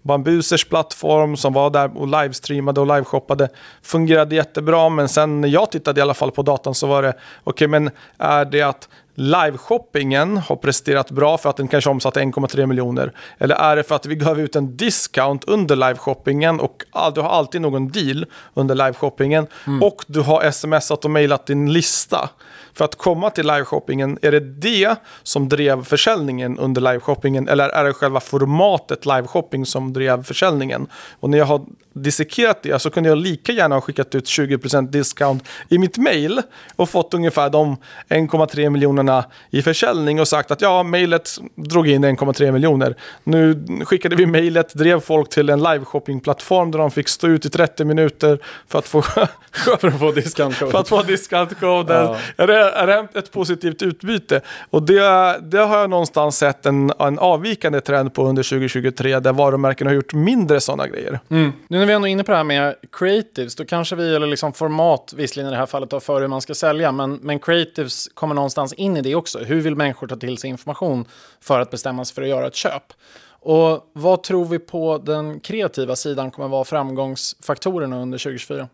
Bambusers 0.02 0.66
plattform 0.66 1.38
som 1.38 1.54
var 1.54 1.70
där 1.70 1.98
och 1.98 2.08
livestreamade 2.08 2.82
och 2.82 2.88
liveshoppade 2.88 3.50
fungerade 3.82 4.36
jättebra. 4.36 4.90
Men 4.90 5.10
sen 5.10 5.42
när 5.42 5.48
jag 5.48 5.72
tittade 5.72 6.00
i 6.00 6.02
alla 6.02 6.14
fall 6.14 6.32
på 6.32 6.42
datan 6.42 6.76
så 6.76 6.88
var 6.88 7.04
det 7.04 7.10
okej 7.10 7.22
okay, 7.44 7.68
men 7.68 7.90
är 8.18 8.46
det 8.46 8.62
att 8.62 8.90
liveshoppingen 9.18 10.38
har 10.38 10.56
presterat 10.56 11.12
bra 11.12 11.38
för 11.38 11.50
att 11.50 11.58
den 11.58 11.68
kanske 11.68 11.90
omsatte 11.90 12.20
1,3 12.20 12.66
miljoner? 12.66 13.12
Eller 13.38 13.56
är 13.56 13.76
det 13.76 13.84
för 13.84 13.96
att 13.96 14.06
vi 14.06 14.16
gav 14.16 14.40
ut 14.40 14.56
en 14.56 14.78
discount 14.78 15.48
under 15.48 15.76
liveshoppingen 15.76 16.60
och 16.60 16.84
du 17.16 17.22
har 17.22 17.30
alltid 17.30 17.62
någon 17.62 17.88
deal 17.88 18.26
under 18.54 18.76
liveshoppingen 18.76 19.48
mm. 19.68 19.84
och 19.84 20.06
du 20.08 20.22
har 20.22 20.52
smsat 20.52 21.06
och 21.06 21.12
mejlat 21.12 21.46
din 21.46 21.74
lista? 21.74 22.30
För 22.74 22.86
att 22.86 22.96
komma 22.96 23.30
till 23.30 23.48
liveshoppingen, 23.48 24.20
är 24.22 24.32
det 24.32 24.40
det 24.40 24.96
som 25.24 25.50
drev 25.50 25.84
försäljningen 25.84 26.60
under 26.60 26.82
liveshoppingen 26.82 27.48
eller 27.48 27.70
är 27.70 27.84
det 27.84 27.94
själva 27.94 28.20
formatet 28.20 29.06
liveshopping 29.06 29.66
som 29.66 29.94
drev 29.94 30.24
försäljningen? 30.24 30.88
Och 31.20 31.30
när 31.30 31.38
jag 31.38 31.46
har 31.46 31.62
dissekerat 32.04 32.64
det 32.64 32.80
så 32.80 32.90
kunde 32.90 33.10
jag 33.10 33.18
lika 33.18 33.52
gärna 33.52 33.76
ha 33.76 33.82
skickat 33.82 34.16
ut 34.16 34.26
20% 34.26 34.90
discount 34.90 35.46
i 35.70 35.78
mitt 35.78 35.98
mail 35.98 36.42
och 36.76 36.90
fått 36.90 37.14
ungefär 37.14 37.50
de 37.50 37.78
1,3 38.10 38.70
miljonerna 38.70 39.26
i 39.50 39.62
försäljning 39.62 40.20
och 40.20 40.28
sagt 40.28 40.52
att 40.52 40.62
ja, 40.62 40.84
mejlet 40.84 41.38
drog 41.56 41.88
in 41.88 42.06
1,3 42.06 42.52
miljoner. 42.52 42.96
Nu 43.24 43.66
skickade 43.86 44.16
vi 44.16 44.26
mejlet, 44.26 44.74
drev 44.74 45.00
folk 45.00 45.30
till 45.30 45.50
en 45.50 45.64
liveshoppingplattform 45.64 46.72
där 46.72 46.80
de 46.80 46.92
fick 46.92 47.08
stå 47.08 47.28
ut 47.28 47.46
i 47.46 47.50
30 47.50 47.86
minuter 47.86 48.40
för 48.68 48.80
att 48.80 48.88
få, 48.88 49.02
för 49.52 49.88
att 49.88 50.00
få 50.00 50.12
discountkoden. 50.12 50.72
för 50.72 50.80
att 50.80 50.90
få 50.90 51.04
discountkoden. 51.04 52.04
Ja. 52.06 52.18
Är, 52.38 52.48
det, 52.48 52.72
är 52.72 52.88
det 52.88 53.08
ett 53.14 53.32
positivt 53.32 53.82
utbyte? 53.82 54.42
Och 54.70 54.84
det, 54.84 55.40
det 55.42 55.60
har 55.60 55.80
jag 55.80 55.90
någonstans 55.90 56.38
sett 56.38 56.66
en, 56.66 56.92
en 57.00 57.20
avvikande 57.20 57.82
trend 57.82 58.14
på 58.14 58.26
under 58.26 58.44
2023 58.44 59.20
där 59.20 59.34
varumärken 59.34 59.88
har 59.88 59.94
gjort 59.94 60.14
mindre 60.14 60.62
sådana 60.62 60.88
grejer. 60.88 61.20
Mm. 61.30 61.52
Vi 61.88 61.94
ändå 61.94 62.08
inne 62.08 62.24
på 62.24 62.32
det 62.32 62.38
här 62.38 62.44
med 62.44 62.76
creatives, 62.92 63.56
då 63.56 63.66
kanske 63.66 63.96
vi, 63.96 64.16
eller 64.16 64.28
liksom 64.28 64.54
format, 64.54 65.14
visserligen 65.18 65.48
i 65.48 65.52
det 65.52 65.58
här 65.58 65.66
fallet, 65.66 65.90
tar 65.90 66.00
för 66.00 66.22
hur 66.22 66.28
man 66.28 66.42
ska 66.42 66.56
sälja, 66.56 66.92
men, 66.92 67.14
men 67.14 67.40
creatives 67.40 68.08
kommer 68.14 68.36
någonstans 68.36 68.74
in 68.74 68.98
i 68.98 69.02
det 69.02 69.16
också. 69.16 69.40
Hur 69.40 69.62
vill 69.62 69.76
människor 69.76 70.08
ta 70.08 70.16
till 70.16 70.38
sig 70.38 70.50
information 70.50 71.06
för 71.42 71.60
att 71.60 71.72
bestämma 71.72 72.06
sig 72.06 72.16
för 72.16 72.22
att 72.22 72.28
göra 72.28 72.48
ett 72.48 72.56
köp? 72.56 72.84
Och 73.30 73.92
vad 73.94 74.24
tror 74.24 74.46
vi 74.46 74.60
på 74.60 74.98
den 74.98 75.40
kreativa 75.40 75.96
sidan 75.96 76.32
kommer 76.32 76.48
vara 76.48 76.64
framgångsfaktorerna 76.64 78.02
under 78.02 78.18
2024? 78.18 78.68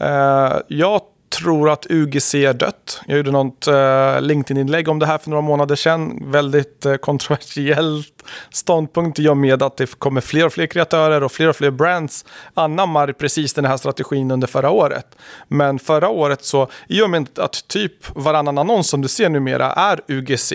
Uh, 0.00 0.08
eh, 0.08 0.58
jag 0.68 1.00
tror 1.40 1.70
att 1.70 1.86
UGC 1.90 2.34
är 2.34 2.54
dött. 2.54 3.00
Jag 3.06 3.16
gjorde 3.16 3.30
något 3.30 3.68
uh, 3.68 4.20
LinkedIn-inlägg 4.20 4.88
om 4.88 4.98
det 4.98 5.06
här 5.06 5.18
för 5.18 5.30
några 5.30 5.42
månader 5.42 5.74
sedan. 5.74 6.22
Väldigt 6.32 6.86
uh, 6.86 6.96
kontroversiellt 6.96 8.21
ståndpunkt 8.50 9.18
i 9.18 9.28
och 9.28 9.36
med 9.36 9.62
att 9.62 9.76
det 9.76 9.98
kommer 9.98 10.20
fler 10.20 10.46
och 10.46 10.52
fler 10.52 10.66
kreatörer 10.66 11.22
och 11.22 11.32
fler 11.32 11.48
och 11.48 11.56
fler 11.56 11.70
brands 11.70 12.24
anammar 12.54 13.12
precis 13.12 13.54
den 13.54 13.64
här 13.64 13.76
strategin 13.76 14.30
under 14.30 14.46
förra 14.46 14.70
året. 14.70 15.06
Men 15.48 15.78
förra 15.78 16.08
året 16.08 16.44
så, 16.44 16.68
i 16.88 17.02
och 17.02 17.10
med 17.10 17.38
att 17.38 17.68
typ 17.68 18.16
varannan 18.16 18.58
annons 18.58 18.88
som 18.88 19.02
du 19.02 19.08
ser 19.08 19.28
numera 19.28 19.72
är 19.72 20.00
UGC, 20.08 20.52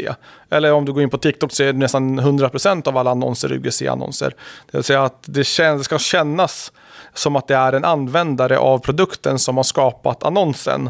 eller 0.50 0.74
om 0.74 0.86
du 0.86 0.94
går 0.94 1.04
in 1.04 1.10
på 1.10 1.18
TikTok 1.18 1.52
så 1.52 1.64
är 1.64 1.74
det 1.74 1.80
nästan 1.80 2.20
100% 2.20 2.88
av 2.88 2.98
alla 2.98 3.12
annonser 3.12 3.52
UGC-annonser. 3.52 4.36
Det 4.72 4.78
vill 4.78 4.84
säga 4.84 5.04
att 5.04 5.24
det, 5.26 5.58
det 5.58 5.84
ska 5.84 6.00
kännas 6.00 6.72
som 7.14 7.36
att 7.36 7.48
det 7.48 7.56
är 7.56 7.74
en 7.74 7.86
användare 7.86 8.58
av 8.58 8.80
produkten 8.80 9.40
som 9.40 9.58
har 9.58 9.64
skapat 9.64 10.24
annonsen. 10.24 10.90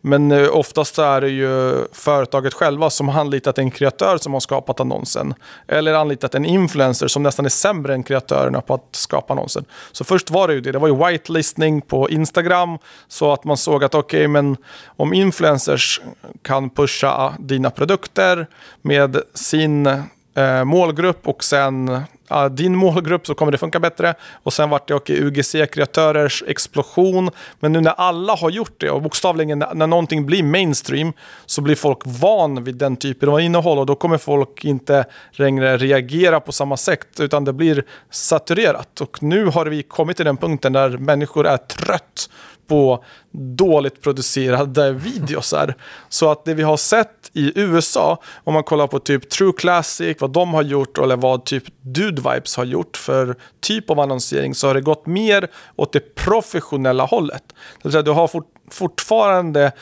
Men 0.00 0.32
eh, 0.32 0.48
oftast 0.56 0.98
är 0.98 1.20
det 1.20 1.28
ju 1.28 1.84
företaget 1.92 2.54
själva 2.54 2.90
som 2.90 3.08
har 3.08 3.20
anlitat 3.20 3.58
en 3.58 3.70
kreatör 3.70 4.18
som 4.18 4.32
har 4.32 4.40
skapat 4.40 4.80
annonsen. 4.80 5.34
Eller 5.68 5.94
anlitat 5.94 6.34
en 6.34 6.44
influencer 6.44 7.08
som 7.08 7.22
nästan 7.22 7.44
är 7.44 7.48
sämre 7.50 7.94
än 7.94 8.02
kreatörerna 8.02 8.60
på 8.60 8.74
att 8.74 8.88
skapa 8.90 9.32
annonsen. 9.32 9.64
Så 9.92 10.04
först 10.04 10.30
var 10.30 10.48
det 10.48 10.54
ju 10.54 10.60
det, 10.60 10.72
det 10.72 10.78
var 10.78 10.88
ju 10.88 11.06
whitelistning 11.06 11.80
på 11.80 12.10
Instagram. 12.10 12.78
Så 13.08 13.32
att 13.32 13.44
man 13.44 13.56
såg 13.56 13.84
att 13.84 13.94
okej, 13.94 14.18
okay, 14.18 14.28
men 14.28 14.56
om 14.86 15.12
influencers 15.12 16.00
kan 16.42 16.70
pusha 16.70 17.34
dina 17.38 17.70
produkter 17.70 18.46
med 18.82 19.16
sin 19.34 19.86
eh, 19.86 20.64
målgrupp 20.64 21.28
och 21.28 21.44
sen 21.44 22.02
ja, 22.28 22.48
din 22.48 22.76
målgrupp 22.76 23.26
så 23.26 23.34
kommer 23.34 23.52
det 23.52 23.58
funka 23.58 23.80
bättre. 23.80 24.14
Och 24.42 24.52
sen 24.52 24.70
vart 24.70 24.88
det 24.88 24.94
och 24.94 25.10
UGC-kreatörers 25.10 26.42
explosion. 26.46 27.30
Men 27.60 27.72
nu 27.72 27.80
när 27.80 27.90
alla 27.90 28.34
har 28.34 28.50
gjort 28.50 28.80
det 28.80 28.90
och 28.90 29.02
bokstavligen 29.02 29.64
när 29.74 29.86
någonting 29.86 30.26
blir 30.26 30.42
mainstream 30.42 31.12
så 31.46 31.62
blir 31.62 31.74
folk 31.74 31.98
van 32.04 32.64
vid 32.64 32.74
den 32.74 32.96
typen 32.96 33.28
av 33.28 33.40
innehåll 33.40 33.78
och 33.78 33.86
då 33.86 33.94
kommer 33.94 34.18
folk 34.18 34.64
inte 34.64 35.04
längre 35.32 35.76
reagera 35.76 36.40
på 36.40 36.52
samma 36.52 36.76
sätt 36.76 37.20
utan 37.20 37.44
det 37.44 37.52
blir 37.52 37.84
saturerat. 38.10 39.00
Och 39.00 39.22
nu 39.22 39.44
har 39.44 39.66
vi 39.66 39.82
kommit 39.82 40.16
till 40.16 40.26
den 40.26 40.36
punkten 40.36 40.72
där 40.72 40.88
människor 40.98 41.46
är 41.46 41.56
trött 41.56 42.28
på 42.68 43.04
dåligt 43.32 44.02
producerade 44.02 44.92
videosar. 44.92 45.74
Så 46.08 46.30
att 46.30 46.44
det 46.44 46.54
vi 46.54 46.62
har 46.62 46.76
sett 46.76 47.30
i 47.32 47.52
USA, 47.60 48.22
om 48.44 48.54
man 48.54 48.62
kollar 48.62 48.86
på 48.86 48.98
typ 48.98 49.30
True 49.30 49.52
Classic, 49.58 50.16
vad 50.20 50.30
de 50.30 50.54
har 50.54 50.62
gjort 50.62 50.98
eller 50.98 51.16
vad 51.16 51.44
typ 51.44 51.64
Dude 51.80 52.22
Vibes 52.22 52.56
har 52.56 52.64
gjort 52.64 52.96
för 52.96 53.36
typ 53.60 53.90
av 53.90 54.00
annonsering 54.00 54.54
så 54.54 54.66
har 54.66 54.74
det 54.74 54.80
gått 54.80 55.06
mer 55.06 55.48
åt 55.76 55.92
det 55.92 56.14
professionella 56.14 57.04
hållet. 57.04 57.42
Det 57.48 57.54
vill 57.82 57.92
säga 57.92 58.02
du 58.02 58.10
har 58.10 58.28
fort, 58.28 58.54
fortfarande 58.70 59.72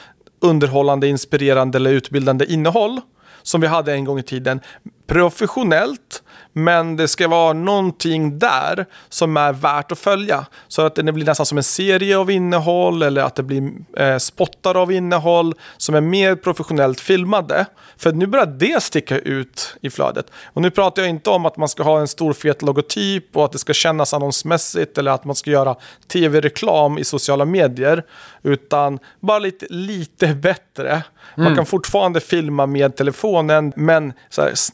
underhållande, 0.40 1.08
inspirerande 1.08 1.78
eller 1.78 1.90
utbildande 1.90 2.44
innehåll 2.44 3.00
som 3.42 3.60
vi 3.60 3.66
hade 3.66 3.92
en 3.92 4.04
gång 4.04 4.18
i 4.18 4.22
tiden. 4.22 4.60
Professionellt 5.06 6.22
men 6.58 6.96
det 6.96 7.08
ska 7.08 7.28
vara 7.28 7.52
någonting 7.52 8.38
där 8.38 8.86
som 9.08 9.36
är 9.36 9.52
värt 9.52 9.92
att 9.92 9.98
följa. 9.98 10.46
Så 10.68 10.82
att 10.82 10.94
det 10.94 11.12
blir 11.12 11.24
nästan 11.24 11.46
som 11.46 11.58
en 11.58 11.64
serie 11.64 12.18
av 12.18 12.30
innehåll 12.30 13.02
eller 13.02 13.22
att 13.22 13.34
det 13.34 13.42
blir 13.42 13.70
eh, 13.96 14.18
spottar 14.18 14.74
av 14.74 14.92
innehåll 14.92 15.54
som 15.76 15.94
är 15.94 16.00
mer 16.00 16.34
professionellt 16.34 17.00
filmade. 17.00 17.66
För 17.96 18.12
nu 18.12 18.26
börjar 18.26 18.46
det 18.46 18.82
sticka 18.82 19.18
ut 19.18 19.76
i 19.80 19.90
flödet. 19.90 20.30
Och 20.52 20.62
nu 20.62 20.70
pratar 20.70 21.02
jag 21.02 21.08
inte 21.08 21.30
om 21.30 21.46
att 21.46 21.56
man 21.56 21.68
ska 21.68 21.82
ha 21.82 22.00
en 22.00 22.08
stor 22.08 22.32
fet 22.32 22.62
logotyp 22.62 23.36
och 23.36 23.44
att 23.44 23.52
det 23.52 23.58
ska 23.58 23.72
kännas 23.72 24.14
annonsmässigt 24.14 24.98
eller 24.98 25.10
att 25.10 25.24
man 25.24 25.36
ska 25.36 25.50
göra 25.50 25.76
tv-reklam 26.12 26.98
i 26.98 27.04
sociala 27.04 27.44
medier. 27.44 28.04
Utan 28.42 28.98
bara 29.20 29.38
lite, 29.38 29.66
lite 29.70 30.26
bättre. 30.26 31.02
Man 31.36 31.46
mm. 31.46 31.56
kan 31.56 31.66
fortfarande 31.66 32.20
filma 32.20 32.66
med 32.66 32.96
telefonen 32.96 33.72
men 33.76 34.12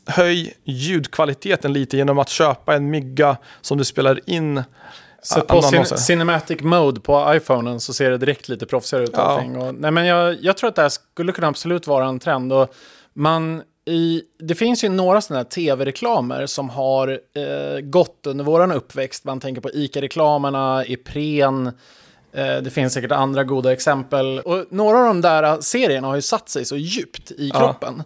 här, 0.07 0.22
höj 0.23 0.55
ljudkvaliteten 0.65 1.73
lite 1.73 1.97
genom 1.97 2.19
att 2.19 2.29
köpa 2.29 2.75
en 2.75 2.91
mygga 2.91 3.37
som 3.61 3.79
du 3.79 3.85
spelar 3.85 4.21
in. 4.27 4.63
Sätt 5.23 5.47
på 5.47 5.63
cin 5.63 5.85
Cinematic 5.85 6.61
Mode 6.61 7.01
på 7.01 7.35
iPhonen 7.35 7.81
så 7.81 7.95
ser 7.95 8.11
det 8.11 8.19
direkt 8.19 8.49
lite 8.49 8.67
proffsigare 8.67 9.05
ut. 9.05 9.11
Ja. 9.13 9.45
Och, 9.59 9.75
nej, 9.75 9.91
men 9.91 10.07
jag, 10.07 10.37
jag 10.41 10.57
tror 10.57 10.69
att 10.69 10.77
det 10.77 10.83
här 10.83 10.89
skulle 10.89 11.33
kunna 11.33 11.49
absolut 11.49 11.87
vara 11.87 12.07
en 12.07 12.19
trend. 12.19 12.53
Och 12.53 12.75
man, 13.15 13.63
i, 13.85 14.23
det 14.39 14.55
finns 14.55 14.85
ju 14.85 14.89
några 14.89 15.21
sådana 15.21 15.39
här 15.39 15.51
tv-reklamer 15.51 16.47
som 16.47 16.71
har 16.71 17.09
eh, 17.09 17.81
gått 17.81 18.27
under 18.27 18.45
våran 18.45 18.73
uppväxt. 18.73 19.25
Man 19.25 19.41
tänker 19.41 19.61
på 19.61 19.71
ICA-reklamerna, 19.71 20.85
Ipren, 20.87 21.67
eh, 22.33 22.57
det 22.57 22.71
finns 22.71 22.93
säkert 22.93 23.13
andra 23.13 23.45
goda 23.45 23.73
exempel. 23.73 24.41
Och 24.41 24.67
några 24.71 24.99
av 24.99 25.05
de 25.05 25.21
där 25.21 25.61
serierna 25.61 26.09
har 26.09 26.15
ju 26.15 26.23
satt 26.23 26.49
sig 26.49 26.65
så 26.65 26.77
djupt 26.77 27.31
i 27.31 27.51
kroppen. 27.51 28.03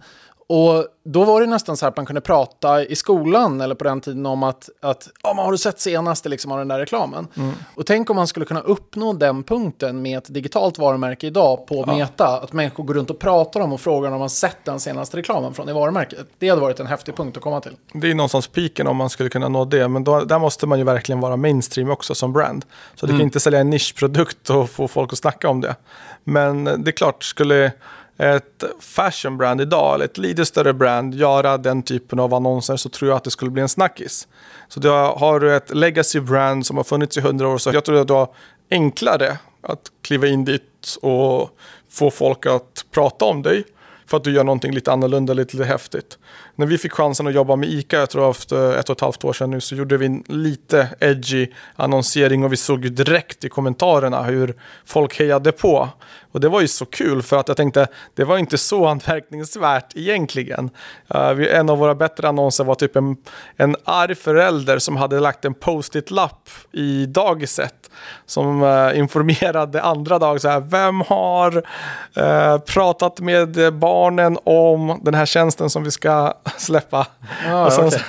Och 0.49 0.87
då 1.05 1.25
var 1.25 1.41
det 1.41 1.47
nästan 1.47 1.77
så 1.77 1.85
här 1.85 1.91
att 1.91 1.97
man 1.97 2.07
kunde 2.07 2.21
prata 2.21 2.85
i 2.85 2.97
skolan 2.97 3.61
eller 3.61 3.75
på 3.75 3.85
den 3.85 4.01
tiden 4.01 4.27
om 4.27 4.43
att, 4.43 4.69
att 4.83 5.09
ja, 5.23 5.35
men 5.35 5.45
har 5.45 5.53
du 5.53 5.59
sett 5.59 5.81
senaste 5.81 6.29
liksom 6.29 6.53
av 6.53 6.59
den 6.59 6.69
där 6.69 6.79
reklamen? 6.79 7.29
Mm. 7.37 7.53
Och 7.75 7.87
tänk 7.87 8.11
om 8.11 8.17
man 8.17 8.27
skulle 8.27 8.47
kunna 8.47 8.61
uppnå 8.61 9.13
den 9.13 9.43
punkten 9.43 10.03
med 10.03 10.19
ett 10.19 10.35
digitalt 10.35 10.79
varumärke 10.79 11.27
idag 11.27 11.67
på 11.67 11.85
ja. 11.87 11.97
Meta. 11.97 12.27
Att 12.27 12.53
människor 12.53 12.85
går 12.85 12.95
runt 12.95 13.11
och 13.11 13.19
pratar 13.19 13.61
om 13.61 13.73
och 13.73 13.81
frågar 13.81 14.13
om 14.13 14.19
man 14.19 14.31
sett 14.31 14.65
den 14.65 14.81
senaste 14.81 15.17
reklamen 15.17 15.55
från 15.55 15.67
det 15.67 15.73
varumärket. 15.73 16.27
Det 16.39 16.49
hade 16.49 16.61
varit 16.61 16.81
en 16.81 16.87
häftig 16.87 17.17
punkt 17.17 17.37
att 17.37 17.43
komma 17.43 17.61
till. 17.61 17.77
Det 17.93 18.11
är 18.11 18.15
någonstans 18.15 18.49
piken 18.49 18.87
om 18.87 18.97
man 18.97 19.11
skulle 19.11 19.29
kunna 19.29 19.49
nå 19.49 19.65
det. 19.65 19.89
Men 19.89 20.05
då, 20.05 20.21
där 20.21 20.39
måste 20.39 20.67
man 20.67 20.79
ju 20.79 20.85
verkligen 20.85 21.21
vara 21.21 21.37
mainstream 21.37 21.91
också 21.91 22.15
som 22.15 22.33
brand. 22.33 22.65
Så 22.95 23.07
mm. 23.07 23.15
du 23.15 23.21
kan 23.21 23.27
inte 23.27 23.41
sälja 23.41 23.61
en 23.61 23.71
nischprodukt 23.71 24.51
och 24.51 24.71
få 24.71 24.89
folk 24.89 25.13
att 25.13 25.19
snacka 25.19 25.49
om 25.49 25.61
det. 25.61 25.77
Men 26.25 26.65
det 26.65 26.91
är 26.91 26.93
klart, 26.93 27.25
skulle 27.25 27.73
ett 28.19 28.65
fashion 28.81 29.37
brand 29.37 29.61
idag, 29.61 29.95
eller 29.95 30.05
ett 30.05 30.19
lite 30.19 30.47
större 30.47 30.73
brand, 30.73 31.15
göra 31.15 31.59
den 31.59 31.83
typen 31.83 32.21
av 32.21 32.35
annonser 32.35 32.77
så 32.77 32.89
tror 32.89 33.11
jag 33.11 33.17
att 33.17 33.25
det 33.25 33.31
skulle 33.31 33.51
bli 33.51 33.63
en 33.63 33.69
snackis. 33.69 34.29
Så 34.69 34.81
då 34.81 34.91
har, 34.91 35.41
du 35.41 35.57
ett 35.57 35.75
legacy 35.75 36.21
brand 36.21 36.67
som 36.67 36.77
har 36.77 36.85
funnits 36.85 37.17
i 37.17 37.21
hundra 37.21 37.49
år 37.49 37.59
så 37.59 37.71
jag 37.73 37.85
tror 37.85 38.01
att 38.01 38.09
du 38.09 38.15
har 38.15 38.29
enklare 38.71 39.39
att 39.63 39.81
kliva 40.03 40.27
in 40.27 40.45
dit 40.45 40.97
och 41.03 41.51
få 41.91 42.11
folk 42.11 42.47
att 42.47 42.85
prata 42.91 43.25
om 43.25 43.43
dig 43.43 43.65
för 44.07 44.17
att 44.17 44.25
du 44.25 44.33
gör 44.33 44.45
någonting 44.45 44.73
lite 44.73 44.93
annorlunda, 44.93 45.33
lite, 45.33 45.57
lite 45.57 45.69
häftigt. 45.69 46.19
När 46.59 46.67
vi 46.67 46.79
fick 46.79 46.93
chansen 46.93 47.27
att 47.27 47.35
jobba 47.35 47.57
med 47.57 47.69
ICA, 47.69 47.99
jag 47.99 48.11
tror 48.11 48.31
efter 48.31 48.77
ett 48.77 48.91
och 48.91 48.97
ett 48.97 49.01
halvt 49.01 49.25
år 49.25 49.33
sedan 49.33 49.51
nu, 49.51 49.61
så 49.61 49.75
gjorde 49.75 49.97
vi 49.97 50.07
en 50.07 50.25
lite 50.27 50.89
edgy 51.01 51.49
annonsering 51.77 52.45
och 52.45 52.53
vi 52.53 52.57
såg 52.57 52.93
direkt 52.93 53.45
i 53.45 53.49
kommentarerna 53.49 54.23
hur 54.23 54.55
folk 54.85 55.19
hejade 55.19 55.53
på. 55.53 55.89
Och 56.37 56.41
det 56.41 56.49
var 56.49 56.61
ju 56.61 56.69
så 56.69 56.87
kul 56.87 57.23
för 57.23 57.37
att 57.37 57.49
jag 57.49 57.57
tänkte, 57.57 57.87
det 58.15 58.25
var 58.25 58.39
inte 58.39 58.59
så 58.59 58.87
anmärkningsvärt 58.87 59.97
egentligen. 59.97 60.71
Uh, 61.15 61.57
en 61.57 61.71
av 61.71 61.79
våra 61.79 61.95
bättre 61.95 62.29
annonser 62.29 62.65
var 62.65 62.75
typ 62.75 62.97
en, 62.97 63.17
en 63.57 63.77
arg 63.85 64.15
förälder 64.15 64.79
som 64.79 64.97
hade 64.97 65.21
lagt 65.21 65.45
en 65.45 65.55
post-it-lapp 65.55 66.49
i 66.73 67.07
dagiset 67.07 67.91
som 68.27 68.63
uh, 68.63 68.99
informerade 68.99 69.83
andra 69.83 70.19
dag 70.19 70.41
så 70.41 70.49
här, 70.49 70.61
vem 70.61 71.01
har 71.01 71.57
uh, 71.57 72.59
pratat 72.59 73.21
med 73.21 73.75
barnen 73.75 74.39
om 74.45 75.01
den 75.03 75.15
här 75.15 75.27
tjänsten 75.27 75.71
som 75.71 75.85
vi 75.85 75.91
ska 75.91 76.33
släppa? 76.57 77.07
Ah, 77.49 77.67
och, 77.67 77.73
sen, 77.73 77.87
okay. 77.87 78.01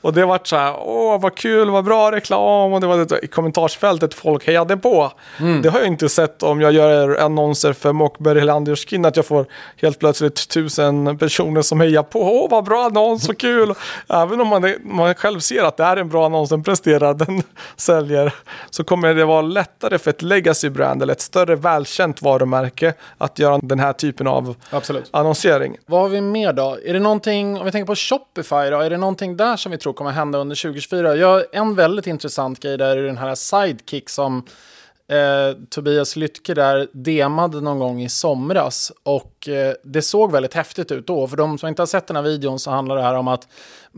och 0.00 0.12
det 0.12 0.24
var 0.24 0.40
så 0.44 0.56
här, 0.56 0.74
åh 0.78 1.20
vad 1.20 1.34
kul, 1.34 1.70
vad 1.70 1.84
bra 1.84 2.12
reklam 2.12 2.72
och 2.72 2.80
det 2.80 2.86
var 2.86 3.04
det, 3.04 3.18
i 3.22 3.26
kommentarsfältet 3.26 4.14
folk 4.14 4.46
hejade 4.46 4.76
på. 4.76 5.12
Mm. 5.40 5.62
Det 5.62 5.68
har 5.68 5.78
jag 5.78 5.88
inte 5.88 6.08
sett 6.08 6.42
om 6.42 6.60
jag 6.60 6.72
gör 6.72 7.16
annonser 7.16 7.72
för 7.72 7.92
Mockberg 7.92 8.38
Helander 8.38 8.76
Skin 8.76 9.04
att 9.04 9.16
jag 9.16 9.26
får 9.26 9.46
helt 9.76 9.98
plötsligt 9.98 10.48
tusen 10.48 11.18
personer 11.18 11.62
som 11.62 11.80
hejar 11.80 12.02
på, 12.02 12.20
åh 12.20 12.50
vad 12.50 12.64
bra 12.64 12.84
annons, 12.84 13.28
vad 13.28 13.38
kul. 13.38 13.74
Även 14.08 14.40
om 14.40 14.48
man, 14.48 14.74
man 14.82 15.14
själv 15.14 15.40
ser 15.40 15.62
att 15.62 15.76
det 15.76 15.84
är 15.84 15.96
en 15.96 16.08
bra 16.08 16.26
annons, 16.26 16.50
den 16.50 16.62
presterar, 16.62 17.14
den 17.14 17.42
säljer, 17.76 18.34
så 18.70 18.84
kommer 18.84 19.14
det 19.14 19.24
vara 19.24 19.42
lättare 19.42 19.98
för 19.98 20.10
ett 20.10 20.22
legacy-brand 20.22 21.02
eller 21.02 21.12
ett 21.12 21.20
större 21.20 21.56
välkänt 21.56 22.22
varumärke 22.22 22.94
att 23.18 23.38
göra 23.38 23.58
den 23.62 23.80
här 23.80 23.92
typen 23.92 24.26
av 24.26 24.54
Absolut. 24.70 25.08
annonsering. 25.10 25.76
Vad 25.86 26.00
har 26.00 26.08
vi 26.08 26.20
mer 26.20 26.52
då? 26.52 26.78
Är 26.84 26.92
det 26.92 27.00
någonting, 27.00 27.58
om 27.58 27.64
vi 27.64 27.72
tänker 27.72 27.77
tänker 27.78 27.92
på 27.92 27.96
Shopify 27.96 28.70
då, 28.70 28.80
är 28.80 28.90
det 28.90 28.96
någonting 28.96 29.36
där 29.36 29.56
som 29.56 29.72
vi 29.72 29.78
tror 29.78 29.92
kommer 29.92 30.10
hända 30.10 30.38
under 30.38 30.56
2024? 30.56 31.16
Jag, 31.16 31.44
en 31.52 31.74
väldigt 31.74 32.06
intressant 32.06 32.60
grej 32.60 32.78
där 32.78 32.96
är 32.96 33.02
den 33.02 33.18
här 33.18 33.34
Sidekick 33.34 34.08
som 34.08 34.44
eh, 35.08 35.56
Tobias 35.70 36.16
Lytke 36.16 36.54
där 36.54 36.88
demade 36.92 37.60
någon 37.60 37.78
gång 37.78 38.02
i 38.02 38.08
somras. 38.08 38.92
Och 39.02 39.48
eh, 39.48 39.74
det 39.84 40.02
såg 40.02 40.32
väldigt 40.32 40.54
häftigt 40.54 40.92
ut 40.92 41.06
då. 41.06 41.28
För 41.28 41.36
de 41.36 41.58
som 41.58 41.68
inte 41.68 41.82
har 41.82 41.86
sett 41.86 42.06
den 42.06 42.16
här 42.16 42.22
videon 42.22 42.58
så 42.58 42.70
handlar 42.70 42.96
det 42.96 43.02
här 43.02 43.14
om 43.14 43.28
att 43.28 43.48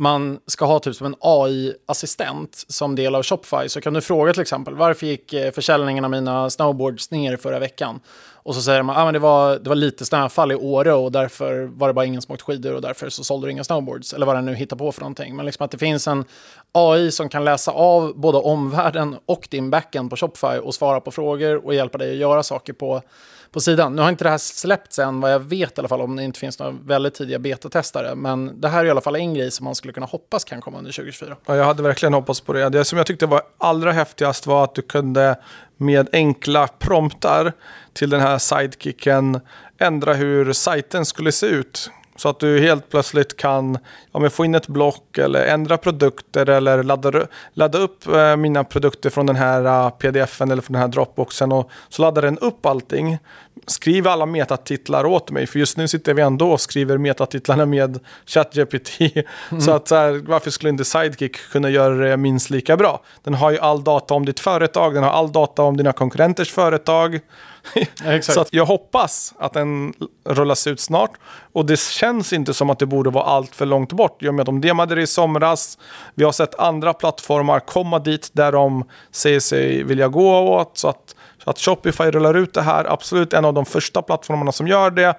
man 0.01 0.38
ska 0.46 0.64
ha 0.64 0.78
typ 0.78 0.96
som 0.96 1.07
en 1.07 1.14
AI-assistent 1.20 2.64
som 2.68 2.96
del 2.96 3.14
av 3.14 3.22
Shopify. 3.22 3.68
Så 3.68 3.80
kan 3.80 3.94
du 3.94 4.01
fråga 4.01 4.32
till 4.32 4.42
exempel 4.42 4.74
varför 4.74 5.07
gick 5.07 5.32
eh, 5.32 5.53
försäljningen 5.53 6.05
av 6.05 6.11
mina 6.11 6.51
snowboards 6.51 7.11
ner 7.11 7.36
förra 7.36 7.59
veckan? 7.59 8.01
Och 8.42 8.55
så 8.55 8.62
säger 8.62 8.82
man 8.82 8.96
att 8.96 9.03
ah, 9.03 9.12
det, 9.12 9.18
var, 9.18 9.59
det 9.59 9.68
var 9.68 9.76
lite 9.76 10.05
snöfall 10.05 10.53
i 10.53 10.55
Åre 10.55 10.92
och 10.92 11.12
därför 11.12 11.64
var 11.64 11.88
det 11.88 11.94
bara 11.94 12.05
ingen 12.05 12.22
som 12.22 12.32
åkte 12.32 12.44
skidor 12.44 12.74
och 12.74 12.82
därför 12.82 13.09
så 13.09 13.24
sålde 13.24 13.46
du 13.46 13.51
inga 13.51 13.64
snowboards. 13.64 14.12
Eller 14.12 14.26
vad 14.26 14.36
den 14.36 14.44
nu 14.44 14.55
hittar 14.55 14.76
på 14.76 14.92
för 14.92 15.01
någonting. 15.01 15.36
Men 15.36 15.46
liksom 15.46 15.64
att 15.64 15.70
det 15.70 15.78
finns 15.78 16.09
en 16.09 16.24
AI 16.72 17.11
som 17.11 17.28
kan 17.28 17.44
läsa 17.44 17.70
av 17.72 18.20
både 18.20 18.38
omvärlden 18.38 19.16
och 19.26 19.48
din 19.51 19.70
backend 19.70 20.11
på 20.11 20.16
Shopify 20.16 20.59
och 20.59 20.74
svara 20.74 21.01
på 21.01 21.11
frågor 21.11 21.66
och 21.66 21.74
hjälpa 21.74 21.98
dig 21.98 22.11
att 22.11 22.16
göra 22.16 22.42
saker 22.42 22.72
på, 22.72 23.03
på 23.53 23.61
sidan. 23.61 23.96
Nu 23.96 24.03
har 24.03 24.09
inte 24.09 24.24
det 24.24 24.30
här 24.30 24.38
släppts 24.38 24.98
än 24.98 25.20
vad 25.20 25.32
jag 25.32 25.38
vet 25.38 25.78
i 25.78 25.80
alla 25.80 25.88
fall 25.88 26.01
om 26.01 26.16
det 26.16 26.24
inte 26.24 26.38
finns 26.38 26.59
några 26.59 26.72
väldigt 26.84 27.14
tidiga 27.14 27.38
betatestare. 27.38 28.14
Men 28.14 28.61
det 28.61 28.68
här 28.68 28.80
är 28.80 28.84
i 28.84 28.90
alla 28.90 29.01
fall 29.01 29.16
en 29.16 29.34
grej 29.34 29.51
som 29.51 29.64
man 29.64 29.74
skulle 29.74 29.92
kunna 29.92 30.07
hoppas 30.07 30.44
kan 30.44 30.61
komma 30.61 30.78
under 30.78 30.92
2024. 30.92 31.36
Ja, 31.46 31.57
jag 31.57 31.64
hade 31.64 31.82
verkligen 31.82 32.14
hoppats 32.14 32.40
på 32.40 32.53
det. 32.53 32.68
Det 32.68 32.84
som 32.84 32.98
jag 32.98 33.07
tyckte 33.07 33.26
var 33.26 33.42
allra 33.59 33.92
häftigast 33.92 34.46
var 34.46 34.64
att 34.64 34.74
du 34.74 34.82
kunde 34.82 35.36
med 35.76 36.09
enkla 36.12 36.68
promptar 36.68 37.53
till 37.92 38.11
den 38.11 38.20
här 38.20 38.38
sidekicken 38.38 39.40
ändra 39.78 40.14
hur 40.14 40.53
sajten 40.53 41.07
skulle 41.07 41.32
se 41.32 41.46
ut. 41.46 41.90
Så 42.21 42.29
att 42.29 42.41
du 42.41 42.61
helt 42.61 42.91
plötsligt 42.91 43.37
kan 43.37 43.79
ja, 44.12 44.31
få 44.31 44.45
in 44.45 44.55
ett 44.55 44.68
block 44.68 45.18
eller 45.18 45.45
ändra 45.47 45.77
produkter 45.77 46.49
eller 46.49 46.83
ladda, 46.83 47.27
ladda 47.55 47.79
upp 47.79 48.07
eh, 48.07 48.37
mina 48.37 48.64
produkter 48.64 49.11
från 49.11 49.27
den 49.27 49.37
här 49.37 49.87
uh, 49.87 49.91
pdfen 49.91 50.51
eller 50.51 50.62
från 50.62 50.73
den 50.73 50.83
här 50.83 50.89
dropboxen 50.89 51.53
och 51.53 51.71
så 51.89 52.03
laddar 52.03 52.23
den 52.23 52.39
upp 52.39 52.66
allting. 52.66 53.18
Skriv 53.66 54.09
alla 54.09 54.26
metatitlar 54.26 55.07
åt 55.07 55.30
mig 55.30 55.46
för 55.46 55.59
just 55.59 55.76
nu 55.76 55.88
sitter 55.88 56.14
vi 56.14 56.22
ändå 56.22 56.53
och 56.53 56.61
skriver 56.61 56.98
metatitlarna 56.98 57.66
med 57.66 58.01
ChatGPT. 58.26 58.90
Mm. 59.51 59.61
Så 59.62 59.70
att 59.70 59.88
så 59.88 59.94
här, 59.94 60.22
varför 60.26 60.51
skulle 60.51 60.70
inte 60.70 60.84
Sidekick 60.84 61.36
kunna 61.36 61.70
göra 61.70 61.94
det 61.94 62.16
minst 62.16 62.51
lika 62.51 62.76
bra? 62.76 63.01
Den 63.22 63.34
har 63.34 63.51
ju 63.51 63.59
all 63.59 63.84
data 63.84 64.14
om 64.14 64.26
ditt 64.26 64.40
företag, 64.40 64.94
den 64.94 65.03
har 65.03 65.11
all 65.11 65.32
data 65.32 65.62
om 65.62 65.76
dina 65.76 65.92
konkurrenters 65.92 66.53
företag. 66.53 67.20
så 68.22 68.44
jag 68.51 68.66
hoppas 68.66 69.34
att 69.38 69.53
den 69.53 69.94
rullas 70.24 70.66
ut 70.66 70.80
snart. 70.80 71.11
Och 71.53 71.66
det 71.66 71.80
känns 71.80 72.32
inte 72.32 72.55
som 72.55 72.70
att 72.70 72.78
det 72.78 72.86
borde 72.86 73.11
vara 73.11 73.24
allt 73.24 73.55
för 73.55 73.66
långt 73.66 73.92
bort. 73.92 74.22
I 74.22 74.28
och 74.28 74.34
med 74.34 74.42
att 74.42 74.46
de 74.46 74.61
demade 74.61 74.94
det 74.94 75.03
i 75.03 75.07
somras. 75.07 75.78
Vi 76.14 76.24
har 76.24 76.32
sett 76.32 76.55
andra 76.55 76.92
plattformar 76.92 77.61
komma 77.61 77.98
dit 77.98 78.30
där 78.32 78.53
de 78.53 78.84
säger 79.11 79.40
sig 79.40 79.82
vilja 79.82 80.09
gå 80.09 80.38
åt. 80.38 80.78
Så 80.78 80.88
att, 80.88 81.14
att 81.51 81.59
Shopify 81.59 82.05
rullar 82.05 82.34
ut 82.34 82.55
det 82.55 82.62
här. 82.62 82.92
Absolut 82.92 83.32
en 83.32 83.44
av 83.44 83.55
de 83.55 83.66
första 83.66 84.03
plattformarna 84.03 84.53
som 84.53 84.68
gör 84.68 84.90
det. 84.90 85.14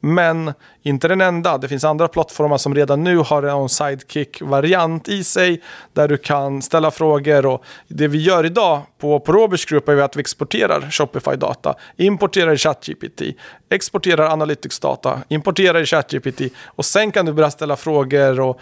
Men 0.00 0.52
inte 0.82 1.08
den 1.08 1.20
enda. 1.20 1.58
Det 1.58 1.68
finns 1.68 1.84
andra 1.84 2.08
plattformar 2.08 2.58
som 2.58 2.74
redan 2.74 3.04
nu 3.04 3.16
har 3.16 3.42
en 3.42 3.68
sidekick-variant 3.68 5.08
i 5.08 5.24
sig. 5.24 5.62
Där 5.92 6.08
du 6.08 6.16
kan 6.16 6.62
ställa 6.62 6.90
frågor. 6.90 7.46
Och 7.46 7.64
det 7.88 8.08
vi 8.08 8.22
gör 8.22 8.46
idag 8.46 8.82
på, 8.98 9.20
på 9.20 9.32
Roberts 9.32 9.64
Group 9.64 9.88
är 9.88 9.96
att 9.96 10.16
vi 10.16 10.20
exporterar 10.20 10.80
Shopify-data. 10.80 11.74
Importerar 11.96 12.52
i 12.52 12.56
ChatGPT. 12.56 13.22
Exporterar 13.70 14.30
Analytics-data. 14.30 15.18
Importerar 15.28 15.80
i 15.80 15.86
ChatGPT. 15.86 16.40
Och 16.64 16.84
sen 16.84 17.12
kan 17.12 17.26
du 17.26 17.32
börja 17.32 17.50
ställa 17.50 17.76
frågor. 17.76 18.40
Och 18.40 18.60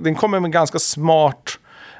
den 0.00 0.14
kommer 0.14 0.40
med 0.40 0.52
ganska 0.52 0.78
smart 0.78 1.58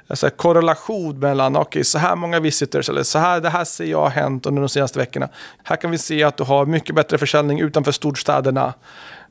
alltså, 0.09 0.31
korrelation 0.31 1.19
mellan, 1.19 1.57
okej, 1.57 1.69
okay, 1.69 1.85
så 1.85 1.99
här 1.99 2.17
många 2.17 2.41
visitors, 2.41 2.89
eller 2.89 3.03
så 3.03 3.19
här, 3.19 3.41
det 3.41 3.49
här 3.49 3.65
ser 3.65 3.85
jag 3.85 4.03
har 4.03 4.11
hänt 4.11 4.47
under 4.47 4.63
de 4.63 4.69
senaste 4.69 4.99
veckorna. 4.99 5.29
Här 5.63 5.77
kan 5.77 5.91
vi 5.91 5.99
se 5.99 6.23
att 6.23 6.37
du 6.37 6.45
har 6.45 6.67
mycket 6.67 6.95
bättre 6.95 7.19
försäljning 7.19 7.61
utanför 7.61 7.93
storstäderna. 7.93 8.75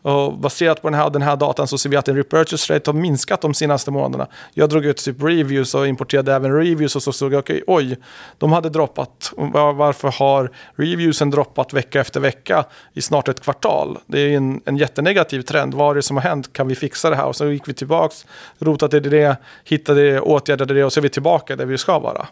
Och 0.01 0.37
baserat 0.37 0.81
på 0.81 0.89
den 0.89 0.99
här, 0.99 1.09
den 1.09 1.21
här 1.21 1.35
datan 1.35 1.67
så 1.67 1.77
ser 1.77 1.89
vi 1.89 1.95
att 1.95 2.07
en 2.07 2.15
repurchase 2.15 2.75
rate 2.75 2.91
har 2.91 2.95
minskat 2.95 3.41
de 3.41 3.53
senaste 3.53 3.91
månaderna. 3.91 4.27
Jag 4.53 4.69
drog 4.69 4.85
ut 4.85 4.97
typ 4.97 5.23
reviews 5.23 5.75
och 5.75 5.87
importerade 5.87 6.33
även 6.33 6.53
reviews 6.53 6.95
och 6.95 7.03
så 7.03 7.11
såg 7.11 7.33
jag, 7.33 7.39
okay, 7.39 7.61
oj, 7.67 7.97
de 8.37 8.51
hade 8.51 8.69
droppat. 8.69 9.33
Varför 9.75 10.11
har 10.19 10.51
reviewsen 10.75 11.29
droppat 11.29 11.73
vecka 11.73 12.01
efter 12.01 12.19
vecka 12.19 12.65
i 12.93 13.01
snart 13.01 13.27
ett 13.27 13.39
kvartal? 13.39 13.97
Det 14.05 14.19
är 14.19 14.37
en, 14.37 14.61
en 14.65 14.77
jättenegativ 14.77 15.41
trend. 15.41 15.73
Vad 15.73 15.91
är 15.91 15.95
det 15.95 16.01
som 16.01 16.17
har 16.17 16.23
hänt? 16.23 16.53
Kan 16.53 16.67
vi 16.67 16.75
fixa 16.75 17.09
det 17.09 17.15
här? 17.15 17.25
Och 17.25 17.35
så 17.35 17.45
gick 17.45 17.67
vi 17.67 17.73
tillbaka, 17.73 18.15
rotade 18.59 18.99
det, 18.99 19.37
hittade 19.63 20.11
det, 20.11 20.19
åtgärdade 20.19 20.73
det 20.73 20.83
och 20.83 20.93
så 20.93 20.99
är 20.99 21.01
vi 21.01 21.09
tillbaka 21.09 21.55
där 21.55 21.65
vi 21.65 21.77
ska 21.77 21.99
vara. 21.99 22.27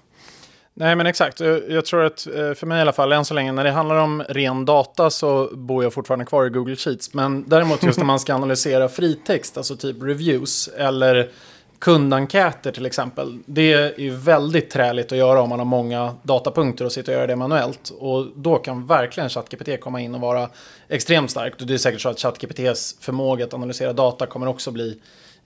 Nej 0.77 0.95
men 0.95 1.07
exakt, 1.07 1.39
jag 1.69 1.85
tror 1.85 2.03
att 2.03 2.27
eh, 2.27 2.53
för 2.53 2.65
mig 2.65 2.77
i 2.77 2.81
alla 2.81 2.91
fall 2.91 3.11
än 3.11 3.25
så 3.25 3.33
länge 3.33 3.51
när 3.51 3.63
det 3.63 3.71
handlar 3.71 3.95
om 3.95 4.23
ren 4.29 4.65
data 4.65 5.09
så 5.09 5.49
bor 5.53 5.83
jag 5.83 5.93
fortfarande 5.93 6.25
kvar 6.25 6.45
i 6.45 6.49
Google 6.49 6.75
Sheets. 6.75 7.13
Men 7.13 7.49
däremot 7.49 7.83
just 7.83 7.97
när 7.97 8.05
man 8.05 8.19
ska 8.19 8.33
analysera 8.33 8.89
fritext, 8.89 9.57
alltså 9.57 9.75
typ 9.75 10.03
reviews 10.03 10.67
eller 10.77 11.29
kundenkäter 11.79 12.71
till 12.71 12.85
exempel. 12.85 13.39
Det 13.45 13.73
är 13.73 13.99
ju 13.99 14.15
väldigt 14.15 14.69
träligt 14.69 15.11
att 15.11 15.17
göra 15.17 15.41
om 15.41 15.49
man 15.49 15.59
har 15.59 15.65
många 15.65 16.15
datapunkter 16.23 16.85
och 16.85 16.91
sitter 16.91 17.13
och 17.13 17.19
gör 17.19 17.27
det 17.27 17.35
manuellt. 17.35 17.91
Och 17.99 18.27
då 18.35 18.55
kan 18.55 18.87
verkligen 18.87 19.29
ChatGPT 19.29 19.81
komma 19.81 20.01
in 20.01 20.15
och 20.15 20.21
vara 20.21 20.49
extremt 20.87 21.31
starkt. 21.31 21.61
Och 21.61 21.67
det 21.67 21.73
är 21.73 21.77
säkert 21.77 22.01
så 22.01 22.09
att 22.09 22.19
ChatGPTs 22.19 22.95
förmåga 22.99 23.45
att 23.45 23.53
analysera 23.53 23.93
data 23.93 24.25
kommer 24.25 24.47
också 24.47 24.71
bli 24.71 24.99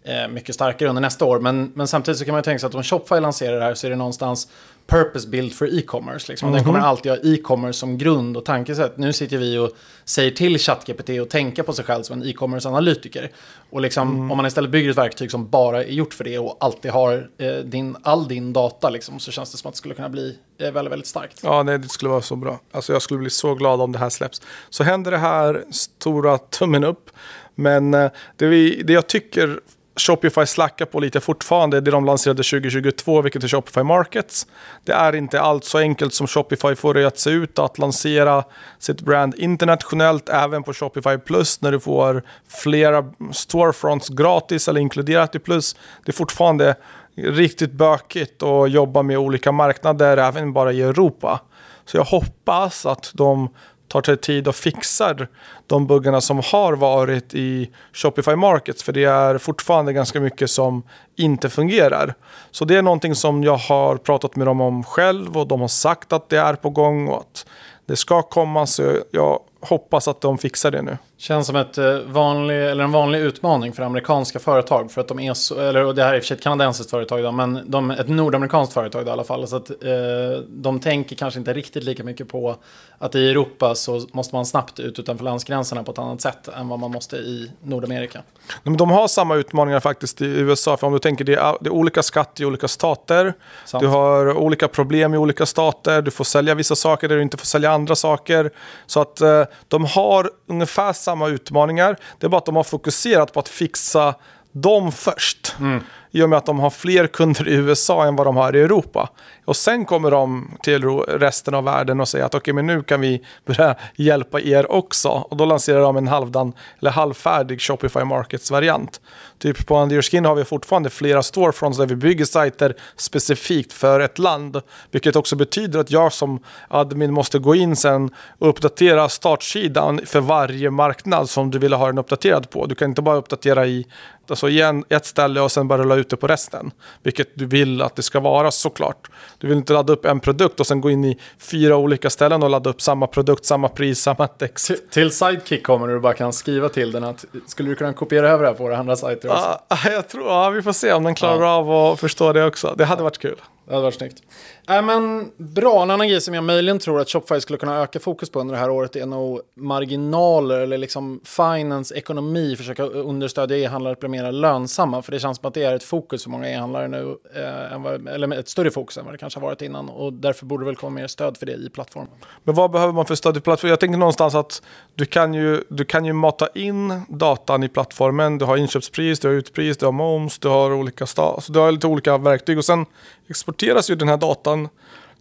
eh, 0.04 0.28
mycket 0.28 0.56
starkare 0.56 0.90
under 0.90 1.02
nästa 1.02 1.26
år. 1.26 1.40
Men, 1.40 1.72
men 1.76 1.88
samtidigt 1.88 2.18
så 2.18 2.26
kan 2.26 2.34
man 2.34 2.44
tänka 2.44 2.60
sig 2.60 2.68
att 2.68 2.76
om 2.76 2.84
Shopify 2.84 3.20
lanserar 3.20 3.60
det 3.60 3.64
här 3.64 3.74
så 3.74 3.88
är 3.88 3.92
det 3.92 3.98
någonstans 3.98 4.48
purpose 4.90 5.28
build 5.28 5.54
för 5.54 5.80
e-commerce. 5.80 6.32
Liksom. 6.32 6.48
Mm 6.48 6.54
-hmm. 6.54 6.64
Den 6.64 6.74
kommer 6.74 6.88
alltid 6.88 7.12
ha 7.12 7.20
e-commerce 7.24 7.80
som 7.80 7.98
grund 7.98 8.38
och 8.38 8.46
tankesätt. 8.46 8.98
Nu 8.98 9.14
sitter 9.14 9.38
vi 9.38 9.58
och 9.58 9.72
säger 10.06 10.32
till 10.32 10.60
ChatGPT 10.60 11.10
att 11.10 11.30
tänka 11.30 11.64
på 11.64 11.74
sig 11.74 11.86
själv 11.86 12.04
som 12.04 12.22
en 12.22 12.28
e-commerce-analytiker. 12.28 13.32
Och 13.70 13.82
liksom, 13.82 14.10
mm. 14.10 14.32
om 14.32 14.38
man 14.38 14.46
istället 14.46 14.72
bygger 14.72 14.90
ett 14.90 14.98
verktyg 14.98 15.32
som 15.32 15.50
bara 15.50 15.84
är 15.84 15.92
gjort 15.92 16.14
för 16.14 16.24
det 16.24 16.40
och 16.40 16.58
alltid 16.60 16.92
har 16.92 17.30
eh, 17.38 17.56
din, 17.56 17.96
all 18.04 18.28
din 18.28 18.54
data 18.54 18.90
liksom, 18.90 19.20
så 19.20 19.32
känns 19.32 19.52
det 19.52 19.58
som 19.58 19.70
att 19.70 19.74
det 19.74 19.78
skulle 19.78 19.96
kunna 19.96 20.10
bli 20.10 20.38
eh, 20.60 20.72
väldigt, 20.72 20.92
väldigt 20.92 21.08
starkt. 21.08 21.40
Ja, 21.44 21.64
nej, 21.64 21.80
det 21.80 21.90
skulle 21.90 22.10
vara 22.10 22.22
så 22.22 22.36
bra. 22.36 22.60
Alltså, 22.72 22.94
jag 22.94 23.02
skulle 23.02 23.20
bli 23.20 23.30
så 23.30 23.56
glad 23.56 23.82
om 23.82 23.92
det 23.92 24.00
här 24.00 24.10
släpps. 24.10 24.42
Så 24.70 24.84
händer 24.84 25.12
det 25.12 25.18
här, 25.18 25.64
stora 25.72 26.38
tummen 26.38 26.84
upp. 26.84 27.10
Men 27.56 27.94
eh, 27.94 28.12
det, 28.36 28.48
vi, 28.48 28.84
det 28.84 28.94
jag 28.94 29.08
tycker 29.08 29.60
Shopify 30.00 30.46
slackar 30.46 30.86
på 30.86 31.00
lite 31.00 31.20
fortfarande. 31.20 31.82
Det 31.82 31.92
de 31.92 32.06
lanserade 32.06 32.44
2022, 32.44 33.22
vilket 33.22 33.44
är 33.44 33.48
Shopify 33.48 33.84
Markets. 33.84 34.48
Det 34.84 34.92
är 34.92 35.16
inte 35.16 35.42
allt 35.42 35.64
så 35.64 35.78
enkelt 35.78 36.14
som 36.14 36.28
Shopify 36.28 36.76
får 36.76 36.94
det 36.94 37.06
att 37.06 37.20
se 37.20 37.30
ut 37.30 37.60
att 37.60 37.78
lansera 37.78 38.44
sitt 38.80 39.02
brand 39.02 39.36
internationellt, 39.36 40.30
även 40.30 40.64
på 40.64 40.74
Shopify 40.74 41.18
Plus, 41.18 41.62
när 41.62 41.72
du 41.72 41.80
får 41.80 42.24
flera 42.48 43.06
storefronts 43.32 44.10
gratis 44.10 44.68
eller 44.68 44.82
inkluderat 44.82 45.36
i 45.36 45.40
Plus. 45.40 45.76
Det 46.06 46.12
är 46.12 46.14
fortfarande 46.14 46.76
riktigt 47.16 47.72
bökigt 47.72 48.44
att 48.44 48.72
jobba 48.72 49.02
med 49.02 49.18
olika 49.18 49.52
marknader, 49.52 50.18
även 50.18 50.54
bara 50.54 50.72
i 50.72 50.82
Europa. 50.82 51.40
Så 51.86 51.98
jag 51.98 52.04
hoppas 52.04 52.86
att 52.86 53.12
de 53.14 53.50
tar 53.90 54.02
sig 54.02 54.18
tid 54.18 54.48
och 54.48 54.56
fixar 54.56 55.28
de 55.68 55.88
buggarna 55.88 56.22
som 56.22 56.42
har 56.52 56.74
varit 56.74 57.34
i 57.34 57.70
Shopify 57.94 58.36
Markets. 58.36 58.84
För 58.84 58.94
det 58.94 59.04
är 59.04 59.38
fortfarande 59.38 59.94
ganska 59.94 60.20
mycket 60.20 60.50
som 60.50 60.84
inte 61.16 61.50
fungerar. 61.50 62.14
Så 62.52 62.66
det 62.66 62.76
är 62.78 62.82
någonting 62.82 63.16
som 63.16 63.44
jag 63.44 63.58
har 63.58 63.98
pratat 63.98 64.36
med 64.36 64.48
dem 64.48 64.62
om 64.62 64.84
själv 64.84 65.38
och 65.38 65.48
de 65.48 65.62
har 65.62 65.68
sagt 65.68 66.14
att 66.14 66.30
det 66.30 66.38
är 66.38 66.54
på 66.54 66.70
gång 66.70 67.08
och 67.08 67.20
att 67.20 67.46
det 67.86 67.96
ska 67.96 68.22
komma. 68.22 68.66
Så 68.66 68.98
jag 69.12 69.40
hoppas 69.62 70.08
att 70.08 70.22
de 70.22 70.38
fixar 70.38 70.72
det 70.72 70.82
nu. 70.82 70.98
Känns 71.18 71.48
som 71.48 71.56
ett 71.56 71.78
eh, 71.78 71.98
vanlig, 72.00 72.66
eller 72.70 72.84
en 72.84 72.92
vanlig 72.92 73.20
utmaning 73.20 73.74
för 73.74 73.84
amerikanska 73.84 74.40
företag. 74.40 74.92
För 74.92 75.02
att 75.02 75.08
de 75.08 75.20
är 75.20 75.34
så, 75.34 75.60
eller 75.60 75.94
det 75.94 76.04
här 76.04 76.14
är 76.14 76.16
i 76.16 76.20
och 76.20 76.24
för 76.24 76.28
sig 76.28 76.38
ett 76.38 76.44
kanadensiskt 76.44 76.92
företag 76.92 77.24
då, 77.24 77.32
men 77.32 77.62
de, 77.66 77.92
ett 77.92 78.08
nordamerikanskt 78.08 78.74
företag 78.74 79.06
då, 79.06 79.10
i 79.10 79.12
alla 79.12 79.24
fall. 79.24 79.48
Så 79.48 79.56
att 79.56 79.70
eh, 79.70 80.42
de 80.48 80.80
tänker 80.80 81.16
kanske 81.16 81.40
inte 81.40 81.54
riktigt 81.54 81.84
lika 81.84 82.04
mycket 82.04 82.30
på 82.30 82.56
att 82.98 83.16
i 83.16 83.30
Europa 83.30 83.76
så 83.76 84.08
måste 84.12 84.36
man 84.36 84.46
snabbt 84.46 84.80
ut 84.80 85.00
utanför 85.00 85.26
landsgränserna 85.26 85.84
på 85.84 85.92
ett 85.92 86.00
annat 86.00 86.22
sätt 86.22 86.48
än 86.48 86.68
vad 86.68 86.80
man 86.80 86.92
måste 86.92 87.16
i 87.18 87.52
Nordamerika. 87.64 88.22
Men 88.64 88.78
de 88.78 88.92
har 88.92 89.08
samma 89.08 89.36
utmaningar 89.36 89.80
faktiskt 89.80 90.22
i 90.22 90.26
USA. 90.26 90.78
För 90.78 90.88
om 90.88 90.94
du 90.94 91.00
tänker 91.00 91.26
det 91.26 91.36
är, 91.36 91.58
det 91.62 91.68
är 91.68 91.74
olika 91.74 92.04
skatt 92.04 92.40
i 92.40 92.46
olika 92.46 92.68
stater. 92.68 93.34
Sant. 93.66 93.82
Du 93.82 93.88
har 93.88 94.38
olika 94.38 94.68
problem 94.68 95.14
i 95.14 95.18
olika 95.18 95.46
stater. 95.46 96.02
Du 96.02 96.12
får 96.12 96.24
sälja 96.24 96.56
vissa 96.56 96.76
saker 96.76 97.08
där 97.08 97.16
du 97.16 97.22
inte 97.22 97.38
får 97.38 97.46
sälja 97.46 97.72
andra 97.72 97.96
saker. 97.96 98.52
Så 98.86 99.02
att 99.02 99.22
eh, 99.22 99.44
de 99.68 99.86
har 99.86 100.30
ungefär 100.48 100.94
samma 100.94 101.28
utmaningar. 101.28 101.98
Det 102.20 102.26
är 102.26 102.30
bara 102.30 102.38
att 102.38 102.46
de 102.46 102.56
har 102.56 102.64
fokuserat 102.64 103.34
på 103.34 103.40
att 103.40 103.50
fixa 103.50 104.16
dem 104.52 104.92
först. 104.92 105.56
Mm. 105.60 105.84
I 106.12 106.24
och 106.24 106.30
med 106.30 106.38
att 106.38 106.46
de 106.46 106.60
har 106.60 106.70
fler 106.70 107.08
kunder 107.08 107.48
i 107.48 107.54
USA 107.54 108.06
än 108.06 108.16
vad 108.16 108.28
de 108.28 108.38
har 108.38 108.56
i 108.56 108.62
Europa. 108.62 109.10
Och 109.46 109.56
sen 109.56 109.86
kommer 109.86 110.12
de 110.12 110.52
till 110.62 110.84
resten 111.00 111.54
av 111.54 111.64
världen 111.64 112.00
och 112.00 112.08
säger 112.08 112.26
att 112.26 112.36
okej, 112.36 112.42
okay, 112.42 112.54
men 112.54 112.68
nu 112.68 112.84
kan 112.84 113.02
vi 113.02 113.22
börja 113.46 113.76
hjälpa 113.96 114.42
er 114.42 114.72
också. 114.72 115.10
Och 115.10 115.38
då 115.38 115.46
lanserar 115.46 115.82
de 115.82 115.98
en 115.98 116.08
halvdan, 116.08 116.54
eller 116.82 116.92
halvfärdig 116.92 117.62
Shopify 117.62 118.04
Markets-variant. 118.04 119.02
Typ 119.40 119.68
på 119.68 119.80
Underskin 119.80 120.26
har 120.26 120.36
vi 120.36 120.46
fortfarande 120.46 120.90
flera 120.90 121.24
storefronts 121.24 121.78
där 121.78 121.86
vi 121.86 121.96
bygger 121.96 122.26
sajter 122.26 122.76
specifikt 122.96 123.74
för 123.74 124.00
ett 124.00 124.20
land. 124.20 124.62
Vilket 124.92 125.16
också 125.16 125.36
betyder 125.36 125.80
att 125.80 125.92
jag 125.92 126.14
som 126.14 126.40
admin 126.68 127.14
måste 127.14 127.40
gå 127.40 127.56
in 127.56 127.76
sen 127.76 128.10
och 128.40 128.50
uppdatera 128.50 129.10
startsidan 129.10 130.02
för 130.06 130.20
varje 130.20 130.72
marknad 130.72 131.30
som 131.30 131.52
du 131.52 131.60
vill 131.60 131.74
ha 131.74 131.88
den 131.88 131.98
uppdaterad 131.98 132.50
på. 132.50 132.66
Du 132.66 132.76
kan 132.76 132.90
inte 132.90 133.02
bara 133.02 133.16
uppdatera 133.16 133.68
i 133.68 133.88
alltså 134.32 134.50
igen, 134.50 134.84
ett 134.90 135.06
ställe 135.06 135.42
och 135.42 135.52
sen 135.52 135.68
bara 135.68 135.82
rulla 135.82 135.96
ut 135.96 136.10
det 136.10 136.18
på 136.18 136.28
resten. 136.28 136.72
Vilket 137.04 137.28
du 137.34 137.46
vill 137.46 137.82
att 137.82 137.96
det 137.96 138.02
ska 138.02 138.20
vara 138.20 138.52
såklart. 138.52 139.10
Du 139.38 139.48
vill 139.48 139.58
inte 139.58 139.74
ladda 139.74 139.94
upp 139.94 140.06
en 140.06 140.20
produkt 140.20 140.60
och 140.60 140.68
sen 140.68 140.82
gå 140.82 140.90
in 140.90 141.06
i 141.06 141.20
fyra 141.40 141.78
olika 141.78 142.10
ställen 142.10 142.44
och 142.44 142.50
ladda 142.50 142.70
upp 142.70 142.82
samma 142.82 143.08
produkt, 143.08 143.46
samma 143.46 143.70
pris, 143.70 144.00
samma 144.00 144.28
text. 144.28 144.68
Till, 144.68 144.78
till 144.90 145.12
Sidekick 145.12 145.64
kommer 145.64 145.88
du 145.88 146.00
bara 146.00 146.14
kan 146.14 146.34
skriva 146.34 146.70
till 146.70 146.92
den 146.92 147.04
att 147.04 147.26
skulle 147.48 147.70
du 147.70 147.76
kunna 147.76 147.94
kopiera 147.94 148.30
över 148.30 148.44
det 148.44 148.50
här 148.50 148.56
på 148.56 148.64
våra 148.64 148.78
andra 148.78 148.96
sajter 148.96 149.30
också? 149.30 149.60
Ja, 149.70 149.78
jag 149.92 150.08
tror, 150.08 150.28
ja, 150.28 150.50
vi 150.50 150.62
får 150.62 150.74
se 150.74 150.94
om 150.94 151.04
den 151.04 151.16
klarar 151.16 151.42
ja. 151.42 151.52
av 151.52 151.72
att 151.72 152.00
förstå 152.00 152.34
det 152.34 152.46
också. 152.46 152.76
Det 152.78 152.86
hade 152.86 153.04
varit 153.04 153.18
kul. 153.18 153.42
Det 153.66 153.74
hade 153.74 153.84
varit 153.84 153.96
snyggt. 153.96 154.24
Äh, 154.70 154.82
men, 154.82 155.32
bra, 155.38 155.84
en 155.84 155.92
annan 155.92 156.08
grej 156.08 156.22
som 156.22 156.34
jag 156.34 156.44
möjligen 156.44 156.80
tror 156.80 157.02
att 157.02 157.10
Shopify 157.10 157.42
skulle 157.42 157.60
kunna 157.60 157.82
öka 157.82 158.00
fokus 158.00 158.30
på 158.30 158.40
under 158.40 158.54
det 158.54 158.60
här 158.60 158.70
året 158.70 158.96
är 158.96 159.06
nog 159.06 159.42
marginaler 159.56 160.60
eller 160.60 160.78
liksom 160.78 161.22
finance, 161.24 161.96
ekonomi, 161.96 162.56
försöka 162.56 162.84
understödja 162.84 163.58
e-handlare 163.58 163.94
att 163.94 164.00
bli 164.00 164.10
mer 164.10 164.32
lönsamma. 164.32 165.02
För 165.02 165.12
det 165.12 165.20
känns 165.20 165.38
som 165.38 165.48
att 165.48 165.54
det 165.54 165.64
är 165.64 165.76
ett 165.76 165.84
fokus 165.84 166.24
för 166.24 166.30
många 166.30 166.50
e-handlare 166.50 166.88
nu, 166.88 167.18
eh, 167.36 167.80
vad, 167.80 168.08
eller 168.08 168.40
ett 168.40 168.50
större 168.50 168.72
fokus 168.72 168.98
än 168.98 169.06
vad 169.06 169.14
det 169.14 169.18
kanske 169.18 169.40
har 169.40 169.48
varit 169.48 169.62
innan. 169.62 169.90
Och 169.90 170.14
därför 170.14 170.46
borde 170.46 170.64
det 170.64 170.66
väl 170.66 170.76
komma 170.76 170.90
mer 170.90 171.08
stöd 171.08 171.38
för 171.38 171.46
det 171.46 171.54
i 171.54 171.70
plattformen. 171.70 172.12
Men 172.44 172.56
vad 172.56 172.72
behöver 172.72 172.94
man 172.94 173.06
för 173.06 173.16
stöd 173.16 173.38
i 173.38 173.40
plattformen? 173.40 173.70
Jag 173.70 173.80
tänker 173.80 173.98
någonstans 173.98 174.36
att 174.36 174.62
du 174.96 175.06
kan 175.06 175.34
ju, 175.34 175.64
du 175.70 175.86
kan 175.86 176.06
ju 176.06 176.14
mata 176.14 176.48
in 176.56 177.02
datan 177.10 177.64
i 177.64 177.70
plattformen. 177.70 178.38
Du 178.38 178.46
har 178.46 178.58
inköpspris, 178.58 179.20
du 179.20 179.28
har 179.28 179.36
utpris, 179.36 179.78
du 179.78 179.86
har 179.86 179.92
moms, 179.92 180.40
du 180.40 180.48
har 180.48 180.74
olika 180.74 181.06
stas, 181.06 181.36
alltså 181.36 181.54
du 181.54 181.60
har 181.60 181.72
lite 181.72 181.88
olika 181.88 182.18
verktyg 182.18 182.58
och 182.58 182.66
sen 182.66 182.86
exporteras 183.30 183.90
ju 183.90 183.96
den 183.96 184.08
här 184.08 184.18
datan 184.18 184.59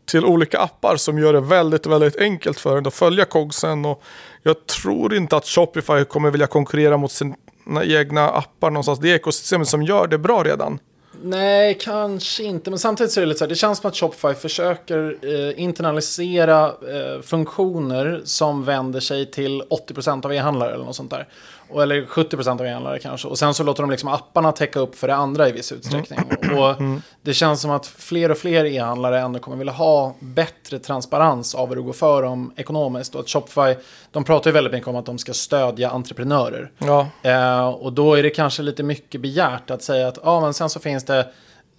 till 0.07 0.25
olika 0.25 0.59
appar 0.59 0.97
som 0.97 1.19
gör 1.19 1.33
det 1.33 1.41
väldigt, 1.41 1.87
väldigt 1.87 2.17
enkelt 2.17 2.61
för 2.61 2.77
en 2.79 2.87
att 2.87 2.95
följa 2.95 3.25
kogsen. 3.25 3.85
Och 3.85 4.03
jag 4.43 4.67
tror 4.67 5.15
inte 5.15 5.37
att 5.37 5.47
Shopify 5.47 6.05
kommer 6.05 6.31
vilja 6.31 6.47
konkurrera 6.47 6.97
mot 6.97 7.13
sina 7.13 7.37
egna 7.85 8.29
appar 8.29 8.71
någonstans. 8.71 8.99
Det 8.99 9.11
är 9.11 9.15
ekosystemet 9.15 9.69
som 9.69 9.83
gör 9.83 10.07
det 10.07 10.19
bra 10.19 10.45
redan. 10.45 10.79
Nej, 11.23 11.79
kanske 11.81 12.43
inte. 12.43 12.71
Men 12.71 12.79
samtidigt 12.79 13.13
så 13.13 13.21
är 13.21 13.23
det 13.23 13.29
lite 13.29 13.39
så 13.39 13.45
här, 13.45 13.49
det 13.49 13.55
känns 13.55 13.79
som 13.79 13.89
att 13.89 13.97
Shopify 13.97 14.35
försöker 14.35 15.17
eh, 15.23 15.61
internalisera 15.63 16.67
eh, 16.67 17.23
funktioner 17.23 18.21
som 18.25 18.65
vänder 18.65 19.01
sig 19.01 19.31
till 19.31 19.63
80% 19.63 20.25
av 20.25 20.33
e-handlare 20.33 20.75
eller 20.75 20.85
något 20.85 20.97
sånt 20.97 21.11
där. 21.11 21.29
Och, 21.71 21.83
eller 21.83 22.03
70% 22.03 22.61
av 22.61 22.67
e-handlare 22.67 22.99
kanske. 22.99 23.29
Och 23.29 23.39
sen 23.39 23.55
så 23.55 23.63
låter 23.63 23.83
de 23.83 23.91
liksom 23.91 24.09
apparna 24.09 24.53
täcka 24.53 24.81
upp 24.81 24.95
för 24.95 25.09
det 25.09 25.15
andra 25.15 25.49
i 25.49 25.53
viss 25.53 25.73
utsträckning. 25.73 26.21
Mm. 26.43 26.59
Och 26.59 26.81
mm. 26.81 27.03
det 27.23 27.35
känns 27.35 27.61
som 27.61 27.71
att 27.71 27.87
fler 27.87 28.31
och 28.31 28.39
fler 28.39 28.65
e-handlare 28.65 29.21
ändå 29.21 29.39
kommer 29.39 29.57
vilja 29.57 29.73
ha 29.73 30.15
bättre 30.21 30.79
transparens 30.79 31.55
av 31.55 31.69
hur 31.69 31.77
det 31.77 31.83
går 31.83 31.93
för 31.93 32.23
dem 32.23 32.53
ekonomiskt. 32.57 33.15
Och 33.15 33.21
att 33.21 33.29
Shopify, 33.29 33.75
de 34.11 34.25
pratar 34.25 34.51
ju 34.51 34.55
väldigt 34.55 34.73
mycket 34.73 34.89
om 34.89 34.97
att 34.97 35.07
de 35.07 35.19
ska 35.19 35.33
stödja 35.33 35.91
entreprenörer. 35.91 36.71
Ja. 36.79 37.07
Eh, 37.23 37.69
och 37.69 37.93
då 37.93 38.15
är 38.15 38.23
det 38.23 38.31
kanske 38.31 38.63
lite 38.63 38.83
mycket 38.83 39.21
begärt 39.21 39.71
att 39.71 39.83
säga 39.83 40.09
att 40.09 40.19
ja, 40.25 40.41
men 40.41 40.55
sen 40.55 40.71
så 40.71 40.81
finns 40.81 41.05
det 41.05 41.29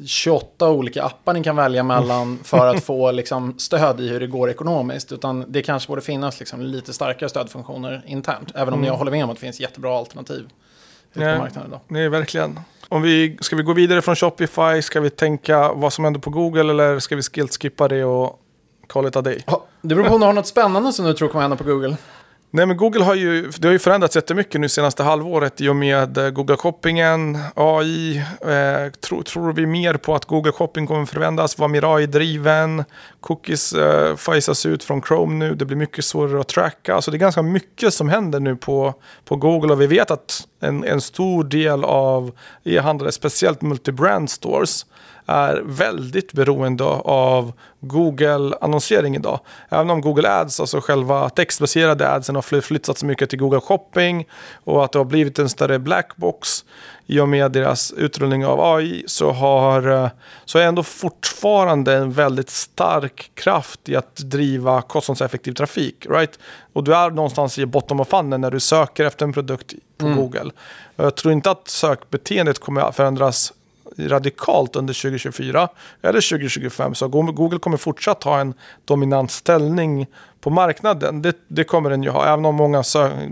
28 0.05 0.69
olika 0.69 1.03
appar 1.03 1.33
ni 1.33 1.43
kan 1.43 1.55
välja 1.55 1.83
mellan 1.83 2.39
för 2.43 2.67
att 2.67 2.83
få 2.83 3.11
liksom, 3.11 3.59
stöd 3.59 3.99
i 3.99 4.09
hur 4.09 4.19
det 4.19 4.27
går 4.27 4.49
ekonomiskt. 4.49 5.11
Utan 5.11 5.45
det 5.47 5.61
kanske 5.61 5.87
borde 5.87 6.01
finnas 6.01 6.39
liksom, 6.39 6.61
lite 6.61 6.93
starkare 6.93 7.29
stödfunktioner 7.29 8.03
internt. 8.07 8.51
Även 8.55 8.73
om 8.73 8.79
mm. 8.79 8.87
jag 8.87 8.93
håller 8.93 9.11
med 9.11 9.23
om 9.23 9.29
att 9.29 9.35
det 9.35 9.41
finns 9.41 9.59
jättebra 9.59 9.97
alternativ 9.97 10.49
nej, 11.13 11.35
på 11.35 11.41
marknaden 11.41 11.69
idag. 11.69 11.79
Nej, 11.87 12.09
verkligen. 12.09 12.59
Om 12.89 13.01
vi, 13.01 13.37
ska 13.41 13.55
vi 13.55 13.63
gå 13.63 13.73
vidare 13.73 14.01
från 14.01 14.15
Shopify? 14.15 14.81
Ska 14.81 14.99
vi 14.99 15.09
tänka 15.09 15.73
vad 15.73 15.93
som 15.93 16.03
händer 16.03 16.19
på 16.19 16.29
Google 16.29 16.69
eller 16.71 16.99
ska 16.99 17.15
vi 17.15 17.21
skippa 17.21 17.87
det 17.87 18.03
och 18.03 18.39
call 18.87 19.07
it 19.07 19.15
a 19.15 19.21
day? 19.21 19.43
Det 19.81 19.95
beror 19.95 20.07
på 20.07 20.13
om 20.13 20.19
du 20.19 20.25
har 20.25 20.33
något 20.33 20.47
spännande 20.47 20.93
som 20.93 21.05
du 21.05 21.13
tror 21.13 21.27
kommer 21.27 21.41
hända 21.41 21.57
på 21.57 21.63
Google. 21.63 21.97
Nej, 22.51 22.65
men 22.65 22.77
Google 22.77 23.03
har 23.03 23.15
ju, 23.15 23.51
det 23.59 23.67
har 23.67 23.73
ju 23.73 23.79
förändrats 23.79 24.15
jättemycket 24.15 24.61
nu 24.61 24.69
senaste 24.69 25.03
halvåret 25.03 25.61
i 25.61 25.69
och 25.69 25.75
med 25.75 26.17
eh, 26.17 26.29
Google 26.29 26.57
Shoppingen, 26.57 27.37
AI. 27.55 28.17
Eh, 28.41 28.91
tro, 29.01 29.23
tror 29.23 29.53
vi 29.53 29.65
mer 29.65 29.93
på 29.93 30.15
att 30.15 30.25
Google 30.25 30.51
Shopping 30.51 30.87
kommer 30.87 31.05
förändras, 31.05 31.57
vara 31.57 31.67
mer 31.67 31.95
AI-driven. 31.95 32.83
Cookies 33.19 33.73
eh, 33.73 34.15
fajsas 34.15 34.65
ut 34.65 34.83
från 34.83 35.01
Chrome 35.01 35.35
nu, 35.35 35.55
det 35.55 35.65
blir 35.65 35.77
mycket 35.77 36.05
svårare 36.05 36.41
att 36.41 36.47
tracka. 36.47 36.95
Alltså 36.95 37.11
det 37.11 37.17
är 37.17 37.19
ganska 37.19 37.41
mycket 37.41 37.93
som 37.93 38.09
händer 38.09 38.39
nu 38.39 38.55
på, 38.55 38.93
på 39.25 39.35
Google 39.35 39.73
och 39.73 39.81
vi 39.81 39.87
vet 39.87 40.11
att 40.11 40.47
en, 40.59 40.83
en 40.83 41.01
stor 41.01 41.43
del 41.43 41.83
av 41.83 42.31
e-handlare, 42.63 43.11
speciellt 43.11 43.61
multibrand 43.61 44.29
stores, 44.29 44.85
är 45.30 45.61
väldigt 45.65 46.34
beroende 46.34 46.84
av 46.84 47.53
Google-annonsering 47.80 49.15
idag. 49.15 49.39
Även 49.69 49.89
om 49.89 50.01
Google 50.01 50.30
Ads, 50.30 50.59
alltså 50.59 50.82
själva 50.82 51.30
textbaserade 51.30 52.11
adsen, 52.11 52.36
har 52.36 52.61
flyttats 52.61 53.03
mycket 53.03 53.30
till 53.30 53.39
Google 53.39 53.59
Shopping 53.59 54.27
och 54.63 54.86
att 54.86 54.91
det 54.91 54.99
har 54.99 55.05
blivit 55.05 55.39
en 55.39 55.49
större 55.49 55.80
blackbox 55.80 56.65
i 57.07 57.19
och 57.19 57.30
med 57.30 57.51
deras 57.51 57.91
utrullning 57.91 58.45
av 58.45 58.75
AI 58.75 59.03
så, 59.07 59.32
har, 59.32 60.09
så 60.45 60.59
är 60.59 60.63
ändå 60.63 60.84
fortfarande 60.84 61.95
en 61.95 62.11
väldigt 62.11 62.49
stark 62.49 63.32
kraft 63.34 63.89
i 63.89 63.95
att 63.95 64.15
driva 64.15 64.82
kostnadseffektiv 64.82 65.53
trafik. 65.53 66.05
Right? 66.09 66.39
Och 66.73 66.84
du 66.84 66.95
är 66.95 67.09
någonstans 67.09 67.59
i 67.59 67.65
bottom 67.65 67.99
of 67.99 68.07
funnel 68.07 68.39
när 68.39 68.51
du 68.51 68.59
söker 68.59 69.05
efter 69.05 69.25
en 69.25 69.34
produkt 69.34 69.73
på 69.97 70.05
mm. 70.05 70.17
Google. 70.17 70.51
Jag 70.95 71.15
tror 71.15 71.34
inte 71.34 71.51
att 71.51 71.67
sökbeteendet 71.67 72.59
kommer 72.59 72.82
att 72.82 72.95
förändras 72.95 73.53
radikalt 73.97 74.75
under 74.75 74.93
2024 74.93 75.69
eller 76.01 76.29
2025. 76.29 76.95
Så 76.95 77.07
Google 77.07 77.59
kommer 77.59 77.77
fortsatt 77.77 78.23
ha 78.23 78.39
en 78.39 78.53
dominant 78.85 79.31
ställning 79.31 80.07
på 80.41 80.49
marknaden. 80.49 81.21
Det, 81.21 81.35
det 81.47 81.63
kommer 81.63 81.89
den 81.89 82.03
ju 82.03 82.09
ha. 82.09 82.25
Även 82.25 82.45
om 82.45 82.55
många 82.55 82.83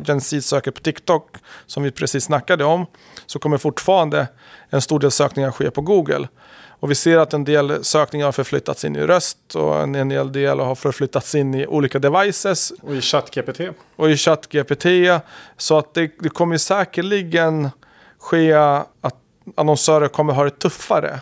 Gen 0.05 0.21
Z 0.21 0.41
söker 0.41 0.71
på 0.71 0.81
TikTok, 0.81 1.35
som 1.65 1.83
vi 1.83 1.91
precis 1.91 2.23
snackade 2.23 2.63
om, 2.63 2.85
så 3.25 3.39
kommer 3.39 3.57
fortfarande 3.57 4.27
en 4.69 4.81
stor 4.81 4.99
del 4.99 5.11
sökningar 5.11 5.51
ske 5.51 5.71
på 5.71 5.81
Google. 5.81 6.27
Och 6.79 6.91
vi 6.91 6.95
ser 6.95 7.17
att 7.17 7.33
en 7.33 7.43
del 7.43 7.83
sökningar 7.83 8.25
har 8.25 8.31
förflyttats 8.31 8.85
in 8.85 8.95
i 8.95 8.99
röst 8.99 9.55
och 9.55 9.79
en 9.81 10.11
hel 10.11 10.31
del 10.31 10.59
har 10.59 10.75
förflyttats 10.75 11.35
in 11.35 11.55
i 11.55 11.67
olika 11.67 11.99
devices. 11.99 12.73
Och 12.81 12.95
i 12.95 13.01
ChatGPT. 13.01 13.61
Och 13.95 14.09
i 14.09 14.17
ChatGPT. 14.17 14.85
Så 15.57 15.77
att 15.77 15.93
det, 15.93 16.11
det 16.19 16.29
kommer 16.29 16.57
säkerligen 16.57 17.69
ske 18.19 18.53
att 18.53 19.15
annonsörer 19.55 20.07
kommer 20.07 20.33
ha 20.33 20.43
det 20.43 20.59
tuffare. 20.59 21.21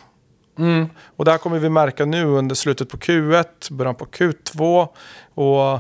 Mm. 0.60 0.90
Och 1.16 1.26
det 1.26 1.32
här 1.32 1.38
kommer 1.38 1.60
vi 1.60 1.70
märka 1.70 2.06
nu 2.06 2.26
under 2.26 2.56
slutet 2.56 2.90
på 2.90 2.98
Q1, 2.98 3.46
början 3.72 3.96
på 3.96 4.06
Q2. 4.06 4.88
Och 5.34 5.74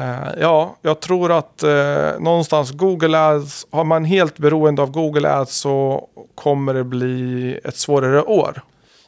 eh, 0.00 0.28
ja, 0.40 0.76
jag 0.82 1.00
tror 1.00 1.32
att 1.32 1.62
eh, 1.62 2.10
någonstans 2.20 2.72
Google 2.72 3.18
Ads, 3.18 3.66
har 3.70 3.84
man 3.84 4.04
helt 4.04 4.38
beroende 4.38 4.82
av 4.82 4.90
Google 4.90 5.34
Ads 5.34 5.56
så 5.56 6.08
kommer 6.34 6.74
det 6.74 6.84
bli 6.84 7.54
ett 7.64 7.76
svårare 7.76 8.22
år. 8.22 8.62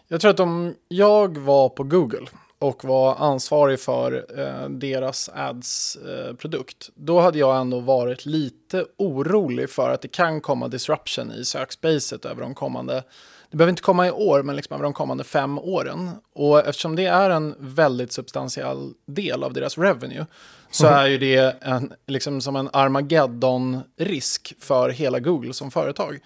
Jag 0.09 0.21
tror 0.21 0.31
att 0.31 0.41
om 0.41 0.75
jag 0.89 1.39
var 1.39 1.69
på 1.69 1.83
Google 1.83 2.27
och 2.59 2.85
var 2.85 3.15
ansvarig 3.15 3.81
för 3.81 4.27
eh, 4.39 4.69
deras 4.69 5.31
ads-produkt, 5.35 6.89
eh, 6.89 6.93
då 6.95 7.21
hade 7.21 7.39
jag 7.39 7.57
ändå 7.57 7.81
varit 7.81 8.27
lite 8.27 8.85
orolig 8.97 9.71
för 9.71 9.91
att 9.91 10.03
det 10.03 10.09
kan 10.09 10.41
komma 10.41 10.69
disruption 10.69 11.33
i 11.33 11.45
sökspacet 11.45 12.25
över 12.25 12.43
de 12.43 12.55
kommande 12.55 13.03
det 13.51 13.57
behöver 13.57 13.71
inte 13.71 13.83
komma 13.83 14.07
i 14.07 14.11
år, 14.11 14.43
men 14.43 14.57
liksom 14.57 14.75
över 14.75 14.83
de 14.83 14.93
kommande 14.93 15.25
fem 15.25 15.59
åren. 15.59 16.11
Och 16.35 16.59
eftersom 16.67 16.97
det 16.97 17.07
är 17.07 17.31
en 17.31 17.55
väldigt 17.59 18.13
substantiell 18.13 18.93
del 19.07 19.45
av 19.45 19.53
deras 19.53 19.79
revenue 19.79 20.27
så 20.71 20.87
mm. 20.87 20.99
är 20.99 21.07
ju 21.07 21.19
det 21.19 21.63
en, 21.63 21.93
liksom 22.07 22.41
som 22.41 22.57
en 22.57 22.69
Armageddon-risk 22.73 24.55
för 24.61 24.91
hela 24.91 25.21
Google 25.21 25.53
som 25.53 25.71
företag. 25.71 26.19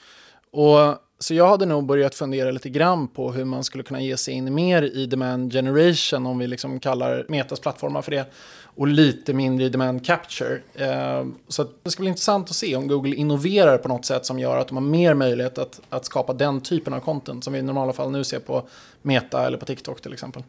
Och 0.52 0.96
så 1.20 1.34
jag 1.34 1.48
hade 1.48 1.66
nog 1.66 1.86
börjat 1.86 2.14
fundera 2.14 2.50
lite 2.50 2.68
grann 2.68 3.08
på 3.08 3.32
hur 3.32 3.44
man 3.44 3.64
skulle 3.64 3.84
kunna 3.84 4.00
ge 4.00 4.16
sig 4.16 4.34
in 4.34 4.54
mer 4.54 4.82
i 4.82 5.06
demand 5.06 5.52
generation, 5.52 6.26
om 6.26 6.38
vi 6.38 6.46
liksom 6.46 6.80
kallar 6.80 7.24
Metas 7.28 7.60
plattformar 7.60 8.02
för 8.02 8.10
det, 8.10 8.24
och 8.76 8.86
lite 8.86 9.32
mindre 9.32 9.66
i 9.66 9.68
demand 9.68 10.06
capture. 10.06 10.60
Eh, 10.74 11.26
så 11.48 11.66
det 11.82 11.90
ska 11.90 12.00
bli 12.00 12.08
intressant 12.08 12.50
att 12.50 12.56
se 12.56 12.76
om 12.76 12.88
Google 12.88 13.16
innoverar 13.16 13.78
på 13.78 13.88
något 13.88 14.04
sätt 14.04 14.26
som 14.26 14.38
gör 14.38 14.56
att 14.56 14.68
de 14.68 14.76
har 14.76 14.84
mer 14.84 15.14
möjlighet 15.14 15.58
att, 15.58 15.80
att 15.88 16.04
skapa 16.04 16.32
den 16.32 16.60
typen 16.60 16.94
av 16.94 17.00
content 17.00 17.44
som 17.44 17.52
vi 17.52 17.58
i 17.58 17.62
normala 17.62 17.92
fall 17.92 18.10
nu 18.10 18.24
ser 18.24 18.40
på 18.40 18.62
Meta 19.02 19.46
eller 19.46 19.58
på 19.58 19.66
TikTok 19.66 20.00
till 20.00 20.12
exempel. 20.12 20.42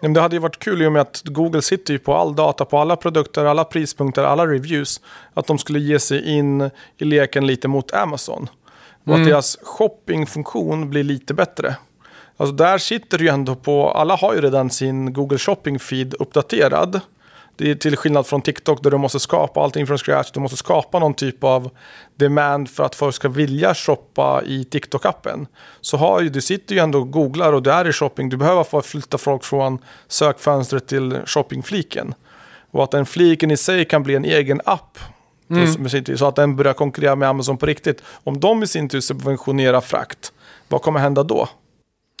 Det 0.00 0.20
hade 0.20 0.36
ju 0.36 0.40
varit 0.40 0.58
kul 0.58 0.82
i 0.82 0.86
och 0.86 0.92
med 0.92 1.02
att 1.02 1.22
Google 1.24 1.62
sitter 1.62 1.92
ju 1.92 1.98
på 1.98 2.14
all 2.14 2.36
data 2.36 2.64
på 2.64 2.78
alla 2.78 2.96
produkter, 2.96 3.44
alla 3.44 3.64
prispunkter, 3.64 4.22
alla 4.24 4.46
reviews. 4.46 5.00
Att 5.34 5.46
de 5.46 5.58
skulle 5.58 5.78
ge 5.78 5.98
sig 5.98 6.36
in 6.36 6.70
i 6.98 7.04
leken 7.04 7.46
lite 7.46 7.68
mot 7.68 7.92
Amazon. 7.92 8.48
Och 9.06 9.12
mm. 9.12 9.22
att 9.22 9.28
deras 9.28 9.58
shoppingfunktion 9.62 10.90
blir 10.90 11.04
lite 11.04 11.34
bättre. 11.34 11.76
Alltså 12.36 12.54
där 12.56 12.78
sitter 12.78 13.18
ju 13.18 13.28
ändå 13.28 13.54
på, 13.54 13.90
alla 13.90 14.16
har 14.16 14.34
ju 14.34 14.40
redan 14.40 14.70
sin 14.70 15.12
Google 15.12 15.36
Shopping-feed 15.36 16.14
uppdaterad. 16.18 17.00
Det 17.56 17.70
är 17.70 17.74
till 17.74 17.96
skillnad 17.96 18.26
från 18.26 18.42
TikTok 18.42 18.82
där 18.82 18.90
du 18.90 18.98
måste 18.98 19.20
skapa 19.20 19.60
allting 19.60 19.86
från 19.86 19.98
scratch. 19.98 20.30
Du 20.30 20.40
måste 20.40 20.56
skapa 20.56 20.98
någon 20.98 21.14
typ 21.14 21.44
av 21.44 21.70
demand 22.16 22.70
för 22.70 22.84
att 22.84 22.94
folk 22.94 23.14
ska 23.14 23.28
vilja 23.28 23.74
shoppa 23.74 24.42
i 24.46 24.64
TikTok-appen. 24.64 25.46
Så 25.80 25.96
har 25.96 26.20
ju, 26.20 26.28
du 26.28 26.40
sitter 26.40 26.74
ju 26.74 26.80
ändå 26.80 26.98
och 26.98 27.10
googlar 27.10 27.52
och 27.52 27.62
du 27.62 27.70
är 27.70 27.88
i 27.88 27.92
shopping. 27.92 28.28
Du 28.28 28.36
behöver 28.36 28.64
få 28.64 28.82
flytta 28.82 29.18
folk 29.18 29.44
från 29.44 29.78
sökfönstret 30.08 30.86
till 30.86 31.18
shoppingfliken. 31.26 32.14
Och 32.70 32.84
att 32.84 32.90
den 32.90 33.06
fliken 33.06 33.50
i 33.50 33.56
sig 33.56 33.84
kan 33.84 34.02
bli 34.02 34.14
en 34.14 34.24
egen 34.24 34.60
app 34.64 34.98
Mm. 35.50 36.16
Så 36.16 36.26
att 36.26 36.36
den 36.36 36.56
börjar 36.56 36.72
konkurrera 36.72 37.16
med 37.16 37.28
Amazon 37.28 37.56
på 37.56 37.66
riktigt. 37.66 38.02
Om 38.24 38.40
de 38.40 38.62
i 38.62 38.66
sin 38.66 38.88
tur 38.88 39.00
subventionerar 39.00 39.80
frakt, 39.80 40.32
vad 40.68 40.82
kommer 40.82 41.00
hända 41.00 41.22
då? 41.22 41.48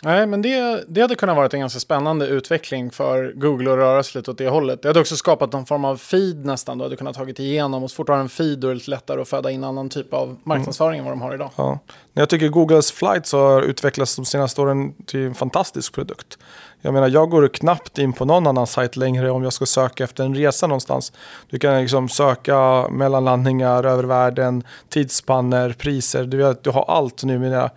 Nej, 0.02 0.26
men 0.26 0.42
det, 0.42 0.84
det 0.88 1.00
hade 1.00 1.14
kunnat 1.14 1.36
vara 1.36 1.48
en 1.52 1.60
ganska 1.60 1.80
spännande 1.80 2.26
utveckling 2.26 2.90
för 2.90 3.32
Google 3.32 3.70
att 3.70 3.76
röra 3.76 4.02
sig 4.02 4.18
lite 4.18 4.30
åt 4.30 4.38
det 4.38 4.48
hållet. 4.48 4.82
Det 4.82 4.88
hade 4.88 5.00
också 5.00 5.16
skapat 5.16 5.52
någon 5.52 5.66
form 5.66 5.84
av 5.84 5.96
feed 5.96 6.44
nästan. 6.44 6.78
Du 6.78 6.84
hade 6.84 6.96
kunnat 6.96 7.16
tagit 7.16 7.38
igenom 7.38 7.84
och 7.84 7.90
så 7.90 7.94
fort 7.94 8.06
du 8.06 8.12
har 8.12 8.20
en 8.20 8.28
feed 8.28 8.58
då 8.58 8.66
är 8.66 8.70
det 8.70 8.74
lite 8.74 8.90
lättare 8.90 9.20
att 9.20 9.28
föda 9.28 9.50
in 9.50 9.64
annan 9.64 9.88
typ 9.88 10.14
av 10.14 10.36
marknadsföring 10.44 10.98
mm. 10.98 11.00
än 11.00 11.04
vad 11.04 11.12
de 11.12 11.22
har 11.22 11.34
idag. 11.34 11.50
Ja. 11.56 11.78
Jag 12.12 12.28
tycker 12.28 12.48
Googles 12.48 12.92
flights 12.92 13.32
har 13.32 13.62
utvecklats 13.62 14.16
de 14.16 14.24
senaste 14.24 14.60
åren 14.60 14.94
till 15.06 15.26
en 15.26 15.34
fantastisk 15.34 15.94
produkt. 15.94 16.38
Jag 16.86 16.94
menar, 16.94 17.08
jag 17.08 17.30
går 17.30 17.48
knappt 17.48 17.98
in 17.98 18.12
på 18.12 18.24
någon 18.24 18.46
annan 18.46 18.66
sajt 18.66 18.96
längre 18.96 19.30
om 19.30 19.42
jag 19.42 19.52
ska 19.52 19.66
söka 19.66 20.04
efter 20.04 20.24
en 20.24 20.34
resa 20.34 20.66
någonstans. 20.66 21.12
Du 21.50 21.58
kan 21.58 21.80
liksom 21.80 22.08
söka 22.08 22.88
mellanlandningar 22.88 23.84
över 23.84 24.04
världen, 24.04 24.62
tidsspanner, 24.88 25.72
priser. 25.78 26.24
Du, 26.24 26.36
vet, 26.36 26.64
du 26.64 26.70
har 26.70 26.84
allt 26.88 27.24
numera 27.24 27.70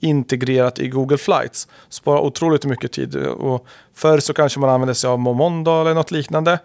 integrerat 0.00 0.78
i 0.78 0.88
Google 0.88 1.18
Flights. 1.18 1.68
Sparar 1.88 2.20
otroligt 2.20 2.64
mycket 2.64 2.92
tid. 2.92 3.16
Och 3.16 3.66
förr 3.94 4.18
så 4.18 4.32
kanske 4.32 4.60
man 4.60 4.70
använde 4.70 4.94
sig 4.94 5.10
av 5.10 5.18
Momondo 5.18 5.80
eller 5.80 5.94
något 5.94 6.10
liknande. 6.10 6.58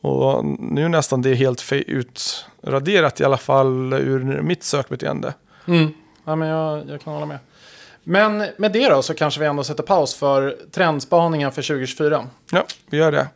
Och 0.00 0.44
nu 0.58 0.88
nästan 0.88 1.22
det 1.22 1.34
helt 1.34 1.72
utraderat 1.72 3.20
i 3.20 3.24
alla 3.24 3.36
fall 3.36 3.92
ur 3.92 4.42
mitt 4.42 4.62
sökbeteende. 4.62 5.34
Mm. 5.66 5.92
Ja, 6.24 6.36
men 6.36 6.48
jag, 6.48 6.88
jag 6.88 7.00
kan 7.00 7.12
hålla 7.12 7.26
med. 7.26 7.38
Men 8.10 8.44
med 8.56 8.72
det 8.72 8.88
då 8.88 9.02
så 9.02 9.14
kanske 9.14 9.40
vi 9.40 9.46
ändå 9.46 9.64
sätter 9.64 9.82
paus 9.82 10.14
för 10.14 10.56
trendspaningen 10.72 11.52
för 11.52 11.62
2024. 11.62 12.26
Ja, 12.52 12.64
vi 12.90 12.96
gör 12.96 13.12
det. 13.12 13.28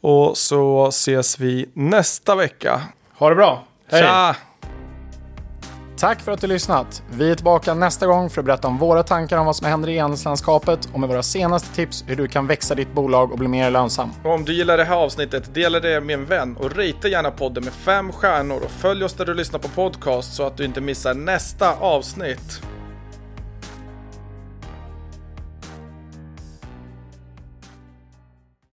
Och 0.00 0.36
så 0.36 0.86
ses 0.86 1.38
vi 1.38 1.68
nästa 1.72 2.34
vecka. 2.34 2.82
Ha 3.18 3.28
det 3.28 3.34
bra. 3.34 3.64
Hej! 3.90 4.02
Tja! 4.02 4.36
Tack 5.98 6.20
för 6.20 6.32
att 6.32 6.40
du 6.40 6.46
lyssnat. 6.46 7.02
Vi 7.10 7.30
är 7.30 7.34
tillbaka 7.34 7.74
nästa 7.74 8.06
gång 8.06 8.30
för 8.30 8.40
att 8.40 8.44
berätta 8.44 8.68
om 8.68 8.78
våra 8.78 9.02
tankar 9.02 9.38
om 9.38 9.46
vad 9.46 9.56
som 9.56 9.66
händer 9.66 9.88
i 9.88 9.96
e-handelslandskapet 9.96 10.88
och 10.92 11.00
med 11.00 11.08
våra 11.08 11.22
senaste 11.22 11.74
tips 11.74 12.04
hur 12.06 12.16
du 12.16 12.28
kan 12.28 12.46
växa 12.46 12.74
ditt 12.74 12.92
bolag 12.92 13.32
och 13.32 13.38
bli 13.38 13.48
mer 13.48 13.70
lönsam. 13.70 14.10
Och 14.24 14.30
om 14.30 14.44
du 14.44 14.52
gillar 14.52 14.76
det 14.76 14.84
här 14.84 14.96
avsnittet, 14.96 15.54
dela 15.54 15.80
det 15.80 16.00
med 16.00 16.14
en 16.14 16.26
vän 16.26 16.56
och 16.56 16.76
rita 16.76 17.08
gärna 17.08 17.30
podden 17.30 17.64
med 17.64 17.72
fem 17.72 18.12
stjärnor 18.12 18.60
och 18.64 18.70
följ 18.70 19.04
oss 19.04 19.12
där 19.12 19.26
du 19.26 19.34
lyssnar 19.34 19.58
på 19.58 19.68
podcast 19.68 20.34
så 20.34 20.46
att 20.46 20.56
du 20.56 20.64
inte 20.64 20.80
missar 20.80 21.14
nästa 21.14 21.74
avsnitt. 21.74 22.62